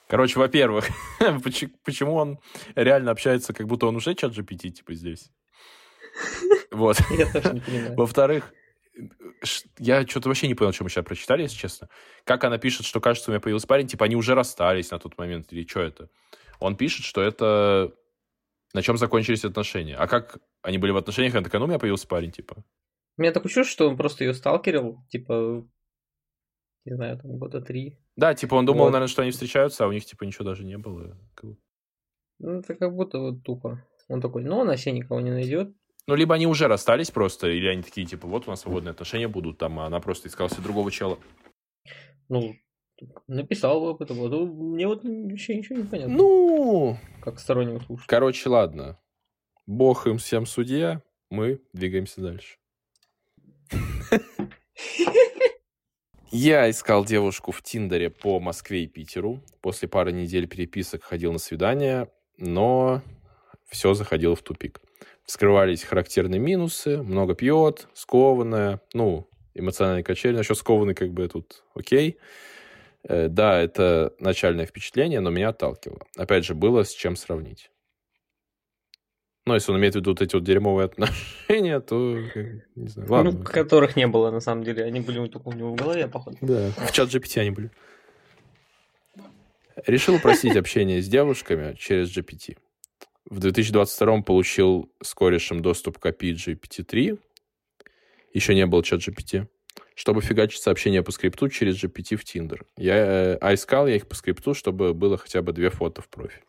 Короче, 0.08 0.38
во-первых, 0.38 0.86
почему 1.84 2.14
он 2.14 2.38
реально 2.74 3.10
общается, 3.10 3.52
как 3.52 3.66
будто 3.66 3.86
он 3.86 3.96
уже 3.96 4.14
чат 4.14 4.32
GPT, 4.32 4.70
типа, 4.70 4.94
здесь? 4.94 5.32
Вот. 6.70 6.98
Я 7.10 7.32
тоже 7.32 7.54
не 7.54 7.60
понимаю. 7.60 7.96
Во-вторых, 7.96 8.52
я 9.78 10.06
что-то 10.06 10.28
вообще 10.28 10.48
не 10.48 10.54
понял, 10.54 10.72
что 10.72 10.84
мы 10.84 10.88
сейчас 10.88 11.04
прочитали, 11.04 11.42
если 11.42 11.58
честно. 11.58 11.90
Как 12.24 12.44
она 12.44 12.56
пишет, 12.56 12.86
что 12.86 12.98
кажется, 12.98 13.30
у 13.30 13.32
меня 13.32 13.40
появился 13.40 13.66
парень, 13.66 13.86
типа, 13.86 14.06
они 14.06 14.16
уже 14.16 14.34
расстались 14.34 14.90
на 14.90 14.98
тот 14.98 15.18
момент, 15.18 15.52
или 15.52 15.66
что 15.66 15.80
это? 15.80 16.08
Он 16.60 16.76
пишет, 16.76 17.04
что 17.04 17.20
это 17.20 17.92
на 18.76 18.82
чем 18.82 18.98
закончились 18.98 19.44
отношения. 19.44 19.96
А 19.96 20.06
как 20.06 20.38
они 20.60 20.76
были 20.76 20.92
в 20.92 20.98
отношениях, 20.98 21.34
она 21.34 21.42
такая, 21.42 21.60
ну, 21.60 21.64
у 21.64 21.68
меня 21.68 21.78
появился 21.78 22.06
парень, 22.06 22.30
типа. 22.30 22.62
Меня 23.16 23.32
такое 23.32 23.50
чувство, 23.50 23.72
что 23.72 23.88
он 23.88 23.96
просто 23.96 24.24
ее 24.24 24.34
сталкерил, 24.34 25.02
типа, 25.08 25.66
не 26.84 26.94
знаю, 26.94 27.18
там 27.18 27.38
года 27.38 27.62
три. 27.62 27.98
Да, 28.16 28.34
типа 28.34 28.54
он 28.54 28.66
думал, 28.66 28.84
Вот. 28.84 28.90
наверное, 28.90 29.08
что 29.08 29.22
они 29.22 29.30
встречаются, 29.30 29.84
а 29.84 29.88
у 29.88 29.92
них, 29.92 30.04
типа, 30.04 30.24
ничего 30.24 30.44
даже 30.44 30.64
не 30.64 30.76
было. 30.76 31.16
Ну, 32.38 32.58
это 32.58 32.74
как 32.74 32.94
будто 32.94 33.18
вот 33.18 33.42
тупо. 33.42 33.82
Он 34.08 34.20
такой, 34.20 34.44
ну, 34.44 34.60
она 34.60 34.76
себе 34.76 34.92
никого 34.92 35.20
не 35.20 35.30
найдет. 35.30 35.74
Ну, 36.06 36.14
либо 36.14 36.34
они 36.34 36.46
уже 36.46 36.68
расстались 36.68 37.10
просто, 37.10 37.48
или 37.48 37.66
они 37.66 37.82
такие, 37.82 38.06
типа, 38.06 38.28
вот 38.28 38.46
у 38.46 38.50
нас 38.50 38.60
свободные 38.60 38.90
отношения 38.90 39.26
будут, 39.26 39.56
там, 39.56 39.80
а 39.80 39.86
она 39.86 40.00
просто 40.00 40.28
искала 40.28 40.50
себе 40.50 40.62
другого 40.62 40.90
чела. 40.90 41.18
Ну, 42.28 42.54
написал 43.26 43.88
об 43.88 44.02
этом. 44.02 44.16
Вот, 44.18 44.30
ну, 44.30 44.46
мне 44.46 44.86
вот 44.86 45.02
вообще 45.04 45.56
ничего 45.56 45.78
не 45.78 45.84
понятно. 45.84 46.14
Ну, 46.14 46.98
Как 47.22 47.38
стороннему 47.38 47.80
слушать. 47.80 48.06
короче, 48.06 48.48
ладно. 48.48 48.98
Бог 49.66 50.06
им 50.06 50.18
всем 50.18 50.46
судья, 50.46 51.02
мы 51.30 51.60
двигаемся 51.72 52.20
дальше. 52.20 52.56
Я 56.30 56.68
искал 56.70 57.04
девушку 57.04 57.52
в 57.52 57.62
Тиндере 57.62 58.10
по 58.10 58.40
Москве 58.40 58.84
и 58.84 58.86
Питеру. 58.86 59.42
После 59.60 59.88
пары 59.88 60.12
недель 60.12 60.46
переписок 60.46 61.02
ходил 61.02 61.32
на 61.32 61.38
свидание, 61.38 62.10
но 62.36 63.02
все 63.68 63.94
заходило 63.94 64.36
в 64.36 64.42
тупик. 64.42 64.80
Вскрывались 65.24 65.82
характерные 65.82 66.38
минусы, 66.40 67.02
много 67.02 67.34
пьет, 67.34 67.88
скованная, 67.94 68.80
ну, 68.92 69.28
эмоциональный 69.54 70.02
качель. 70.02 70.36
Насчет 70.36 70.56
скованной 70.58 70.94
как 70.94 71.12
бы 71.12 71.26
тут 71.28 71.64
окей. 71.74 72.10
Э, 72.10 72.55
Да, 73.08 73.60
это 73.60 74.12
начальное 74.18 74.66
впечатление, 74.66 75.20
но 75.20 75.30
меня 75.30 75.50
отталкивало. 75.50 76.02
Опять 76.16 76.44
же, 76.44 76.54
было 76.54 76.82
с 76.82 76.92
чем 76.92 77.16
сравнить. 77.16 77.70
Ну, 79.46 79.54
если 79.54 79.70
он 79.70 79.78
имеет 79.78 79.94
в 79.94 79.98
виду 79.98 80.10
вот 80.10 80.20
эти 80.20 80.34
вот 80.34 80.42
дерьмовые 80.42 80.86
отношения, 80.86 81.78
то, 81.78 82.18
не 82.74 82.88
знаю, 82.88 83.10
ладно. 83.10 83.30
ну, 83.30 83.44
которых 83.44 83.94
не 83.94 84.08
было, 84.08 84.32
на 84.32 84.40
самом 84.40 84.64
деле. 84.64 84.82
Они 84.82 85.00
были 85.00 85.24
только 85.28 85.48
у 85.48 85.52
него 85.52 85.70
в 85.70 85.76
голове, 85.76 86.08
походу. 86.08 86.36
Да, 86.40 86.72
в 86.72 86.90
чат 86.90 87.08
GPT 87.10 87.40
они 87.40 87.50
были. 87.50 87.70
Решил 89.86 90.16
упростить 90.16 90.56
общение 90.56 91.00
с 91.00 91.08
девушками 91.08 91.76
через 91.76 92.16
GPT. 92.16 92.56
В 93.30 93.38
2022 93.38 94.22
получил 94.22 94.90
с 95.00 95.14
корешем 95.14 95.62
доступ 95.62 95.98
к 95.98 96.06
API 96.06 96.32
GPT-3. 96.32 97.18
Еще 98.32 98.54
не 98.54 98.66
был 98.66 98.82
чат 98.82 99.00
GPT. 99.00 99.46
Чтобы 99.96 100.20
фигачить 100.20 100.60
сообщения 100.60 101.02
по 101.02 101.10
скрипту 101.10 101.48
через 101.48 101.82
GPT 101.82 102.16
в 102.16 102.22
Tinder. 102.22 102.64
Я, 102.76 103.38
а 103.40 103.54
искал 103.54 103.88
я 103.88 103.96
их 103.96 104.06
по 104.06 104.14
скрипту, 104.14 104.52
чтобы 104.52 104.92
было 104.92 105.16
хотя 105.16 105.40
бы 105.40 105.52
две 105.52 105.70
фото 105.70 106.02
в 106.02 106.08
профиле. 106.08 106.44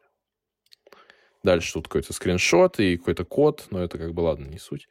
Дальше 1.43 1.74
тут 1.74 1.88
какой-то 1.88 2.12
скриншот 2.12 2.82
и 2.82 2.98
какой-то 2.98 3.24
код, 3.24 3.68
но 3.72 3.82
это 3.82 3.98
как 3.98 4.14
бы 4.14 4.20
ладно, 4.20 4.48
не 4.48 4.60
суть. 4.60 4.89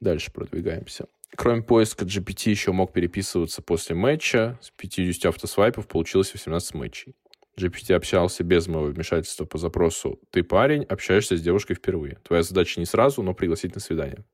Дальше 0.00 0.32
продвигаемся. 0.32 1.08
Кроме 1.36 1.62
поиска, 1.62 2.06
GPT 2.06 2.50
еще 2.50 2.72
мог 2.72 2.94
переписываться 2.94 3.60
после 3.60 3.94
матча. 3.94 4.58
С 4.62 4.70
50 4.70 5.26
автосвайпов 5.26 5.86
получилось 5.86 6.32
18 6.32 6.74
матчей. 6.74 7.14
GPT 7.58 7.94
общался 7.94 8.44
без 8.44 8.66
моего 8.66 8.86
вмешательства 8.86 9.44
по 9.44 9.58
запросу 9.58 10.18
«Ты 10.30 10.42
парень, 10.42 10.84
общаешься 10.84 11.36
с 11.36 11.42
девушкой 11.42 11.74
впервые. 11.74 12.18
Твоя 12.24 12.42
задача 12.42 12.80
не 12.80 12.86
сразу, 12.86 13.22
но 13.22 13.34
пригласить 13.34 13.74
на 13.74 13.80
свидание». 13.80 14.24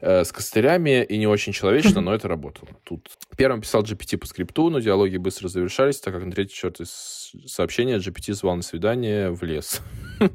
Э, 0.00 0.24
С 0.24 0.32
костырями 0.32 1.04
и 1.04 1.16
не 1.16 1.26
очень 1.26 1.52
человечно, 1.52 2.00
но 2.00 2.14
это 2.14 2.28
работало. 2.28 2.68
Тут 2.84 3.08
первым 3.36 3.62
писал 3.62 3.82
GPT 3.82 4.18
по 4.18 4.26
скрипту, 4.26 4.68
но 4.68 4.80
диалоги 4.80 5.16
быстро 5.16 5.48
завершались, 5.48 6.00
так 6.00 6.12
как 6.14 6.24
на 6.24 6.32
третий 6.32 6.54
черт 6.54 6.80
из 6.80 7.32
сообщения 7.46 7.96
GPT 7.96 8.34
звал 8.34 8.56
на 8.56 8.62
свидание 8.62 9.30
в 9.30 9.42
лес. 9.42 9.80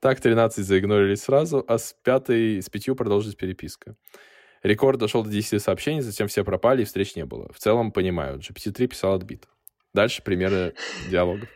Так 0.00 0.20
13 0.20 0.66
заигнорились 0.66 1.22
сразу, 1.22 1.64
а 1.66 1.78
с 1.78 1.96
пятой, 2.02 2.60
с 2.60 2.68
пятью 2.68 2.94
продолжилась 2.94 3.36
переписка. 3.36 3.96
Рекорд 4.62 4.98
дошел 4.98 5.24
до 5.24 5.30
10 5.30 5.62
сообщений, 5.62 6.02
затем 6.02 6.28
все 6.28 6.44
пропали 6.44 6.82
и 6.82 6.84
встреч 6.84 7.16
не 7.16 7.24
было. 7.24 7.50
В 7.54 7.58
целом 7.58 7.90
понимаю, 7.90 8.38
GPT-3 8.38 8.88
писал 8.88 9.14
отбито. 9.14 9.48
Дальше 9.94 10.22
примеры 10.22 10.74
диалогов. 11.08 11.48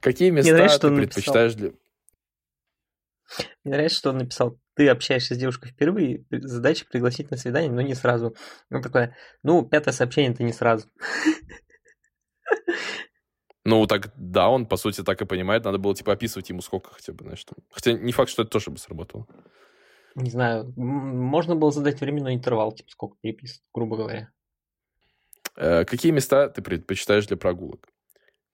Какие 0.00 0.30
места 0.30 0.54
нравится, 0.54 0.78
ты 0.78 0.96
предпочитаешь 0.96 1.52
для... 1.52 1.72
Мне 3.62 3.74
нравится, 3.74 3.98
что 3.98 4.08
он 4.08 4.18
написал, 4.18 4.58
ты 4.76 4.88
общаешься 4.88 5.34
с 5.34 5.38
девушкой 5.38 5.70
впервые, 5.70 6.24
задача 6.30 6.84
пригласить 6.84 7.30
на 7.30 7.38
свидание, 7.38 7.72
но 7.72 7.80
не 7.80 7.94
сразу. 7.94 8.36
Он 8.70 8.82
такой, 8.82 9.14
ну, 9.42 9.64
пятое 9.64 9.92
сообщение 9.92 10.32
это 10.32 10.42
не 10.42 10.52
сразу. 10.52 10.88
Ну, 13.64 13.84
так, 13.88 14.12
да, 14.14 14.48
он, 14.48 14.66
по 14.66 14.76
сути, 14.76 15.02
так 15.02 15.20
и 15.20 15.24
понимает. 15.26 15.64
Надо 15.64 15.78
было, 15.78 15.92
типа, 15.92 16.12
описывать 16.12 16.48
ему 16.50 16.60
сколько 16.60 16.94
хотя 16.94 17.12
бы, 17.12 17.24
знаешь. 17.24 17.44
Там. 17.44 17.56
Хотя 17.72 17.94
не 17.94 18.12
факт, 18.12 18.30
что 18.30 18.42
это 18.42 18.52
тоже 18.52 18.70
бы 18.70 18.78
сработало. 18.78 19.26
Не 20.14 20.30
знаю, 20.30 20.72
можно 20.76 21.56
было 21.56 21.72
задать 21.72 22.00
временной 22.00 22.34
интервал, 22.34 22.70
типа 22.70 22.90
сколько 22.90 23.16
переписок, 23.20 23.62
грубо 23.74 23.96
говоря. 23.96 24.30
Э, 25.56 25.84
какие 25.84 26.12
места 26.12 26.48
ты 26.48 26.62
предпочитаешь 26.62 27.26
для 27.26 27.36
прогулок? 27.36 27.88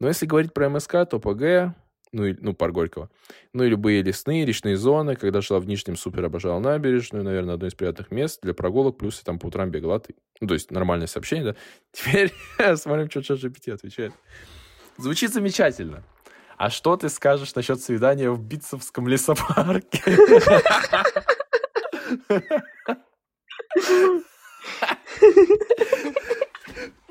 Ну, 0.01 0.09
если 0.09 0.25
говорить 0.25 0.55
про 0.55 0.71
МСК, 0.71 1.05
то 1.09 1.21
ПГ, 1.21 1.77
ну, 2.13 2.27
и- 2.27 2.37
ну, 2.39 2.55
парк 2.55 2.75
Горького, 2.75 3.11
ну, 3.53 3.65
и 3.65 3.69
любые 3.69 4.03
лесные, 4.03 4.45
речные 4.45 4.77
зоны. 4.77 5.17
Когда 5.17 5.41
жила 5.41 5.61
в 5.61 5.67
Нижнем, 5.67 5.97
супер 5.97 6.25
обожала 6.25 6.59
набережную, 6.61 7.25
наверное, 7.25 7.55
одно 7.55 7.67
из 7.67 7.75
приятных 7.75 8.11
мест 8.11 8.41
для 8.43 8.55
прогулок, 8.55 8.99
плюс 8.99 9.19
я 9.19 9.25
там 9.25 9.39
по 9.39 9.47
утрам 9.47 9.71
бегала 9.71 10.01
ты. 10.01 10.15
Ну, 10.41 10.49
то 10.49 10.55
есть 10.55 10.71
нормальное 10.71 11.07
сообщение, 11.07 11.53
да. 11.53 11.57
Теперь 11.93 12.33
смотрим, 12.77 13.11
что 13.11 13.23
чат 13.23 13.39
GPT 13.39 13.73
отвечает. 13.73 14.13
Звучит 14.99 15.33
замечательно. 15.33 16.03
А 16.59 16.71
что 16.71 16.97
ты 16.97 17.09
скажешь 17.09 17.55
насчет 17.55 17.81
свидания 17.81 18.31
в 18.31 18.41
Битцевском 18.41 19.09
лесопарке? 19.09 20.03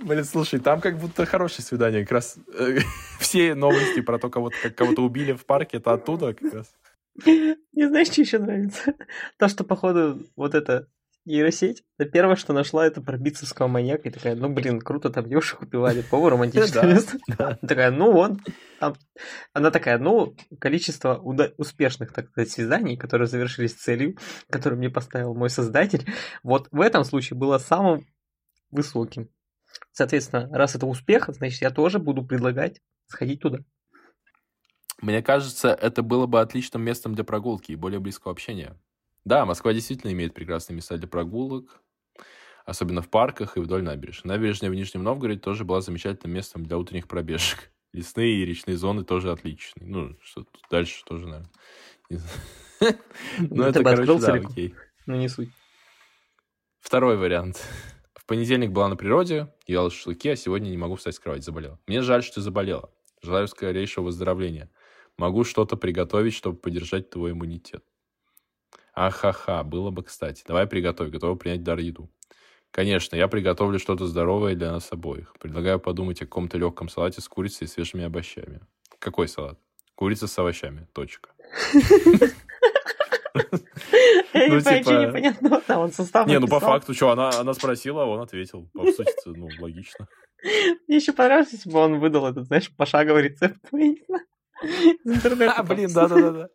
Блин, 0.01 0.25
слушай, 0.25 0.59
там 0.59 0.81
как 0.81 0.97
будто 0.97 1.25
хорошее 1.25 1.63
свидание. 1.63 2.01
Как 2.01 2.11
раз 2.13 2.37
э, 2.57 2.79
все 3.31 3.55
новости 3.55 4.01
про 4.01 4.19
то, 4.19 4.29
кого-то, 4.29 4.57
как 4.61 4.75
кого-то 4.75 5.03
убили 5.03 5.31
в 5.31 5.45
парке, 5.45 5.77
это 5.77 5.93
оттуда 5.93 6.33
как 6.33 6.53
раз. 6.53 6.73
Не 7.25 7.87
знаешь, 7.87 8.07
что 8.07 8.21
еще 8.21 8.39
нравится? 8.39 8.93
То, 9.37 9.47
что, 9.47 9.63
походу, 9.63 10.21
вот 10.35 10.53
эта 10.53 10.87
нейросеть, 11.23 11.83
это 11.97 12.09
первое, 12.09 12.35
что 12.35 12.51
нашла, 12.51 12.85
это 12.85 12.99
про 12.99 13.17
битцевского 13.17 13.67
маньяка. 13.67 14.09
И 14.09 14.11
такая, 14.11 14.35
ну, 14.35 14.49
блин, 14.49 14.81
круто, 14.81 15.09
там 15.09 15.29
девушек 15.29 15.61
убивали, 15.61 16.01
по 16.01 16.27
романтическое 16.29 16.83
место. 16.83 17.19
Такая, 17.67 17.91
ну, 17.91 18.37
там». 18.79 18.95
Она 19.53 19.71
такая, 19.71 19.97
ну, 19.97 20.35
количество 20.59 21.15
успешных, 21.57 22.11
так 22.11 22.27
сказать, 22.29 22.49
свиданий, 22.49 22.97
которые 22.97 23.27
завершились 23.27 23.75
целью, 23.75 24.17
которую 24.49 24.79
мне 24.79 24.89
поставил 24.89 25.35
мой 25.35 25.49
создатель, 25.49 26.05
вот 26.43 26.67
в 26.71 26.81
этом 26.81 27.05
случае 27.05 27.37
было 27.37 27.59
самым 27.59 28.07
высоким. 28.71 29.29
Соответственно, 29.93 30.49
раз 30.51 30.75
это 30.75 30.85
успех, 30.85 31.29
значит, 31.29 31.61
я 31.61 31.69
тоже 31.69 31.99
буду 31.99 32.25
предлагать 32.25 32.81
сходить 33.11 33.41
туда. 33.41 33.59
Мне 35.01 35.23
кажется, 35.23 35.69
это 35.69 36.03
было 36.03 36.27
бы 36.27 36.41
отличным 36.41 36.83
местом 36.83 37.15
для 37.15 37.23
прогулки 37.23 37.71
и 37.71 37.75
более 37.75 37.99
близкого 37.99 38.31
общения. 38.31 38.79
Да, 39.25 39.45
Москва 39.45 39.73
действительно 39.73 40.11
имеет 40.11 40.33
прекрасные 40.33 40.75
места 40.75 40.97
для 40.97 41.07
прогулок, 41.07 41.81
особенно 42.65 43.01
в 43.01 43.09
парках 43.09 43.57
и 43.57 43.59
вдоль 43.59 43.83
набережной. 43.83 44.35
Набережная 44.35 44.69
в 44.69 44.75
Нижнем 44.75 45.03
Новгороде 45.03 45.39
тоже 45.39 45.65
была 45.65 45.81
замечательным 45.81 46.33
местом 46.33 46.65
для 46.65 46.77
утренних 46.77 47.07
пробежек. 47.07 47.71
Лесные 47.93 48.41
и 48.41 48.45
речные 48.45 48.77
зоны 48.77 49.03
тоже 49.03 49.31
отличные. 49.31 49.87
Ну, 49.87 50.17
что 50.21 50.43
тут 50.43 50.61
дальше 50.69 51.03
тоже, 51.05 51.27
наверное. 51.27 51.51
Ну, 53.37 53.61
это, 53.61 53.83
короче, 53.83 54.17
да, 54.17 54.33
окей. 54.33 54.73
Ну, 55.05 55.15
не 55.15 55.29
суть. 55.29 55.49
Второй 56.79 57.15
вариант. 57.15 57.63
В 58.15 58.25
понедельник 58.25 58.71
была 58.71 58.89
на 58.89 58.95
природе, 58.95 59.53
ела 59.67 59.91
шашлыки, 59.91 60.29
а 60.29 60.35
сегодня 60.35 60.69
не 60.69 60.77
могу 60.77 60.95
встать 60.95 61.13
с 61.13 61.19
кровати, 61.19 61.43
заболела. 61.43 61.79
Мне 61.85 62.01
жаль, 62.01 62.23
что 62.23 62.41
заболела. 62.41 62.91
Желаю 63.21 63.47
скорейшего 63.47 64.05
выздоровления. 64.05 64.69
Могу 65.17 65.43
что-то 65.43 65.77
приготовить, 65.77 66.33
чтобы 66.33 66.57
поддержать 66.57 67.09
твой 67.09 67.31
иммунитет. 67.31 67.83
Ахаха, 68.93 69.63
было 69.63 69.91
бы 69.91 70.03
кстати. 70.03 70.43
Давай 70.47 70.65
приготовь, 70.67 71.09
готова 71.09 71.35
принять 71.35 71.63
дар 71.63 71.79
еду. 71.79 72.09
Конечно, 72.71 73.15
я 73.15 73.27
приготовлю 73.27 73.79
что-то 73.79 74.07
здоровое 74.07 74.55
для 74.55 74.71
нас 74.71 74.91
обоих. 74.91 75.33
Предлагаю 75.39 75.79
подумать 75.79 76.21
о 76.21 76.25
каком-то 76.25 76.57
легком 76.57 76.89
салате 76.89 77.21
с 77.21 77.27
курицей 77.27 77.65
и 77.65 77.67
свежими 77.67 78.05
овощами. 78.05 78.61
Какой 78.99 79.27
салат? 79.27 79.59
Курица 79.95 80.27
с 80.27 80.39
овощами. 80.39 80.87
Точка. 80.93 81.29
Ну, 84.33 84.59
типа- 84.59 85.07
непонятного 85.07 85.61
там 85.61 85.81
он 85.81 85.91
состав 85.91 86.27
Не, 86.27 86.39
ну 86.39 86.47
по 86.47 86.59
факту, 86.59 86.93
что, 86.93 87.11
она, 87.11 87.29
она 87.29 87.53
спросила, 87.53 88.03
а 88.03 88.05
он 88.05 88.21
ответил. 88.21 88.69
По 88.73 88.91
сути, 88.91 89.13
ну, 89.25 89.49
логично. 89.59 90.07
Мне 90.87 90.97
еще 90.97 91.13
понравилось, 91.13 91.53
если 91.53 91.69
бы 91.69 91.79
он 91.79 91.99
выдал 91.99 92.27
этот, 92.27 92.47
знаешь, 92.47 92.71
пошаговый 92.75 93.23
рецепт. 93.23 93.59
Из 93.73 95.11
интернета. 95.11 95.53
А, 95.53 95.63
блин, 95.63 95.91
да-да-да. 95.91 96.49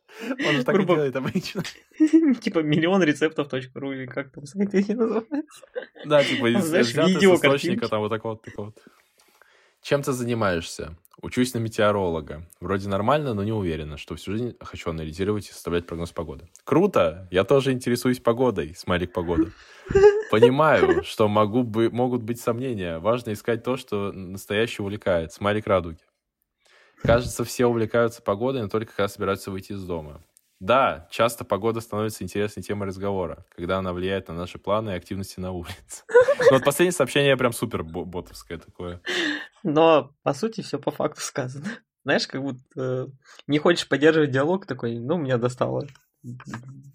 Он 0.47 0.55
же 0.55 0.64
так 0.64 0.74
и 0.74 0.78
Грубо- 0.78 0.95
делает 0.95 1.16
обычно. 1.16 1.62
Типа 2.41 2.61
миллион 2.61 3.03
рецептов.ру 3.03 3.93
или 3.93 4.07
как 4.07 4.30
там 4.32 4.47
сайт 4.47 4.74
эти 4.74 4.93
называются. 4.93 5.62
Да, 6.05 6.22
типа 6.22 6.47
из 6.57 6.64
Знаешь, 6.64 6.95
видео, 6.95 7.34
источника, 7.34 7.89
там 7.89 8.01
вот 8.01 8.11
так 8.11 8.22
вот, 8.24 8.45
вот. 8.57 8.78
Чем 9.87 10.03
ты 10.03 10.11
занимаешься? 10.11 10.97
Учусь 11.22 11.55
на 11.55 11.59
метеоролога. 11.59 12.45
Вроде 12.59 12.89
нормально, 12.89 13.34
но 13.34 13.45
не 13.45 13.53
уверена, 13.53 13.99
что 13.99 14.16
всю 14.16 14.32
жизнь 14.32 14.57
хочу 14.61 14.91
анализировать 14.91 15.49
и 15.49 15.53
составлять 15.53 15.87
прогноз 15.87 16.11
погоды. 16.11 16.49
Круто! 16.64 17.28
Я 17.30 17.45
тоже 17.45 17.70
интересуюсь 17.70 18.18
погодой. 18.18 18.74
Смайлик 18.74 19.12
погоды. 19.12 19.53
Понимаю, 20.32 21.05
что 21.05 21.28
могу 21.28 21.62
бы, 21.62 21.89
могут 21.89 22.24
быть 22.24 22.41
сомнения. 22.41 22.99
Важно 22.99 23.32
искать 23.32 23.62
то, 23.62 23.76
что 23.76 24.11
настоящее 24.11 24.82
увлекает. 24.84 25.32
Смайлик 25.32 25.68
радуги. 25.68 26.01
Кажется, 27.03 27.45
все 27.45 27.66
увлекаются 27.66 28.22
погодой, 28.22 28.62
но 28.62 28.68
только 28.68 28.91
когда 28.93 29.07
собираются 29.07 29.53
выйти 29.53 29.70
из 29.70 29.84
дома. 29.84 30.20
Да, 30.59 31.07
часто 31.11 31.44
погода 31.44 31.80
становится 31.80 32.24
интересной 32.24 32.62
темой 32.62 32.88
разговора, 32.88 33.44
когда 33.54 33.78
она 33.78 33.92
влияет 33.92 34.28
на 34.28 34.34
наши 34.34 34.59
планы 34.59 34.90
и 34.90 34.94
активности 34.94 35.40
на 35.40 35.52
улице. 35.52 36.04
Вот 36.50 36.64
последнее 36.64 36.92
сообщение 36.92 37.36
прям 37.36 37.52
супер 37.52 37.82
ботовское 37.82 38.59
такое. 38.59 39.00
Но, 39.62 40.14
по 40.22 40.34
сути, 40.34 40.61
все 40.61 40.78
по 40.78 40.90
факту 40.90 41.20
сказано. 41.22 41.66
Знаешь, 42.04 42.26
как 42.28 42.42
будто 42.42 42.62
э, 42.76 43.07
не 43.46 43.59
хочешь 43.59 43.88
поддерживать 43.88 44.30
диалог 44.30 44.66
такой, 44.66 44.98
ну, 44.98 45.16
меня 45.16 45.38
достало. 45.38 45.86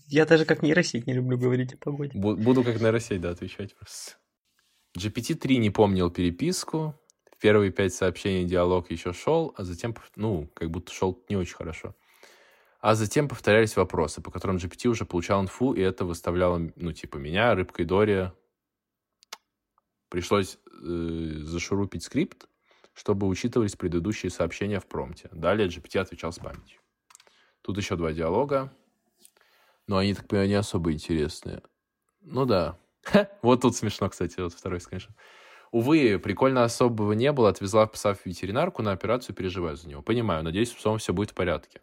Я 0.08 0.26
даже 0.26 0.46
как 0.46 0.62
нейросеть 0.62 1.08
не 1.08 1.14
люблю 1.14 1.38
говорить 1.38 1.74
о 1.74 1.78
погоде. 1.78 2.12
Буду 2.18 2.64
как 2.64 2.80
нейросеть, 2.80 3.20
да, 3.20 3.32
отвечать 3.32 3.76
просто. 3.76 4.14
GPT-3 4.98 5.58
не 5.58 5.70
помнил 5.70 6.10
переписку. 6.12 6.96
Первые 7.42 7.72
пять 7.72 7.94
сообщений 7.94 8.46
диалог 8.46 8.92
еще 8.92 9.14
шел, 9.14 9.54
а 9.58 9.64
затем, 9.64 9.96
ну, 10.16 10.48
как 10.54 10.70
будто 10.70 10.94
шел 10.94 11.24
не 11.28 11.36
очень 11.36 11.56
хорошо. 11.56 11.96
А 12.82 12.96
затем 12.96 13.28
повторялись 13.28 13.76
вопросы, 13.76 14.22
по 14.22 14.32
которым 14.32 14.58
GPT 14.58 14.88
уже 14.88 15.06
получал 15.06 15.42
инфу, 15.42 15.74
и 15.74 15.82
это 15.82 16.04
выставляло, 16.04 16.72
ну, 16.76 16.92
типа, 16.92 17.18
меня, 17.18 17.54
Рыбка 17.54 17.84
и 17.84 17.86
Дори. 17.86 18.32
Пришлось 20.10 20.58
э, 20.84 21.32
зашурупить 21.44 22.04
скрипт, 22.04 22.50
чтобы 22.94 23.28
учитывались 23.28 23.76
предыдущие 23.76 24.32
сообщения 24.32 24.80
в 24.80 24.88
промте. 24.88 25.30
Далее 25.32 25.70
GPT 25.70 26.00
отвечал 26.00 26.34
с 26.34 26.40
памятью. 26.40 26.80
Тут 27.62 27.78
еще 27.78 27.96
два 27.96 28.14
диалога, 28.14 28.74
но 29.86 29.98
они, 29.98 30.16
так 30.16 30.28
понимаю, 30.28 30.50
не 30.50 30.56
особо 30.56 30.92
интересные. 30.92 31.62
Ну 32.22 32.46
да. 32.46 32.80
вот 33.44 33.62
тут 33.62 33.76
смешно, 33.76 34.10
кстати, 34.10 34.40
вот 34.40 34.54
второй 34.54 34.82
скриншот. 34.82 35.12
Увы, 35.72 36.18
прикольно 36.18 36.64
особого 36.64 37.14
не 37.14 37.32
было. 37.32 37.50
Отвезла 37.50 37.86
пса 37.86 38.16
в 38.16 38.26
ветеринарку 38.26 38.82
на 38.82 38.92
операцию, 38.92 39.36
переживаю 39.36 39.78
за 39.78 39.88
него. 39.88 40.02
Понимаю, 40.02 40.44
надеюсь, 40.44 40.72
с 40.72 40.74
псом 40.74 40.98
все 40.98 41.14
будет 41.14 41.30
в 41.30 41.36
порядке. 41.36 41.80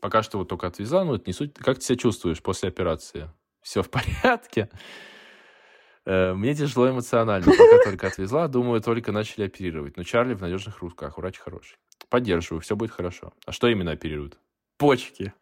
Пока 0.00 0.22
что 0.22 0.38
вот 0.38 0.48
только 0.48 0.66
отвезла, 0.66 1.04
но 1.04 1.16
это 1.16 1.24
не 1.26 1.32
суть. 1.32 1.54
Как 1.54 1.78
ты 1.78 1.84
себя 1.84 1.96
чувствуешь 1.96 2.42
после 2.42 2.68
операции? 2.68 3.30
Все 3.62 3.82
в 3.82 3.90
порядке? 3.90 4.70
Э, 6.06 6.32
мне 6.32 6.54
тяжело 6.54 6.88
эмоционально. 6.90 7.46
Пока 7.46 7.78
только 7.84 8.06
отвезла, 8.06 8.48
думаю, 8.48 8.80
только 8.80 9.12
начали 9.12 9.44
оперировать. 9.44 9.96
Но 9.96 10.02
Чарли 10.02 10.34
в 10.34 10.40
надежных 10.40 10.78
руках. 10.78 11.18
Врач 11.18 11.38
хороший. 11.38 11.76
Поддерживаю, 12.08 12.60
все 12.60 12.76
будет 12.76 12.90
хорошо. 12.90 13.32
А 13.46 13.52
что 13.52 13.68
именно 13.68 13.92
оперируют? 13.92 14.38
Почки. 14.78 15.34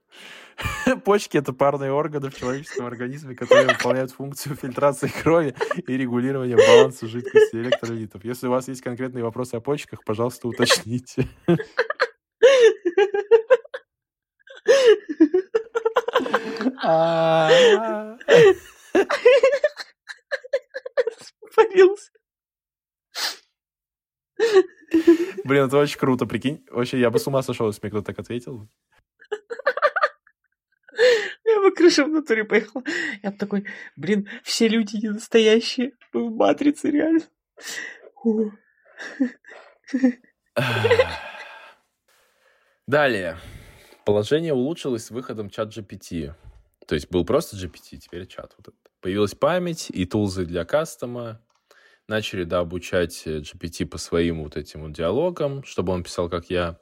Почки— 1.04 1.36
это 1.38 1.52
парные 1.52 1.92
органы 1.92 2.30
в 2.30 2.36
человеческом 2.36 2.86
организме, 2.86 3.36
которые 3.36 3.68
выполняют 3.68 4.10
функцию 4.10 4.56
фильтрации 4.56 5.06
крови 5.06 5.54
и 5.86 5.96
регулирования 5.96 6.56
баланса 6.56 7.06
жидкости 7.06 7.54
и 7.54 7.60
электролитов. 7.60 8.24
Если 8.24 8.48
у 8.48 8.50
вас 8.50 8.66
есть 8.66 8.80
конкретные 8.80 9.22
вопросы 9.22 9.54
о 9.54 9.60
почках, 9.60 10.02
пожалуйста, 10.04 10.48
уточните. 10.48 11.28
Спалился. 21.50 22.10
Блин, 25.44 25.66
это 25.66 25.78
очень 25.78 25.98
круто, 25.98 26.26
прикинь. 26.26 26.64
Вообще, 26.70 26.98
я 27.00 27.10
бы 27.10 27.18
с 27.18 27.26
ума 27.26 27.42
сошел, 27.42 27.66
если 27.66 27.80
мне 27.82 27.90
кто-то 27.90 28.06
так 28.06 28.18
ответил. 28.18 28.68
Я 31.44 31.60
бы 31.60 31.70
крыша 31.72 32.04
в 32.04 32.08
натуре 32.08 32.44
поехала. 32.44 32.84
Я 33.22 33.30
бы 33.30 33.38
такой, 33.38 33.66
блин, 33.96 34.28
все 34.42 34.68
люди 34.68 34.96
не 34.96 35.08
настоящие. 35.08 35.92
в 36.12 36.30
матрице, 36.30 36.90
реально. 36.90 37.22
Далее. 42.86 43.38
Положение 44.08 44.54
улучшилось 44.54 45.04
с 45.04 45.10
выходом 45.10 45.50
чат 45.50 45.68
GPT. 45.68 46.32
То 46.86 46.94
есть 46.94 47.10
был 47.10 47.26
просто 47.26 47.56
GPT, 47.56 47.98
теперь 47.98 48.26
чат. 48.26 48.54
Вот 48.56 48.68
этот. 48.68 48.90
Появилась 49.02 49.34
память 49.34 49.90
и 49.90 50.06
тулзы 50.06 50.46
для 50.46 50.64
кастома. 50.64 51.42
Начали, 52.06 52.44
да, 52.44 52.60
обучать 52.60 53.26
GPT 53.26 53.84
по 53.84 53.98
своим 53.98 54.42
вот 54.42 54.56
этим 54.56 54.80
вот 54.80 54.92
диалогам, 54.92 55.62
чтобы 55.62 55.92
он 55.92 56.04
писал, 56.04 56.30
как 56.30 56.48
я, 56.48 56.80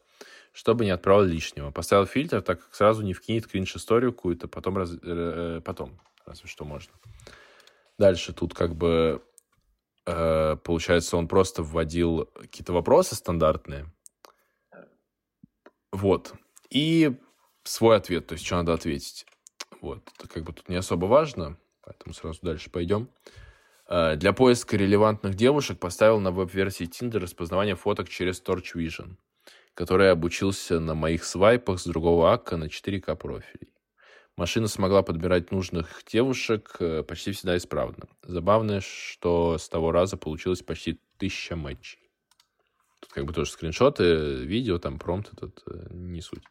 чтобы 0.52 0.84
не 0.84 0.92
отправил 0.92 1.24
лишнего. 1.24 1.72
Поставил 1.72 2.06
фильтр, 2.06 2.42
так 2.42 2.62
как 2.64 2.72
сразу 2.72 3.02
не 3.02 3.12
вкинет 3.12 3.48
кринж-историю 3.48 4.12
какую-то, 4.12 4.46
потом, 4.46 4.76
раз, 4.76 4.92
э, 5.02 5.60
потом, 5.64 5.98
разве 6.24 6.48
что 6.48 6.64
можно. 6.64 6.92
Дальше 7.98 8.34
тут 8.34 8.54
как 8.54 8.76
бы, 8.76 9.20
э, 10.06 10.56
получается, 10.62 11.16
он 11.16 11.26
просто 11.26 11.64
вводил 11.64 12.26
какие-то 12.26 12.72
вопросы 12.72 13.16
стандартные. 13.16 13.92
Вот. 15.90 16.32
И 16.70 17.16
свой 17.64 17.96
ответ, 17.96 18.26
то 18.26 18.34
есть 18.34 18.44
что 18.44 18.56
надо 18.56 18.74
ответить. 18.74 19.26
Вот, 19.80 20.08
это 20.18 20.28
как 20.28 20.44
бы 20.44 20.52
тут 20.52 20.68
не 20.68 20.76
особо 20.76 21.06
важно, 21.06 21.58
поэтому 21.82 22.14
сразу 22.14 22.40
дальше 22.42 22.70
пойдем. 22.70 23.08
Э, 23.88 24.16
для 24.16 24.32
поиска 24.32 24.76
релевантных 24.76 25.34
девушек 25.34 25.78
поставил 25.78 26.20
на 26.20 26.30
веб-версии 26.30 26.88
Tinder 26.88 27.18
распознавание 27.18 27.76
фоток 27.76 28.08
через 28.08 28.42
Torch 28.42 28.74
Vision, 28.74 29.16
который 29.74 30.10
обучился 30.10 30.80
на 30.80 30.94
моих 30.94 31.24
свайпах 31.24 31.78
с 31.78 31.84
другого 31.84 32.32
акка 32.32 32.56
на 32.56 32.64
4К 32.64 33.14
профилей. 33.16 33.72
Машина 34.36 34.68
смогла 34.68 35.02
подбирать 35.02 35.50
нужных 35.50 36.02
девушек 36.06 36.76
э, 36.80 37.02
почти 37.02 37.32
всегда 37.32 37.56
исправно. 37.56 38.06
Забавно, 38.22 38.80
что 38.82 39.56
с 39.56 39.68
того 39.68 39.92
раза 39.92 40.18
получилось 40.18 40.62
почти 40.62 41.00
тысяча 41.16 41.56
матчей. 41.56 42.00
Тут 43.00 43.12
как 43.12 43.24
бы 43.24 43.32
тоже 43.32 43.50
скриншоты, 43.50 44.44
видео, 44.44 44.78
там 44.78 44.98
промпт 44.98 45.32
этот, 45.32 45.62
э, 45.66 45.88
не 45.90 46.20
суть. 46.20 46.42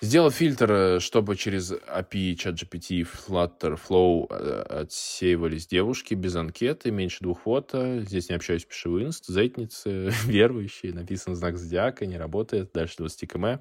Сделал 0.00 0.30
фильтр, 0.30 0.70
э, 0.70 1.00
чтобы 1.00 1.34
через 1.34 1.72
API 1.72 2.36
ChatGPT, 2.36 3.04
Flutter, 3.04 3.76
Flow 3.76 4.28
э, 4.30 4.82
отсеивались 4.82 5.66
девушки 5.66 6.14
без 6.14 6.36
анкеты, 6.36 6.92
меньше 6.92 7.18
двух 7.20 7.40
фото. 7.40 8.00
Здесь 8.02 8.28
не 8.28 8.36
общаюсь, 8.36 8.64
пишу 8.64 8.92
в 8.92 9.02
инст, 9.02 9.26
зетницы, 9.26 10.10
верующие, 10.24 10.94
написан 10.94 11.34
знак 11.34 11.58
зодиака, 11.58 12.06
не 12.06 12.16
работает. 12.16 12.70
Дальше 12.72 12.98
20 12.98 13.28
км. 13.28 13.60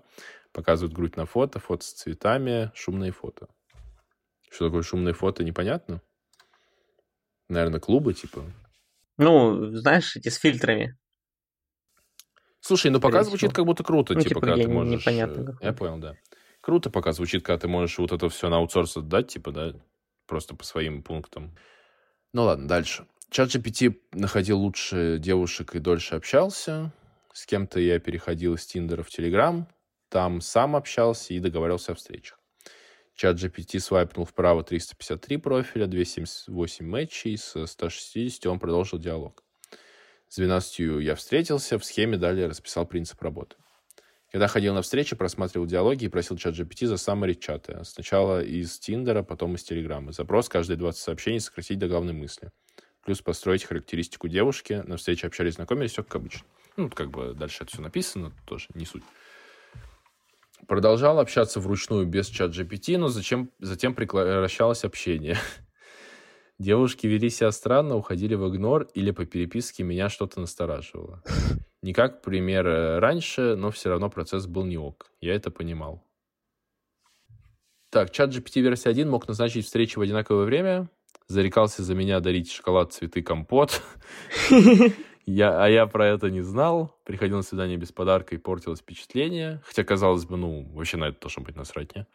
Показывают 0.51 0.93
грудь 0.93 1.17
на 1.17 1.25
фото, 1.25 1.59
фото 1.59 1.83
с 1.83 1.91
цветами, 1.93 2.71
шумные 2.75 3.11
фото. 3.11 3.47
Что 4.51 4.65
такое 4.65 4.83
шумные 4.83 5.15
фото, 5.15 5.43
непонятно? 5.43 6.01
Наверное, 7.49 7.79
клубы, 7.79 8.13
типа. 8.13 8.43
Ну, 9.17 9.75
знаешь, 9.75 10.15
эти 10.15 10.29
с 10.29 10.35
фильтрами. 10.35 10.97
Слушай, 12.67 12.91
ну 12.91 12.99
пока 12.99 13.23
звучит 13.23 13.53
как 13.53 13.63
будто 13.63 13.81
круто, 13.81 14.13
ну, 14.13 14.19
типа, 14.19 14.29
типа 14.29 14.41
когда 14.41 14.61
ты 14.61 14.67
можешь... 14.67 14.99
Непонятно. 14.99 15.57
Э, 15.61 15.67
я 15.67 15.73
понял, 15.73 15.99
да. 15.99 16.15
Круто 16.59 16.89
пока 16.89 17.13
звучит, 17.13 17.41
когда 17.41 17.59
ты 17.59 17.69
можешь 17.69 17.97
вот 17.97 18.11
это 18.11 18.27
все 18.27 18.49
на 18.49 18.57
аутсорс 18.57 18.97
отдать, 18.97 19.29
типа, 19.29 19.51
да, 19.51 19.73
просто 20.25 20.53
по 20.53 20.65
своим 20.65 21.01
пунктам. 21.01 21.55
Ну 22.33 22.43
ладно, 22.43 22.67
дальше. 22.67 23.07
Чат 23.29 23.55
GPT 23.55 23.95
находил 24.11 24.59
лучше 24.59 25.17
девушек 25.17 25.75
и 25.75 25.79
дольше 25.79 26.15
общался. 26.15 26.91
С 27.31 27.45
кем-то 27.45 27.79
я 27.79 27.99
переходил 27.99 28.55
из 28.55 28.65
Тиндера 28.65 29.01
в 29.01 29.09
Телеграм. 29.09 29.65
Там 30.09 30.41
сам 30.41 30.75
общался 30.75 31.33
и 31.33 31.39
договаривался 31.39 31.93
о 31.93 31.95
встречах. 31.95 32.37
Чат 33.15 33.37
GPT 33.37 33.79
свайпнул 33.79 34.25
вправо 34.25 34.65
353 34.65 35.37
профиля, 35.37 35.87
278 35.87 36.85
матчей, 36.85 37.37
с 37.37 37.65
160 37.65 38.45
он 38.47 38.59
продолжил 38.59 38.99
диалог. 38.99 39.46
С 40.29 40.35
12 40.35 40.79
я 41.01 41.15
встретился, 41.15 41.79
в 41.79 41.85
схеме 41.85 42.17
далее 42.17 42.47
расписал 42.47 42.85
принцип 42.85 43.21
работы. 43.21 43.55
Когда 44.31 44.47
ходил 44.47 44.73
на 44.73 44.81
встречи, 44.81 45.15
просматривал 45.15 45.65
диалоги 45.65 46.05
и 46.05 46.09
просил 46.09 46.37
чат 46.37 46.53
GPT 46.53 46.85
за 46.85 46.95
summary 46.95 47.35
чата. 47.35 47.83
Сначала 47.85 48.43
из 48.43 48.77
Тиндера, 48.77 49.23
потом 49.23 49.55
из 49.55 49.63
Телеграма. 49.63 50.11
Запрос 50.11 50.49
каждые 50.49 50.77
20 50.77 51.01
сообщений 51.01 51.39
сократить 51.39 51.79
до 51.79 51.87
главной 51.87 52.13
мысли. 52.13 52.51
Плюс 53.05 53.21
построить 53.21 53.63
характеристику 53.63 54.27
девушки. 54.27 54.83
На 54.85 54.97
встрече 54.97 55.27
общались, 55.27 55.53
знакомились, 55.53 55.91
все 55.91 56.03
как 56.03 56.17
обычно. 56.17 56.45
Ну, 56.75 56.89
как 56.89 57.09
бы 57.09 57.33
дальше 57.33 57.63
это 57.63 57.71
все 57.71 57.81
написано, 57.81 58.33
тоже 58.45 58.67
не 58.73 58.85
суть. 58.85 59.03
Продолжал 60.67 61.19
общаться 61.19 61.61
вручную 61.61 62.05
без 62.05 62.27
чат 62.27 62.51
GPT, 62.51 62.97
но 62.97 63.07
зачем, 63.07 63.49
затем 63.59 63.93
прекращалось 63.93 64.83
общение. 64.83 65.37
Девушки 66.59 67.05
вели 67.05 67.29
себя 67.29 67.51
странно, 67.51 67.95
уходили 67.95 68.33
в 68.33 68.47
игнор 68.49 68.87
или 68.95 69.11
по 69.11 69.25
переписке 69.25 69.83
меня 69.83 70.09
что-то 70.09 70.39
настораживало. 70.39 71.21
Не 71.83 71.93
как 71.93 72.23
пример 72.23 72.65
э, 72.65 72.99
раньше, 72.99 73.55
но 73.55 73.69
все 73.69 73.89
равно 73.89 74.09
процесс 74.09 74.47
был 74.47 74.65
не 74.65 74.77
ок. 74.77 75.11
Я 75.21 75.35
это 75.35 75.51
понимал. 75.51 76.03
Так, 77.91 78.11
чат 78.11 78.31
GPT 78.31 78.61
версия 78.61 78.89
1 78.89 79.07
мог 79.07 79.27
назначить 79.27 79.65
встречи 79.65 79.97
в 79.97 80.01
одинаковое 80.01 80.45
время. 80.45 80.89
Зарекался 81.27 81.83
за 81.83 81.93
меня 81.93 82.19
дарить 82.19 82.51
шоколад, 82.51 82.91
цветы, 82.93 83.21
компот. 83.21 83.81
Я, 85.29 85.61
а 85.61 85.67
я 85.67 85.85
про 85.87 86.07
это 86.07 86.29
не 86.29 86.39
знал. 86.39 86.97
Приходил 87.03 87.35
на 87.35 87.43
свидание 87.43 87.75
без 87.75 87.91
подарка 87.91 88.33
и 88.33 88.37
портилось 88.37 88.79
впечатление. 88.79 89.61
Хотя, 89.65 89.83
казалось 89.83 90.23
бы, 90.23 90.37
ну, 90.37 90.63
вообще 90.71 90.95
на 90.95 91.09
это 91.09 91.19
должно 91.19 91.43
быть 91.43 91.57
насрать, 91.57 91.93
не? 91.97 92.07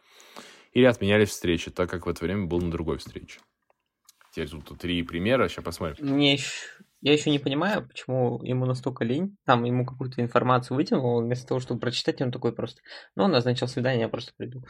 Или 0.71 0.85
отменялись 0.85 1.29
встречи, 1.29 1.69
так 1.69 1.91
как 1.91 2.07
в 2.07 2.09
это 2.09 2.25
время 2.25 2.47
был 2.47 2.59
на 2.59 2.71
другой 2.71 2.97
встрече. 2.97 3.39
Теперь 4.33 4.49
тут 4.49 4.79
три 4.79 5.03
примера, 5.03 5.47
сейчас 5.47 5.63
посмотрим. 5.63 6.07
Мне 6.07 6.33
еще, 6.33 6.65
я 7.01 7.13
еще 7.13 7.29
не 7.29 7.37
понимаю, 7.37 7.87
почему 7.87 8.41
ему 8.41 8.65
настолько 8.65 9.05
лень. 9.05 9.37
Там 9.45 9.63
ему 9.63 9.85
какую-то 9.85 10.23
информацию 10.23 10.75
вытянул, 10.75 11.21
вместо 11.21 11.47
того, 11.47 11.59
чтобы 11.59 11.79
прочитать, 11.79 12.19
он 12.19 12.31
такой 12.31 12.51
просто, 12.51 12.81
ну, 13.15 13.25
он 13.25 13.31
назначил 13.31 13.67
свидание, 13.67 14.01
я 14.01 14.09
просто 14.09 14.33
приду. 14.35 14.63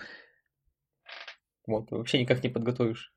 Вот, 1.65 1.91
вообще 1.91 2.19
никак 2.19 2.43
не 2.43 2.49
подготовишь. 2.49 3.13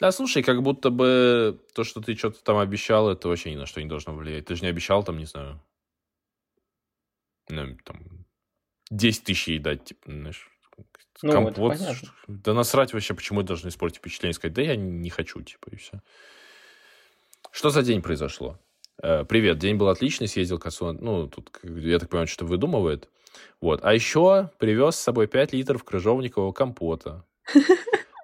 Да, 0.00 0.10
слушай, 0.10 0.42
как 0.42 0.62
будто 0.62 0.88
бы 0.88 1.62
то, 1.74 1.84
что 1.84 2.00
ты 2.00 2.14
что-то 2.14 2.42
там 2.42 2.56
обещал, 2.56 3.10
это 3.10 3.28
вообще 3.28 3.50
ни 3.50 3.56
на 3.56 3.66
что 3.66 3.82
не 3.82 3.88
должно 3.90 4.14
влиять. 4.14 4.46
Ты 4.46 4.56
же 4.56 4.62
не 4.62 4.68
обещал 4.68 5.04
там, 5.04 5.18
не 5.18 5.26
знаю, 5.26 5.62
ну, 7.50 7.76
там, 7.84 8.24
10 8.90 9.24
тысяч 9.24 9.48
ей 9.48 9.58
дать, 9.58 9.84
типа, 9.84 10.10
знаешь, 10.10 10.48
Ну, 11.22 11.32
компот. 11.32 11.78
Да 12.26 12.52
насрать 12.52 12.92
вообще, 12.92 13.14
почему 13.14 13.40
это 13.40 13.48
должно 13.48 13.70
испортить 13.70 13.98
впечатление. 13.98 14.34
Сказать, 14.34 14.54
да 14.54 14.62
я 14.62 14.76
не 14.76 15.10
хочу, 15.10 15.40
типа, 15.42 15.70
и 15.70 15.76
все. 15.76 16.02
Что 17.50 17.70
за 17.70 17.82
день 17.82 18.02
произошло? 18.02 18.58
Э, 19.02 19.24
Привет, 19.24 19.58
день 19.58 19.76
был 19.76 19.88
отличный, 19.88 20.28
съездил 20.28 20.58
к 20.58 20.66
отцу. 20.66 20.92
Ну, 20.92 21.28
тут, 21.28 21.50
я 21.62 21.98
так 21.98 22.10
понимаю, 22.10 22.26
что 22.26 22.44
выдумывает. 22.44 23.08
Вот. 23.60 23.80
А 23.82 23.94
еще 23.94 24.50
привез 24.58 24.96
с 24.96 25.00
собой 25.00 25.26
5 25.26 25.52
литров 25.52 25.84
крыжовникового 25.84 26.52
компота. 26.52 27.24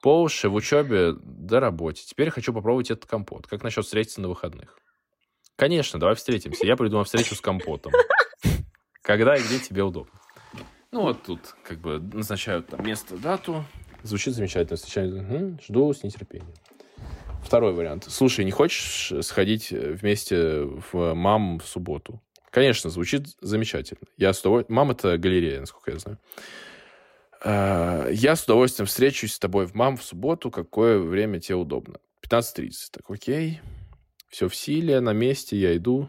По 0.03 0.21
уши 0.21 0.49
в 0.49 0.55
учебе 0.55 1.13
до 1.13 1.61
работе. 1.61 2.03
Теперь 2.05 2.31
хочу 2.31 2.53
попробовать 2.53 2.91
этот 2.91 3.07
компот. 3.07 3.47
Как 3.47 3.63
насчет 3.63 3.85
встретиться 3.85 4.21
на 4.21 4.29
выходных? 4.29 4.79
Конечно, 5.57 6.01
давай 6.01 6.17
встретимся. 6.17 6.67
Я 6.67 6.77
приду 6.77 6.99
на 6.99 7.05
встречу 7.05 7.35
с 7.35 7.41
компотом. 7.41 7.93
Когда 9.03 9.37
и 9.37 9.43
где 9.43 9.61
тебе 9.61 9.83
удобно. 9.83 10.13
Ну, 10.93 11.01
вот 11.01 11.23
тут 11.23 11.55
как 11.65 11.79
бы 11.81 11.99
назначают 11.99 12.67
там 12.69 12.85
место, 12.87 13.17
дату. 13.17 13.65
Звучит 14.03 14.35
замечательно. 14.35 14.77
Встречаю. 14.77 15.23
Мгм, 15.23 15.59
жду 15.67 15.93
с 15.93 16.03
нетерпением. 16.03 16.53
Второй 17.43 17.73
вариант. 17.73 18.05
Слушай, 18.09 18.45
не 18.45 18.51
хочешь 18.51 19.13
сходить 19.25 19.71
вместе 19.71 20.65
в 20.93 21.15
МАМ 21.15 21.61
в 21.61 21.67
субботу? 21.67 22.21
Конечно, 22.51 22.91
звучит 22.91 23.27
замечательно. 23.41 24.07
Я 24.19 24.35
с 24.35 24.41
удовольствием... 24.41 24.77
МАМ— 24.77 24.91
это 24.93 25.17
галерея, 25.17 25.61
насколько 25.61 25.93
я 25.93 25.99
знаю. 25.99 26.19
Э, 27.43 28.11
Я 28.13 28.37
с 28.37 28.45
удовольствием 28.45 28.87
встречусь 28.87 29.33
с 29.35 29.39
тобой 29.39 29.67
в 29.67 29.75
МАМ 29.75 29.97
в 29.97 30.05
субботу. 30.05 30.51
Какое 30.51 30.99
время 30.99 31.41
тебе 31.41 31.57
удобно? 31.57 32.01
15.30. 32.23 32.71
Так, 32.93 33.11
окей. 33.11 33.61
Все 34.29 34.49
в 34.49 34.55
силе, 34.55 35.01
на 35.01 35.13
месте, 35.15 35.57
я 35.57 35.75
иду. 35.75 36.09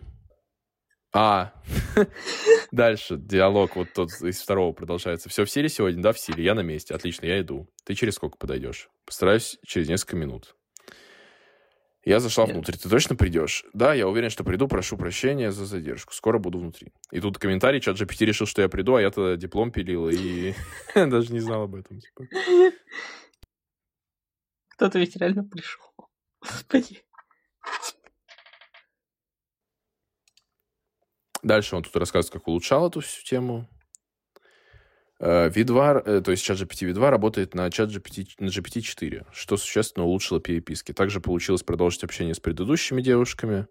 А, 1.16 1.54
дальше 2.72 3.18
диалог 3.18 3.76
вот 3.76 3.94
тот 3.94 4.10
из 4.22 4.42
второго 4.42 4.74
продолжается. 4.74 5.30
Все 5.30 5.46
в 5.46 5.50
силе 5.50 5.70
сегодня? 5.70 6.02
Да, 6.02 6.12
в 6.12 6.20
силе. 6.20 6.44
Я 6.44 6.56
на 6.56 6.62
месте. 6.62 6.96
Отлично, 6.96 7.28
я 7.28 7.40
иду. 7.40 7.70
Ты 7.86 7.94
через 7.94 8.16
сколько 8.16 8.38
подойдешь? 8.38 8.90
Постараюсь 9.06 9.60
через 9.64 9.88
несколько 9.88 10.16
минут. 10.16 10.56
Я 12.04 12.20
зашла 12.20 12.46
Нет. 12.46 12.56
внутрь. 12.56 12.74
Ты 12.74 12.90
точно 12.90 13.16
придешь? 13.16 13.64
Да, 13.74 13.94
я 13.94 14.08
уверен, 14.08 14.32
что 14.32 14.44
приду. 14.44 14.68
Прошу 14.68 14.98
прощения 14.98 15.52
за 15.52 15.66
задержку. 15.66 16.14
Скоро 16.14 16.40
буду 16.40 16.58
внутри. 16.58 16.92
И 17.12 17.22
тут 17.22 17.38
комментарий. 17.38 17.80
Чат 17.80 17.96
GPT 17.96 18.26
решил, 18.26 18.48
что 18.48 18.64
я 18.64 18.68
приду, 18.68 18.96
а 18.96 19.02
я 19.02 19.12
тогда 19.12 19.36
диплом 19.36 19.72
пилил 19.72 20.10
и 20.10 20.54
даже 20.96 21.32
не 21.32 21.40
знал 21.40 21.64
об 21.64 21.76
этом. 21.76 22.00
типа. 22.00 22.26
Кто-то 24.70 24.98
ведь 24.98 25.16
реально 25.16 25.44
пришел. 25.44 25.86
Господи. 26.42 27.04
Дальше 31.44 31.76
он 31.76 31.84
тут 31.84 31.96
рассказывает, 31.96 32.34
как 32.34 32.48
улучшал 32.48 32.88
эту 32.88 33.02
всю 33.02 33.24
тему. 33.24 33.70
Э, 35.20 35.50
V2, 35.50 36.04
э, 36.06 36.22
то 36.22 36.32
есть 36.32 36.44
чат 36.44 36.58
GPT 36.58 36.92
V2 36.92 37.10
работает 37.10 37.54
на 37.54 37.70
чат 37.70 37.90
GPT, 37.90 38.28
на 38.40 38.48
GPT-4, 38.48 39.28
что 39.32 39.58
существенно 39.58 40.06
улучшило 40.06 40.40
переписки. 40.40 40.94
Также 40.94 41.20
получилось 41.20 41.64
продолжить 41.64 42.04
общение 42.04 42.34
с 42.34 42.40
предыдущими 42.40 43.02
девушками. 43.02 43.68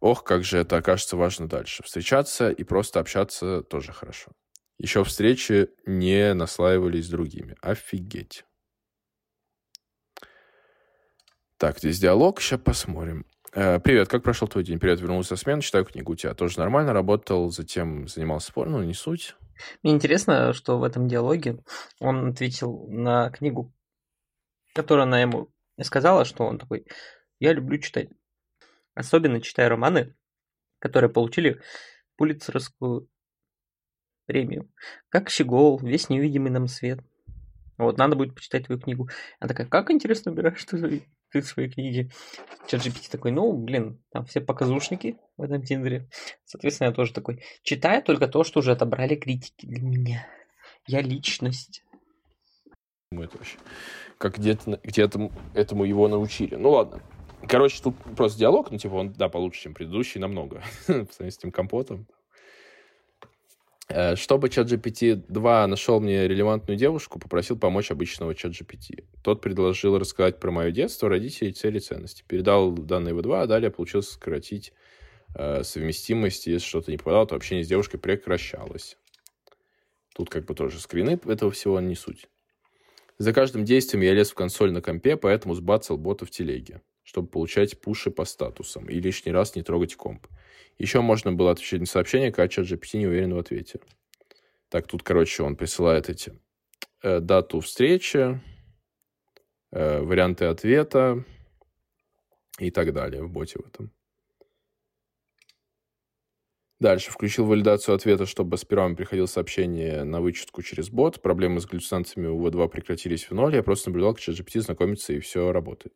Ох, 0.00 0.22
как 0.22 0.44
же 0.44 0.58
это 0.58 0.76
окажется 0.76 1.16
важно 1.16 1.48
дальше. 1.48 1.82
Встречаться 1.82 2.50
и 2.50 2.62
просто 2.62 3.00
общаться 3.00 3.62
тоже 3.62 3.92
хорошо. 3.92 4.30
Еще 4.78 5.02
встречи 5.02 5.68
не 5.86 6.34
наслаивались 6.34 7.08
другими. 7.08 7.56
Офигеть. 7.62 8.44
Так, 11.58 11.78
здесь 11.78 11.98
диалог, 11.98 12.40
сейчас 12.40 12.60
посмотрим. 12.60 13.24
Э, 13.56 13.78
Привет, 13.78 14.08
как 14.08 14.24
прошел 14.24 14.48
твой 14.48 14.64
день? 14.64 14.80
Привет, 14.80 15.00
вернулся 15.00 15.36
со 15.36 15.36
смены, 15.36 15.62
читаю 15.62 15.84
книгу. 15.84 16.12
У 16.12 16.16
тебя 16.16 16.34
тоже 16.34 16.58
нормально? 16.58 16.92
Работал, 16.92 17.50
затем 17.50 18.08
занимался 18.08 18.48
спортом, 18.48 18.72
ну, 18.72 18.82
не 18.82 18.94
суть. 18.94 19.36
Мне 19.84 19.92
интересно, 19.92 20.52
что 20.52 20.76
в 20.76 20.82
этом 20.82 21.06
диалоге 21.06 21.62
он 22.00 22.30
ответил 22.30 22.88
на 22.88 23.30
книгу, 23.30 23.72
которую 24.74 25.04
она 25.04 25.20
ему 25.20 25.52
сказала, 25.80 26.24
что 26.24 26.44
он 26.44 26.58
такой, 26.58 26.84
я 27.38 27.52
люблю 27.52 27.78
читать. 27.78 28.08
Особенно 28.94 29.40
читаю 29.40 29.70
романы, 29.70 30.16
которые 30.80 31.08
получили 31.08 31.60
Пулитцеровскую 32.16 33.08
премию. 34.26 34.68
Как 35.10 35.30
Щегол, 35.30 35.78
Весь 35.78 36.08
невидимый 36.08 36.50
нам 36.50 36.66
свет. 36.66 36.98
Вот, 37.78 37.98
надо 37.98 38.16
будет 38.16 38.34
почитать 38.34 38.66
твою 38.66 38.80
книгу. 38.80 39.08
Она 39.38 39.48
такая, 39.48 39.68
как 39.68 39.92
интересно 39.92 40.32
убираешь 40.32 40.64
ты, 40.64 41.04
ты 41.34 41.42
свои 41.42 41.68
книги. 41.68 42.10
Чат 42.68 42.80
GPT 42.86 43.10
такой, 43.10 43.32
ну, 43.32 43.52
блин, 43.52 44.00
там 44.12 44.24
все 44.24 44.40
показушники 44.40 45.18
в 45.36 45.42
этом 45.42 45.62
тиндере. 45.62 46.08
Соответственно, 46.44 46.88
я 46.88 46.94
тоже 46.94 47.12
такой, 47.12 47.42
читаю 47.62 48.02
только 48.02 48.28
то, 48.28 48.44
что 48.44 48.60
уже 48.60 48.70
отобрали 48.70 49.16
критики 49.16 49.66
для 49.66 49.82
меня. 49.82 50.26
Я 50.86 51.02
личность. 51.02 51.82
Это 53.10 53.36
вообще. 53.36 53.58
Как 54.18 54.38
где-то, 54.38 54.80
где-то 54.82 55.30
этому 55.54 55.84
его 55.84 56.06
научили. 56.08 56.54
Ну, 56.54 56.70
ладно. 56.70 57.02
Короче, 57.48 57.82
тут 57.82 57.96
просто 58.16 58.38
диалог, 58.38 58.70
ну, 58.70 58.78
типа, 58.78 58.94
он, 58.94 59.12
да, 59.12 59.28
получше, 59.28 59.62
чем 59.62 59.74
предыдущий, 59.74 60.20
намного. 60.20 60.62
По 60.86 60.92
сравнению 60.92 61.32
с 61.32 61.38
этим 61.38 61.50
компотом. 61.50 62.06
Э, 63.88 64.16
Чтобы 64.16 64.48
чат 64.48 64.70
GPT-2 64.70 65.66
нашел 65.66 66.00
мне 66.00 66.26
релевантную 66.26 66.78
девушку, 66.78 67.18
попросил 67.18 67.58
помочь 67.58 67.90
обычного 67.90 68.34
чат 68.34 68.52
GPT. 68.52 69.04
Тот 69.22 69.40
предложил 69.40 69.98
рассказать 69.98 70.40
про 70.40 70.50
мое 70.50 70.70
детство, 70.70 71.08
родителей, 71.08 71.52
цели, 71.52 71.78
ценности. 71.78 72.24
Передал 72.26 72.72
данные 72.72 73.14
в 73.14 73.22
2, 73.22 73.42
а 73.42 73.46
далее 73.46 73.70
получилось 73.70 74.08
сократить 74.08 74.72
э, 75.34 75.62
совместимость. 75.64 76.46
Если 76.46 76.66
что-то 76.66 76.90
не 76.90 76.96
попадало, 76.96 77.26
то 77.26 77.36
общение 77.36 77.64
с 77.64 77.68
девушкой 77.68 77.98
прекращалось. 77.98 78.96
Тут 80.14 80.30
как 80.30 80.46
бы 80.46 80.54
тоже 80.54 80.80
скрины 80.80 81.20
этого 81.26 81.50
всего 81.50 81.80
не 81.80 81.96
суть. 81.96 82.28
За 83.18 83.32
каждым 83.32 83.64
действием 83.64 84.02
я 84.02 84.14
лез 84.14 84.30
в 84.30 84.34
консоль 84.34 84.72
на 84.72 84.80
компе, 84.80 85.16
поэтому 85.16 85.54
сбацал 85.54 85.98
бота 85.98 86.24
в 86.24 86.30
телеге, 86.30 86.82
чтобы 87.02 87.28
получать 87.28 87.80
пуши 87.80 88.10
по 88.10 88.24
статусам 88.24 88.88
и 88.88 88.98
лишний 89.00 89.32
раз 89.32 89.54
не 89.54 89.62
трогать 89.62 89.94
комп. 89.94 90.26
Еще 90.78 91.00
можно 91.00 91.32
было 91.32 91.52
отвечать 91.52 91.80
на 91.80 91.86
сообщение, 91.86 92.32
когда 92.32 92.48
чат 92.48 92.66
GPT 92.66 92.98
не 92.98 93.06
уверен 93.06 93.34
в 93.34 93.38
ответе. 93.38 93.80
Так, 94.68 94.86
тут, 94.86 95.02
короче, 95.02 95.42
он 95.42 95.56
присылает 95.56 96.08
эти 96.08 96.32
э, 97.02 97.20
дату 97.20 97.60
встречи, 97.60 98.40
э, 99.70 100.00
варианты 100.00 100.46
ответа 100.46 101.24
и 102.58 102.70
так 102.70 102.92
далее 102.92 103.22
в 103.22 103.30
боте 103.30 103.60
в 103.60 103.66
этом. 103.66 103.92
Дальше. 106.80 107.10
Включил 107.10 107.46
валидацию 107.46 107.94
ответа, 107.94 108.26
чтобы 108.26 108.58
сперва 108.58 108.88
мне 108.88 108.96
приходило 108.96 109.26
сообщение 109.26 110.04
на 110.04 110.20
вычетку 110.20 110.60
через 110.62 110.90
бот. 110.90 111.22
Проблемы 111.22 111.60
с 111.60 111.66
галлюцинациями 111.66 112.26
у 112.26 112.44
V2 112.44 112.68
прекратились 112.68 113.30
в 113.30 113.32
ноль. 113.32 113.54
Я 113.54 113.62
просто 113.62 113.90
наблюдал, 113.90 114.14
как 114.14 114.22
ChatGPT 114.22 114.60
знакомится, 114.60 115.12
и 115.12 115.20
все 115.20 115.52
работает. 115.52 115.94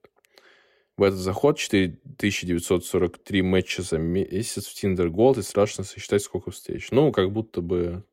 В 0.99 1.05
этот 1.05 1.21
заход 1.21 1.57
4943 1.59 3.43
матча 3.43 3.83
за 3.83 3.99
месяц 3.99 4.67
в 4.67 4.75
Tinder 4.75 5.09
Gold, 5.09 5.39
и 5.39 5.43
страшно 5.43 5.85
сосчитать, 5.85 6.23
сколько 6.23 6.51
встреч. 6.51 6.91
Ну, 6.91 7.13
как 7.13 7.31
будто 7.31 7.61
бы... 7.63 8.05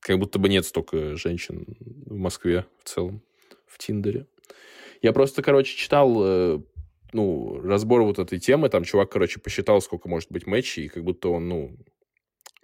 Как 0.00 0.18
будто 0.18 0.38
бы 0.38 0.48
нет 0.48 0.64
столько 0.64 1.16
женщин 1.16 1.76
в 1.78 2.16
Москве 2.16 2.64
в 2.82 2.88
целом 2.88 3.22
в 3.66 3.76
Тиндере. 3.76 4.26
Я 5.02 5.12
просто, 5.12 5.42
короче, 5.42 5.76
читал 5.76 6.16
э, 6.24 6.62
ну, 7.12 7.60
разбор 7.60 8.02
вот 8.02 8.18
этой 8.18 8.38
темы, 8.38 8.70
там 8.70 8.84
чувак, 8.84 9.10
короче, 9.10 9.38
посчитал, 9.38 9.82
сколько 9.82 10.08
может 10.08 10.32
быть 10.32 10.46
матчей, 10.46 10.86
и 10.86 10.88
как 10.88 11.04
будто 11.04 11.28
он, 11.28 11.48
ну, 11.48 11.76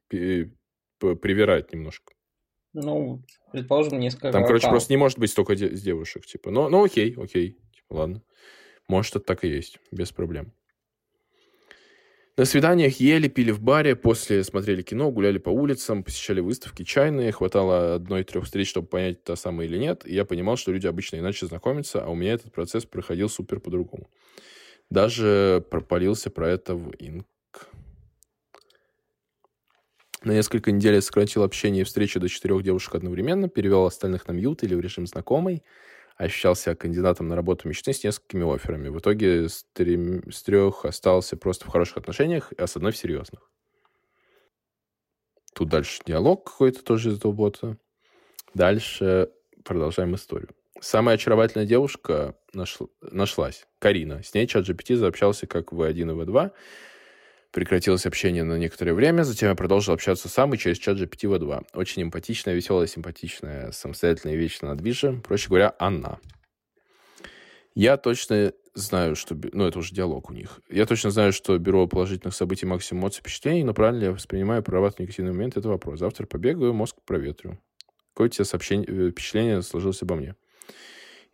привирает 0.09 1.73
немножко. 1.73 2.15
Ну, 2.73 3.23
предположим, 3.53 4.01
несколько 4.01 4.33
Там, 4.33 4.45
короче, 4.45 4.67
аккаунтов. 4.67 4.71
просто 4.71 4.93
не 4.93 4.97
может 4.97 5.19
быть 5.19 5.31
столько 5.31 5.55
де- 5.55 5.69
девушек, 5.69 6.25
типа. 6.25 6.51
Ну, 6.51 6.71
ну, 6.71 6.85
окей, 6.85 7.15
окей, 7.15 7.59
типа, 7.75 7.95
ладно. 7.95 8.23
Может, 8.89 9.16
это 9.16 9.24
так 9.24 9.45
и 9.45 9.49
есть, 9.49 9.78
без 9.91 10.12
проблем. 10.12 10.53
На 12.37 12.45
свиданиях 12.45 13.01
ели, 13.01 13.28
пили 13.28 13.51
в 13.51 13.62
баре, 13.62 13.97
после 13.97 14.45
смотрели 14.45 14.82
кино, 14.82 15.11
гуляли 15.11 15.39
по 15.39 15.49
улицам, 15.49 16.05
посещали 16.05 16.41
выставки 16.41 16.82
чайные. 16.82 17.32
Хватало 17.32 17.95
одной-трех 17.95 18.45
встреч, 18.45 18.68
чтобы 18.68 18.89
понять, 18.89 19.24
та 19.24 19.37
самая 19.37 19.66
или 19.66 19.78
нет. 19.78 20.03
И 20.05 20.14
я 20.14 20.26
понимал, 20.26 20.59
что 20.59 20.70
люди 20.70 20.87
обычно 20.87 21.16
иначе 21.16 21.47
знакомятся, 21.47 22.05
а 22.05 22.11
у 22.11 22.14
меня 22.14 22.34
этот 22.34 22.53
процесс 22.53 22.84
проходил 22.84 23.30
супер 23.30 23.59
по-другому. 23.59 24.11
Даже 24.91 25.64
пропалился 25.70 26.28
про 26.28 26.51
это 26.51 26.74
в 26.74 26.93
Инк. 26.99 27.26
На 30.22 30.32
несколько 30.32 30.72
недель 30.72 30.95
я 30.95 31.01
сократил 31.01 31.43
общение 31.43 31.82
и 31.82 31.84
встречи 31.84 32.20
до 32.20 32.28
четырех 32.28 32.62
девушек 32.62 32.97
одновременно, 32.97 33.49
перевел 33.49 33.87
остальных 33.87 34.28
на 34.28 34.32
мьют 34.32 34.62
или 34.62 34.74
в 34.74 34.80
режим 34.80 35.07
знакомый, 35.07 35.62
ощущал 36.17 36.57
себя 36.57 36.75
кандидатом 36.75 37.29
на 37.29 37.37
работу 37.37 37.69
мечты 37.69 37.93
с 37.93 38.03
несколькими 38.03 38.55
офферами. 38.55 38.89
В 38.89 38.99
итоге 38.99 39.49
с, 39.49 39.67
три, 39.73 40.23
с 40.31 40.43
трех 40.43 40.85
остался 40.85 41.37
просто 41.37 41.67
в 41.67 41.69
хороших 41.69 41.99
отношениях, 41.99 42.53
а 42.57 42.67
с 42.67 42.77
одной 42.77 42.93
в 42.93 42.97
серьезных. 42.97 43.51
Тут 45.55 45.69
дальше 45.69 46.03
диалог 46.05 46.45
какой-то 46.45 46.83
тоже 46.83 47.11
из 47.11 47.19
этого 47.19 47.33
бота. 47.33 47.77
Дальше 48.55 49.31
продолжаем 49.64 50.14
историю. 50.14 50.51
Самая 50.81 51.14
очаровательная 51.17 51.67
девушка 51.67 52.37
нашла, 52.53 52.89
нашлась. 53.01 53.67
Карина. 53.79 54.23
С 54.23 54.35
ней 54.35 54.47
чат 54.47 54.69
GPT 54.69 54.97
заобщался 54.97 55.47
как 55.47 55.73
в 55.73 55.81
1 55.81 56.11
и 56.11 56.12
в 56.12 56.27
2 56.27 56.53
Прекратилось 57.53 58.07
общение 58.07 58.45
на 58.45 58.59
некоторое 58.59 58.93
время, 58.93 59.23
затем 59.23 59.49
я 59.49 59.55
продолжил 59.55 59.95
общаться 59.95 60.29
сам 60.29 60.53
и 60.55 60.59
через 60.59 60.79
чат 60.79 60.99
GPT 60.99 61.29
в 61.29 61.39
2 61.39 61.63
Очень 61.75 62.03
эмпатичная, 62.03 62.55
веселая, 62.55 62.87
симпатичная, 62.87 63.73
самостоятельная 63.73 64.35
и 64.35 64.39
вечно 64.39 64.69
на 64.69 64.77
движе. 64.77 65.21
Проще 65.27 65.49
говоря, 65.49 65.75
она. 65.79 66.19
Я 67.75 67.97
точно 67.97 68.53
знаю, 68.75 69.17
что... 69.17 69.37
Ну, 69.53 69.67
это 69.67 69.79
уже 69.79 69.95
диалог 69.95 70.31
у 70.31 70.33
них. 70.33 70.61
Я 70.71 70.87
точно 70.87 71.11
знаю, 71.11 71.33
что 71.33 71.59
беру 71.59 71.87
положительных 71.87 72.35
событий 72.35 72.67
максимум 72.67 73.03
эмоций, 73.03 73.21
впечатлений, 73.21 73.65
но 73.65 73.75
правильно 73.75 74.01
ли 74.01 74.07
я 74.07 74.13
воспринимаю, 74.13 74.63
прорабатываю 74.63 75.07
негативный 75.07 75.33
момент, 75.33 75.57
это 75.57 75.69
вопрос. 75.69 76.01
Завтра 76.01 76.27
побегаю, 76.27 76.73
мозг 76.73 76.97
проветрю. 77.05 77.59
Какое 78.15 78.29
у 78.29 78.31
тебя 78.31 78.45
сообщение, 78.45 78.87
э, 78.89 79.11
впечатление 79.11 79.63
сложилось 79.63 80.01
обо 80.03 80.17
мне? 80.17 80.37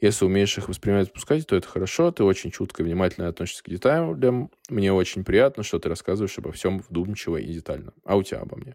Если 0.03 0.25
умеешь 0.25 0.59
их 0.59 0.69
воспринимать 0.69 1.07
и 1.07 1.11
отпускать, 1.11 1.47
то 1.47 1.55
это 1.55 1.69
хорошо. 1.69 2.11
Ты 2.11 2.25
очень 2.25 2.51
чутко 2.51 2.83
и 2.83 2.85
внимательно 2.85 3.29
относишься 3.29 3.63
к 3.63 3.71
деталям. 3.71 4.51
Мне 4.69 4.93
очень 4.93 5.23
приятно, 5.23 5.63
что 5.63 5.79
ты 5.79 5.89
рассказываешь 5.89 6.37
обо 6.39 6.51
всем 6.51 6.81
вдумчиво 6.81 7.37
и 7.37 7.53
детально. 7.53 7.95
А 8.05 8.17
у 8.17 8.25
тебя 8.25 8.41
обо 8.41 8.57
мне? 8.57 8.75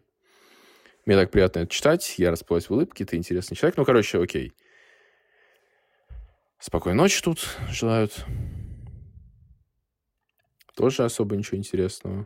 Мне 1.06 1.18
так 1.18 1.30
приятно 1.30 1.60
это 1.60 1.70
читать. 1.74 2.16
Я 2.18 2.30
расплылась 2.30 2.70
в 2.70 2.72
улыбке. 2.72 3.04
Ты 3.04 3.18
интересный 3.18 3.58
человек. 3.58 3.76
Ну, 3.76 3.84
короче, 3.84 4.22
окей. 4.22 4.54
Спокойной 6.60 6.98
ночи 6.98 7.22
тут 7.22 7.58
желают. 7.70 8.26
Тоже 10.78 11.04
особо 11.04 11.36
ничего 11.36 11.58
интересного. 11.58 12.26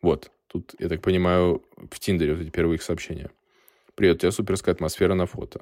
Вот. 0.00 0.30
Тут, 0.46 0.74
я 0.78 0.88
так 0.88 1.02
понимаю, 1.02 1.62
в 1.90 2.00
Тиндере 2.00 2.32
вот 2.32 2.40
эти 2.40 2.48
первые 2.48 2.76
их 2.76 2.82
сообщения. 2.82 3.30
Привет, 3.94 4.16
у 4.16 4.18
тебя 4.20 4.30
суперская 4.30 4.74
атмосфера 4.74 5.12
на 5.12 5.26
фото. 5.26 5.60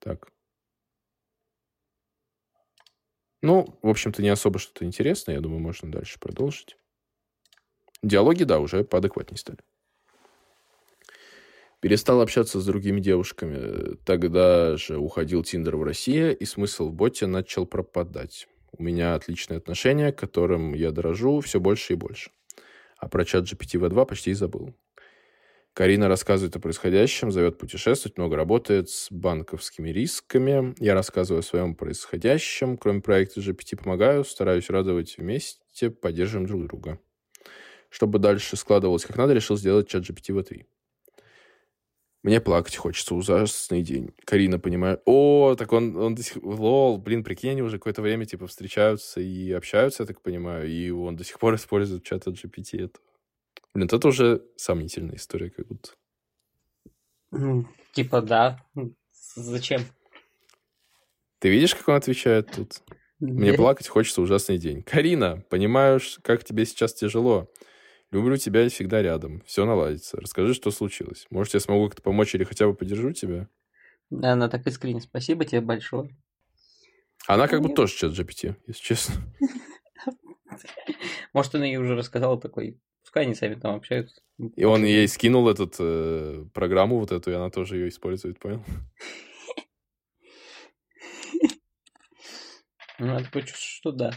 Так. 0.00 0.32
Ну, 3.46 3.78
в 3.80 3.88
общем-то, 3.88 4.22
не 4.22 4.28
особо 4.28 4.58
что-то 4.58 4.84
интересное. 4.84 5.36
Я 5.36 5.40
думаю, 5.40 5.60
можно 5.60 5.88
дальше 5.88 6.18
продолжить. 6.18 6.76
Диалоги, 8.02 8.42
да, 8.42 8.58
уже 8.58 8.82
поадекватнее 8.82 9.38
стали. 9.38 9.60
Перестал 11.78 12.20
общаться 12.20 12.58
с 12.58 12.66
другими 12.66 12.98
девушками. 12.98 13.94
Тогда 14.04 14.76
же 14.76 14.98
уходил 14.98 15.44
Тиндер 15.44 15.76
в 15.76 15.84
Россию, 15.84 16.36
и 16.36 16.44
смысл 16.44 16.88
в 16.88 16.92
боте 16.92 17.28
начал 17.28 17.66
пропадать. 17.66 18.48
У 18.72 18.82
меня 18.82 19.14
отличные 19.14 19.58
отношения, 19.58 20.10
которым 20.10 20.74
я 20.74 20.90
дорожу 20.90 21.38
все 21.38 21.60
больше 21.60 21.92
и 21.92 21.96
больше. 21.96 22.32
А 22.98 23.08
про 23.08 23.24
чат 23.24 23.44
GPT 23.44 23.78
V2 23.78 24.06
почти 24.06 24.32
и 24.32 24.34
забыл. 24.34 24.74
Карина 25.76 26.08
рассказывает 26.08 26.56
о 26.56 26.58
происходящем, 26.58 27.30
зовет 27.30 27.58
путешествовать, 27.58 28.16
много 28.16 28.34
работает 28.34 28.88
с 28.88 29.08
банковскими 29.12 29.90
рисками. 29.90 30.74
Я 30.78 30.94
рассказываю 30.94 31.40
о 31.40 31.42
своем 31.42 31.74
происходящем. 31.74 32.78
Кроме 32.78 33.02
проекта 33.02 33.40
GPT 33.40 33.76
помогаю, 33.84 34.24
стараюсь 34.24 34.70
радовать 34.70 35.18
вместе, 35.18 35.90
поддерживаем 35.90 36.46
друг 36.46 36.66
друга. 36.66 36.98
Чтобы 37.90 38.18
дальше 38.18 38.56
складывалось 38.56 39.04
как 39.04 39.18
надо, 39.18 39.34
решил 39.34 39.58
сделать 39.58 39.86
чат 39.86 40.04
GPT 40.04 40.32
в 40.32 40.42
3 40.42 40.64
Мне 42.22 42.40
плакать 42.40 42.76
хочется, 42.76 43.14
ужасный 43.14 43.82
день. 43.82 44.14
Карина, 44.24 44.58
понимаю. 44.58 45.02
О, 45.04 45.56
так 45.58 45.74
он, 45.74 45.94
он 45.98 46.14
до 46.14 46.22
сих 46.22 46.42
Лол, 46.42 46.96
блин, 46.96 47.22
прикинь, 47.22 47.50
они 47.50 47.60
уже 47.60 47.76
какое-то 47.76 48.00
время, 48.00 48.24
типа, 48.24 48.46
встречаются 48.46 49.20
и 49.20 49.52
общаются, 49.52 50.04
я 50.04 50.06
так 50.06 50.22
понимаю, 50.22 50.70
и 50.70 50.88
он 50.88 51.16
до 51.16 51.24
сих 51.24 51.38
пор 51.38 51.56
использует 51.56 52.02
чат 52.02 52.26
GPT. 52.26 52.82
Это 52.82 52.98
Блин, 53.76 53.90
это 53.92 54.08
уже 54.08 54.42
сомнительная 54.56 55.16
история, 55.16 55.50
как 55.50 55.66
будто. 55.66 55.90
Ну, 57.30 57.66
типа, 57.92 58.22
да. 58.22 58.64
Зачем? 59.34 59.82
Ты 61.40 61.50
видишь, 61.50 61.74
как 61.74 61.86
он 61.88 61.96
отвечает 61.96 62.50
тут? 62.52 62.80
Мне 63.20 63.52
плакать 63.52 63.88
хочется 63.88 64.22
ужасный 64.22 64.56
день. 64.56 64.82
Карина, 64.82 65.44
понимаешь, 65.50 66.18
как 66.22 66.42
тебе 66.42 66.64
сейчас 66.64 66.94
тяжело. 66.94 67.52
Люблю 68.10 68.38
тебя 68.38 68.64
и 68.64 68.70
всегда 68.70 69.02
рядом. 69.02 69.42
Все 69.44 69.66
наладится. 69.66 70.18
Расскажи, 70.22 70.54
что 70.54 70.70
случилось. 70.70 71.26
Может, 71.28 71.52
я 71.52 71.60
смогу 71.60 71.88
как-то 71.88 72.00
помочь 72.00 72.34
или 72.34 72.44
хотя 72.44 72.66
бы 72.66 72.72
поддержу 72.72 73.12
тебя? 73.12 73.46
Она 74.10 74.48
так 74.48 74.66
искренне. 74.66 75.02
Спасибо 75.02 75.44
тебе 75.44 75.60
большое. 75.60 76.16
Она 77.26 77.46
как 77.46 77.60
будто 77.60 77.74
тоже 77.74 77.94
чат 77.94 78.12
GPT, 78.12 78.56
если 78.68 78.82
честно. 78.82 79.16
Может, 81.34 81.54
он 81.56 81.64
ей 81.64 81.76
уже 81.76 81.94
рассказал 81.94 82.40
такой, 82.40 82.80
Пускай 83.16 83.24
они 83.24 83.34
сами 83.34 83.54
там 83.54 83.76
общаются. 83.76 84.20
И 84.56 84.64
он 84.64 84.84
ей 84.84 85.08
скинул 85.08 85.48
эту 85.48 85.72
э, 85.78 86.44
программу 86.52 86.98
вот 86.98 87.12
эту, 87.12 87.30
и 87.30 87.34
она 87.34 87.48
тоже 87.48 87.78
ее 87.78 87.88
использует, 87.88 88.38
понял? 88.38 88.62
Ну, 92.98 93.18
почувствовать, 93.32 93.56
что 93.56 93.92
да. 93.92 94.10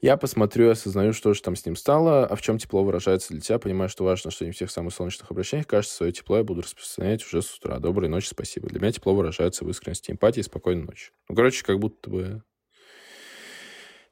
Я 0.00 0.16
посмотрю 0.16 0.68
и 0.68 0.70
осознаю, 0.70 1.12
что 1.12 1.34
же 1.34 1.42
там 1.42 1.56
с 1.56 1.66
ним 1.66 1.76
стало, 1.76 2.26
а 2.26 2.36
в 2.36 2.42
чем 2.42 2.56
тепло 2.56 2.84
выражается 2.84 3.34
для 3.34 3.40
тебя. 3.42 3.58
Понимаю, 3.58 3.90
что 3.90 4.04
важно, 4.04 4.30
что 4.30 4.46
не 4.46 4.52
в 4.52 4.54
всех 4.54 4.70
самых 4.70 4.94
солнечных 4.94 5.30
обращениях. 5.30 5.66
Кажется, 5.66 5.96
свое 5.96 6.12
тепло 6.12 6.38
я 6.38 6.44
буду 6.44 6.62
распространять 6.62 7.24
уже 7.24 7.42
с 7.42 7.54
утра. 7.54 7.78
Доброй 7.80 8.08
ночи, 8.08 8.28
спасибо. 8.28 8.68
Для 8.68 8.80
меня 8.80 8.92
тепло 8.92 9.14
выражается 9.14 9.64
в 9.64 9.70
искренности, 9.70 10.10
эмпатии, 10.10 10.40
спокойной 10.40 10.84
ночи. 10.84 11.10
Ну, 11.28 11.34
короче, 11.34 11.64
как 11.64 11.78
будто 11.78 12.08
бы... 12.08 12.42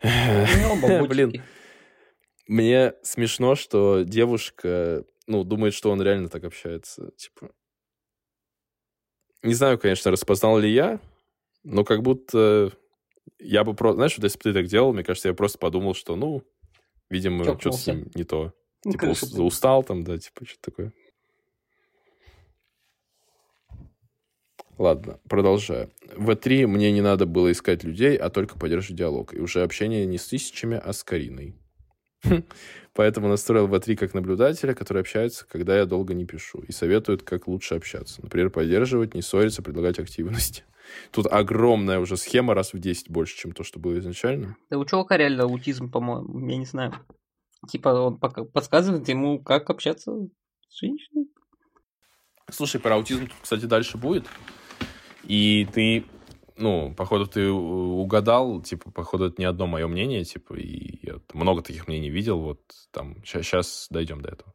Блин, 1.09 1.43
мне 2.49 2.95
смешно, 3.03 3.55
что 3.55 4.03
девушка, 4.03 5.05
ну, 5.27 5.45
думает, 5.45 5.75
что 5.75 5.91
он 5.91 6.03
реально 6.03 6.29
так 6.29 6.43
общается. 6.45 7.13
Типа, 7.13 7.53
не 9.43 9.55
знаю, 9.55 9.79
конечно, 9.79 10.11
распознал 10.11 10.59
ли 10.59 10.73
я, 10.73 10.99
но 11.63 11.85
как 11.85 12.03
будто 12.03 12.73
я 13.39 13.63
бы 13.63 13.75
просто... 13.75 13.97
Знаешь, 13.97 14.17
вот 14.17 14.25
если 14.25 14.39
бы 14.39 14.43
ты 14.43 14.53
так 14.55 14.67
делал, 14.67 14.93
мне 14.93 15.05
кажется, 15.05 15.29
я 15.29 15.35
просто 15.35 15.59
подумал, 15.59 15.95
что, 15.95 16.17
ну, 16.17 16.43
видимо, 17.11 17.45
что-то 17.45 17.73
с 17.73 17.87
ним 17.87 18.11
не 18.15 18.25
то. 18.25 18.53
Ну, 18.85 18.93
типа, 18.93 19.03
конечно, 19.03 19.45
устал 19.45 19.85
там, 19.85 20.03
да, 20.03 20.19
типа, 20.19 20.45
что-то 20.47 20.71
такое. 20.71 20.93
Ладно, 24.79 25.21
продолжаю. 25.29 25.91
В 26.17 26.35
3 26.37 26.67
мне 26.67 26.93
не 26.93 27.01
надо 27.01 27.27
было 27.27 27.51
искать 27.51 27.83
людей, 27.83 28.17
а 28.17 28.31
только 28.31 28.57
поддерживать 28.59 28.97
диалог. 28.97 29.35
И 29.35 29.41
уже 29.41 29.63
общение 29.63 30.07
не 30.07 30.19
с 30.19 30.29
тысячами, 30.29 30.81
а 30.83 30.93
с 30.93 31.03
Кариной. 31.03 31.57
Поэтому 32.95 33.29
настроил 33.29 33.69
V3 33.69 33.97
как 33.97 34.15
наблюдателя, 34.15 34.75
который 34.75 35.03
общается, 35.03 35.47
когда 35.49 35.77
я 35.77 35.87
долго 35.87 36.15
не 36.15 36.27
пишу, 36.27 36.61
и 36.67 36.73
советует, 36.73 37.23
как 37.23 37.47
лучше 37.47 37.75
общаться. 37.75 38.21
Например, 38.23 38.51
поддерживать, 38.51 39.15
не 39.15 39.23
ссориться, 39.23 39.63
предлагать 39.63 39.99
активности. 39.99 40.65
Тут 41.13 41.27
огромная 41.27 42.01
уже 42.01 42.17
схема 42.17 42.55
раз 42.55 42.73
в 42.73 42.79
10 42.79 43.11
больше, 43.11 43.37
чем 43.37 43.53
то, 43.53 43.63
что 43.63 43.79
было 43.79 43.99
изначально. 43.99 44.57
Да 44.71 44.79
у 44.79 44.85
чувака 44.85 45.17
реально 45.17 45.45
аутизм, 45.45 45.91
по-моему, 45.91 46.49
я 46.49 46.57
не 46.57 46.67
знаю. 46.67 46.95
Типа 47.69 47.89
он 47.89 48.19
подсказывает 48.19 49.09
ему, 49.09 49.43
как 49.43 49.69
общаться 49.71 50.13
с 50.69 50.81
женщиной. 50.81 51.29
Слушай, 52.51 52.81
про 52.81 52.95
аутизм 52.95 53.27
тут, 53.27 53.37
кстати, 53.43 53.67
дальше 53.67 53.99
будет. 53.99 54.27
И 55.25 55.67
ты 55.73 56.05
ну, 56.59 56.95
походу, 56.95 57.27
ты 57.27 57.51
угадал, 57.51 58.61
типа, 58.63 58.91
походу, 58.91 59.27
это 59.27 59.41
не 59.41 59.45
одно 59.45 59.67
мое 59.67 59.87
мнение, 59.87 60.25
типа, 60.25 60.55
и 60.55 61.07
я 61.07 61.15
много 61.33 61.63
таких 61.63 61.89
мнений 61.89 62.11
видел, 62.11 62.41
вот, 62.41 62.61
там, 62.91 63.25
сейчас 63.25 63.87
дойдем 63.91 64.21
до 64.21 64.31
этого. 64.31 64.55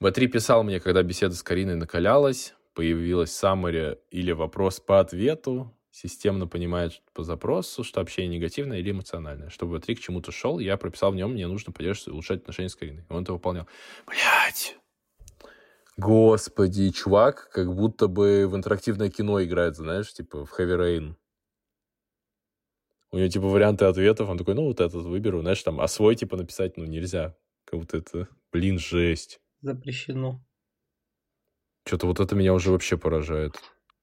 В3 0.00 0.26
писал 0.26 0.62
мне, 0.62 0.80
когда 0.80 1.02
беседа 1.02 1.34
с 1.34 1.42
Кариной 1.42 1.74
накалялась, 1.74 2.54
появилась 2.74 3.32
саммари 3.32 3.98
или 4.10 4.32
вопрос 4.32 4.78
по 4.78 5.00
ответу, 5.00 5.74
системно 5.90 6.46
понимает 6.46 7.02
по 7.12 7.24
запросу, 7.24 7.82
что 7.82 8.00
общение 8.00 8.38
негативное 8.38 8.78
или 8.78 8.92
эмоциональное. 8.92 9.50
Чтобы 9.50 9.78
в3 9.78 9.96
к 9.96 10.00
чему-то 10.00 10.30
шел, 10.30 10.58
я 10.60 10.76
прописал 10.76 11.12
в 11.12 11.16
нем, 11.16 11.32
мне 11.32 11.46
нужно 11.48 11.72
поддерживать, 11.72 12.08
улучшать 12.08 12.42
отношения 12.42 12.68
с 12.68 12.76
Кариной. 12.76 13.04
Он 13.08 13.22
это 13.22 13.32
выполнял. 13.32 13.66
Блять! 14.06 14.76
Господи, 15.98 16.90
чувак, 16.92 17.50
как 17.52 17.74
будто 17.74 18.06
бы 18.06 18.46
в 18.46 18.54
интерактивное 18.54 19.10
кино 19.10 19.42
играет, 19.42 19.76
знаешь, 19.76 20.12
типа 20.12 20.46
в 20.46 20.58
Heavy 20.58 20.78
Rain. 20.78 21.14
У 23.10 23.18
него, 23.18 23.28
типа, 23.28 23.46
варианты 23.48 23.84
ответов, 23.84 24.28
он 24.28 24.38
такой, 24.38 24.54
ну, 24.54 24.66
вот 24.66 24.80
этот 24.80 25.04
выберу, 25.04 25.40
знаешь, 25.40 25.62
там, 25.62 25.80
а 25.80 25.88
свой, 25.88 26.14
типа, 26.14 26.36
написать, 26.36 26.76
ну, 26.76 26.84
нельзя. 26.84 27.34
Как 27.64 27.80
будто 27.80 27.96
это, 27.96 28.28
блин, 28.52 28.78
жесть. 28.78 29.40
Запрещено. 29.60 30.44
Что-то 31.84 32.06
вот 32.06 32.20
это 32.20 32.36
меня 32.36 32.54
уже 32.54 32.70
вообще 32.70 32.96
поражает. 32.96 33.56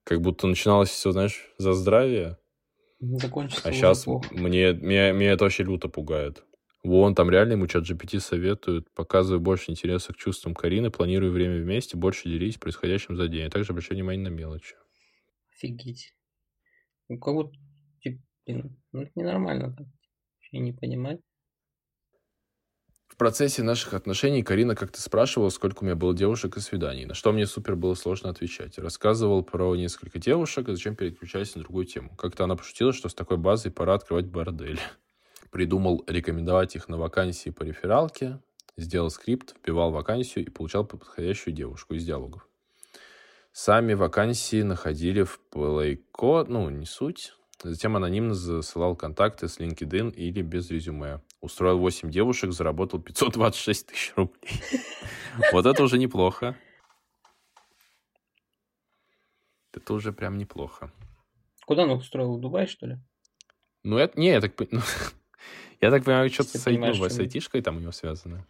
Как 0.04 0.20
будто 0.20 0.46
начиналось 0.48 0.90
все, 0.90 1.12
знаешь, 1.12 1.50
за 1.56 1.72
здравие, 1.72 2.38
Закончится 3.00 3.68
А 3.68 3.72
сейчас 3.72 4.04
плохо. 4.04 4.28
мне, 4.32 4.72
меня, 4.72 5.12
меня 5.12 5.32
это 5.32 5.44
вообще 5.44 5.62
люто 5.62 5.88
пугает. 5.88 6.44
Вон, 6.86 7.16
там 7.16 7.30
реально 7.30 7.54
ему 7.54 7.66
чат 7.66 7.82
GPT 7.82 8.20
советуют, 8.20 8.88
показывай 8.92 9.40
больше 9.40 9.72
интереса 9.72 10.12
к 10.12 10.16
чувствам 10.16 10.54
Карины, 10.54 10.88
планируй 10.88 11.30
время 11.30 11.60
вместе, 11.60 11.96
больше 11.96 12.28
делись 12.28 12.58
происходящим 12.58 13.16
за 13.16 13.26
день, 13.26 13.46
а 13.46 13.50
также 13.50 13.72
обращай 13.72 13.96
внимание 13.96 14.30
на 14.30 14.32
мелочи. 14.32 14.76
Офигеть. 15.52 16.14
У 17.08 17.18
кого 17.18 17.50
типа, 18.00 18.22
блин, 18.46 18.80
ну 18.92 19.02
это 19.02 19.10
ненормально 19.16 19.74
так. 19.76 19.88
Вообще 19.88 20.58
не 20.58 20.72
понимать. 20.72 21.18
В 23.08 23.16
процессе 23.16 23.64
наших 23.64 23.92
отношений 23.94 24.44
Карина 24.44 24.76
как-то 24.76 25.00
спрашивала, 25.00 25.48
сколько 25.48 25.82
у 25.82 25.86
меня 25.86 25.96
было 25.96 26.14
девушек 26.14 26.56
и 26.56 26.60
свиданий, 26.60 27.04
на 27.04 27.14
что 27.14 27.32
мне 27.32 27.46
супер 27.46 27.74
было 27.74 27.94
сложно 27.94 28.30
отвечать. 28.30 28.78
Рассказывал 28.78 29.42
про 29.42 29.74
несколько 29.74 30.20
девушек, 30.20 30.68
и 30.68 30.72
зачем 30.72 30.94
переключались 30.94 31.56
на 31.56 31.62
другую 31.62 31.86
тему. 31.86 32.14
Как-то 32.14 32.44
она 32.44 32.54
пошутила, 32.54 32.92
что 32.92 33.08
с 33.08 33.14
такой 33.14 33.38
базой 33.38 33.72
пора 33.72 33.94
открывать 33.94 34.26
бордель. 34.26 34.78
Придумал 35.56 36.04
рекомендовать 36.06 36.76
их 36.76 36.86
на 36.90 36.98
вакансии 36.98 37.48
по 37.48 37.62
рефералке, 37.62 38.40
сделал 38.76 39.08
скрипт, 39.08 39.56
вбивал 39.56 39.90
вакансию 39.90 40.44
и 40.44 40.50
получал 40.50 40.84
подходящую 40.84 41.54
девушку 41.54 41.94
из 41.94 42.04
диалогов. 42.04 42.46
Сами 43.52 43.94
вакансии 43.94 44.60
находили 44.60 45.22
в 45.22 45.40
Playcode, 45.50 46.48
ну, 46.50 46.68
не 46.68 46.84
суть. 46.84 47.32
Затем 47.62 47.96
анонимно 47.96 48.34
засылал 48.34 48.96
контакты 48.96 49.48
с 49.48 49.58
LinkedIn 49.58 50.12
или 50.12 50.42
без 50.42 50.70
резюме. 50.70 51.22
Устроил 51.40 51.78
8 51.78 52.10
девушек, 52.10 52.52
заработал 52.52 53.00
526 53.00 53.86
тысяч 53.86 54.12
рублей. 54.14 54.60
Вот 55.52 55.64
это 55.64 55.82
уже 55.82 55.96
неплохо. 55.96 56.54
Это 59.72 59.94
уже 59.94 60.12
прям 60.12 60.36
неплохо. 60.36 60.92
Куда 61.64 61.84
он 61.84 61.92
их 61.92 62.00
устроил? 62.00 62.36
В 62.36 62.40
Дубай, 62.42 62.66
что 62.66 62.86
ли? 62.88 62.98
Ну, 63.84 63.96
это... 63.96 64.20
Не, 64.20 64.32
я 64.32 64.42
так... 64.42 64.52
Я 65.80 65.90
так 65.90 66.04
понимаю, 66.04 66.30
что-то 66.30 66.58
с, 66.58 66.66
ну, 66.66 67.08
с 67.08 67.18
айтишкой 67.18 67.62
там 67.62 67.76
у 67.76 67.80
него 67.80 67.92
связано. 67.92 68.46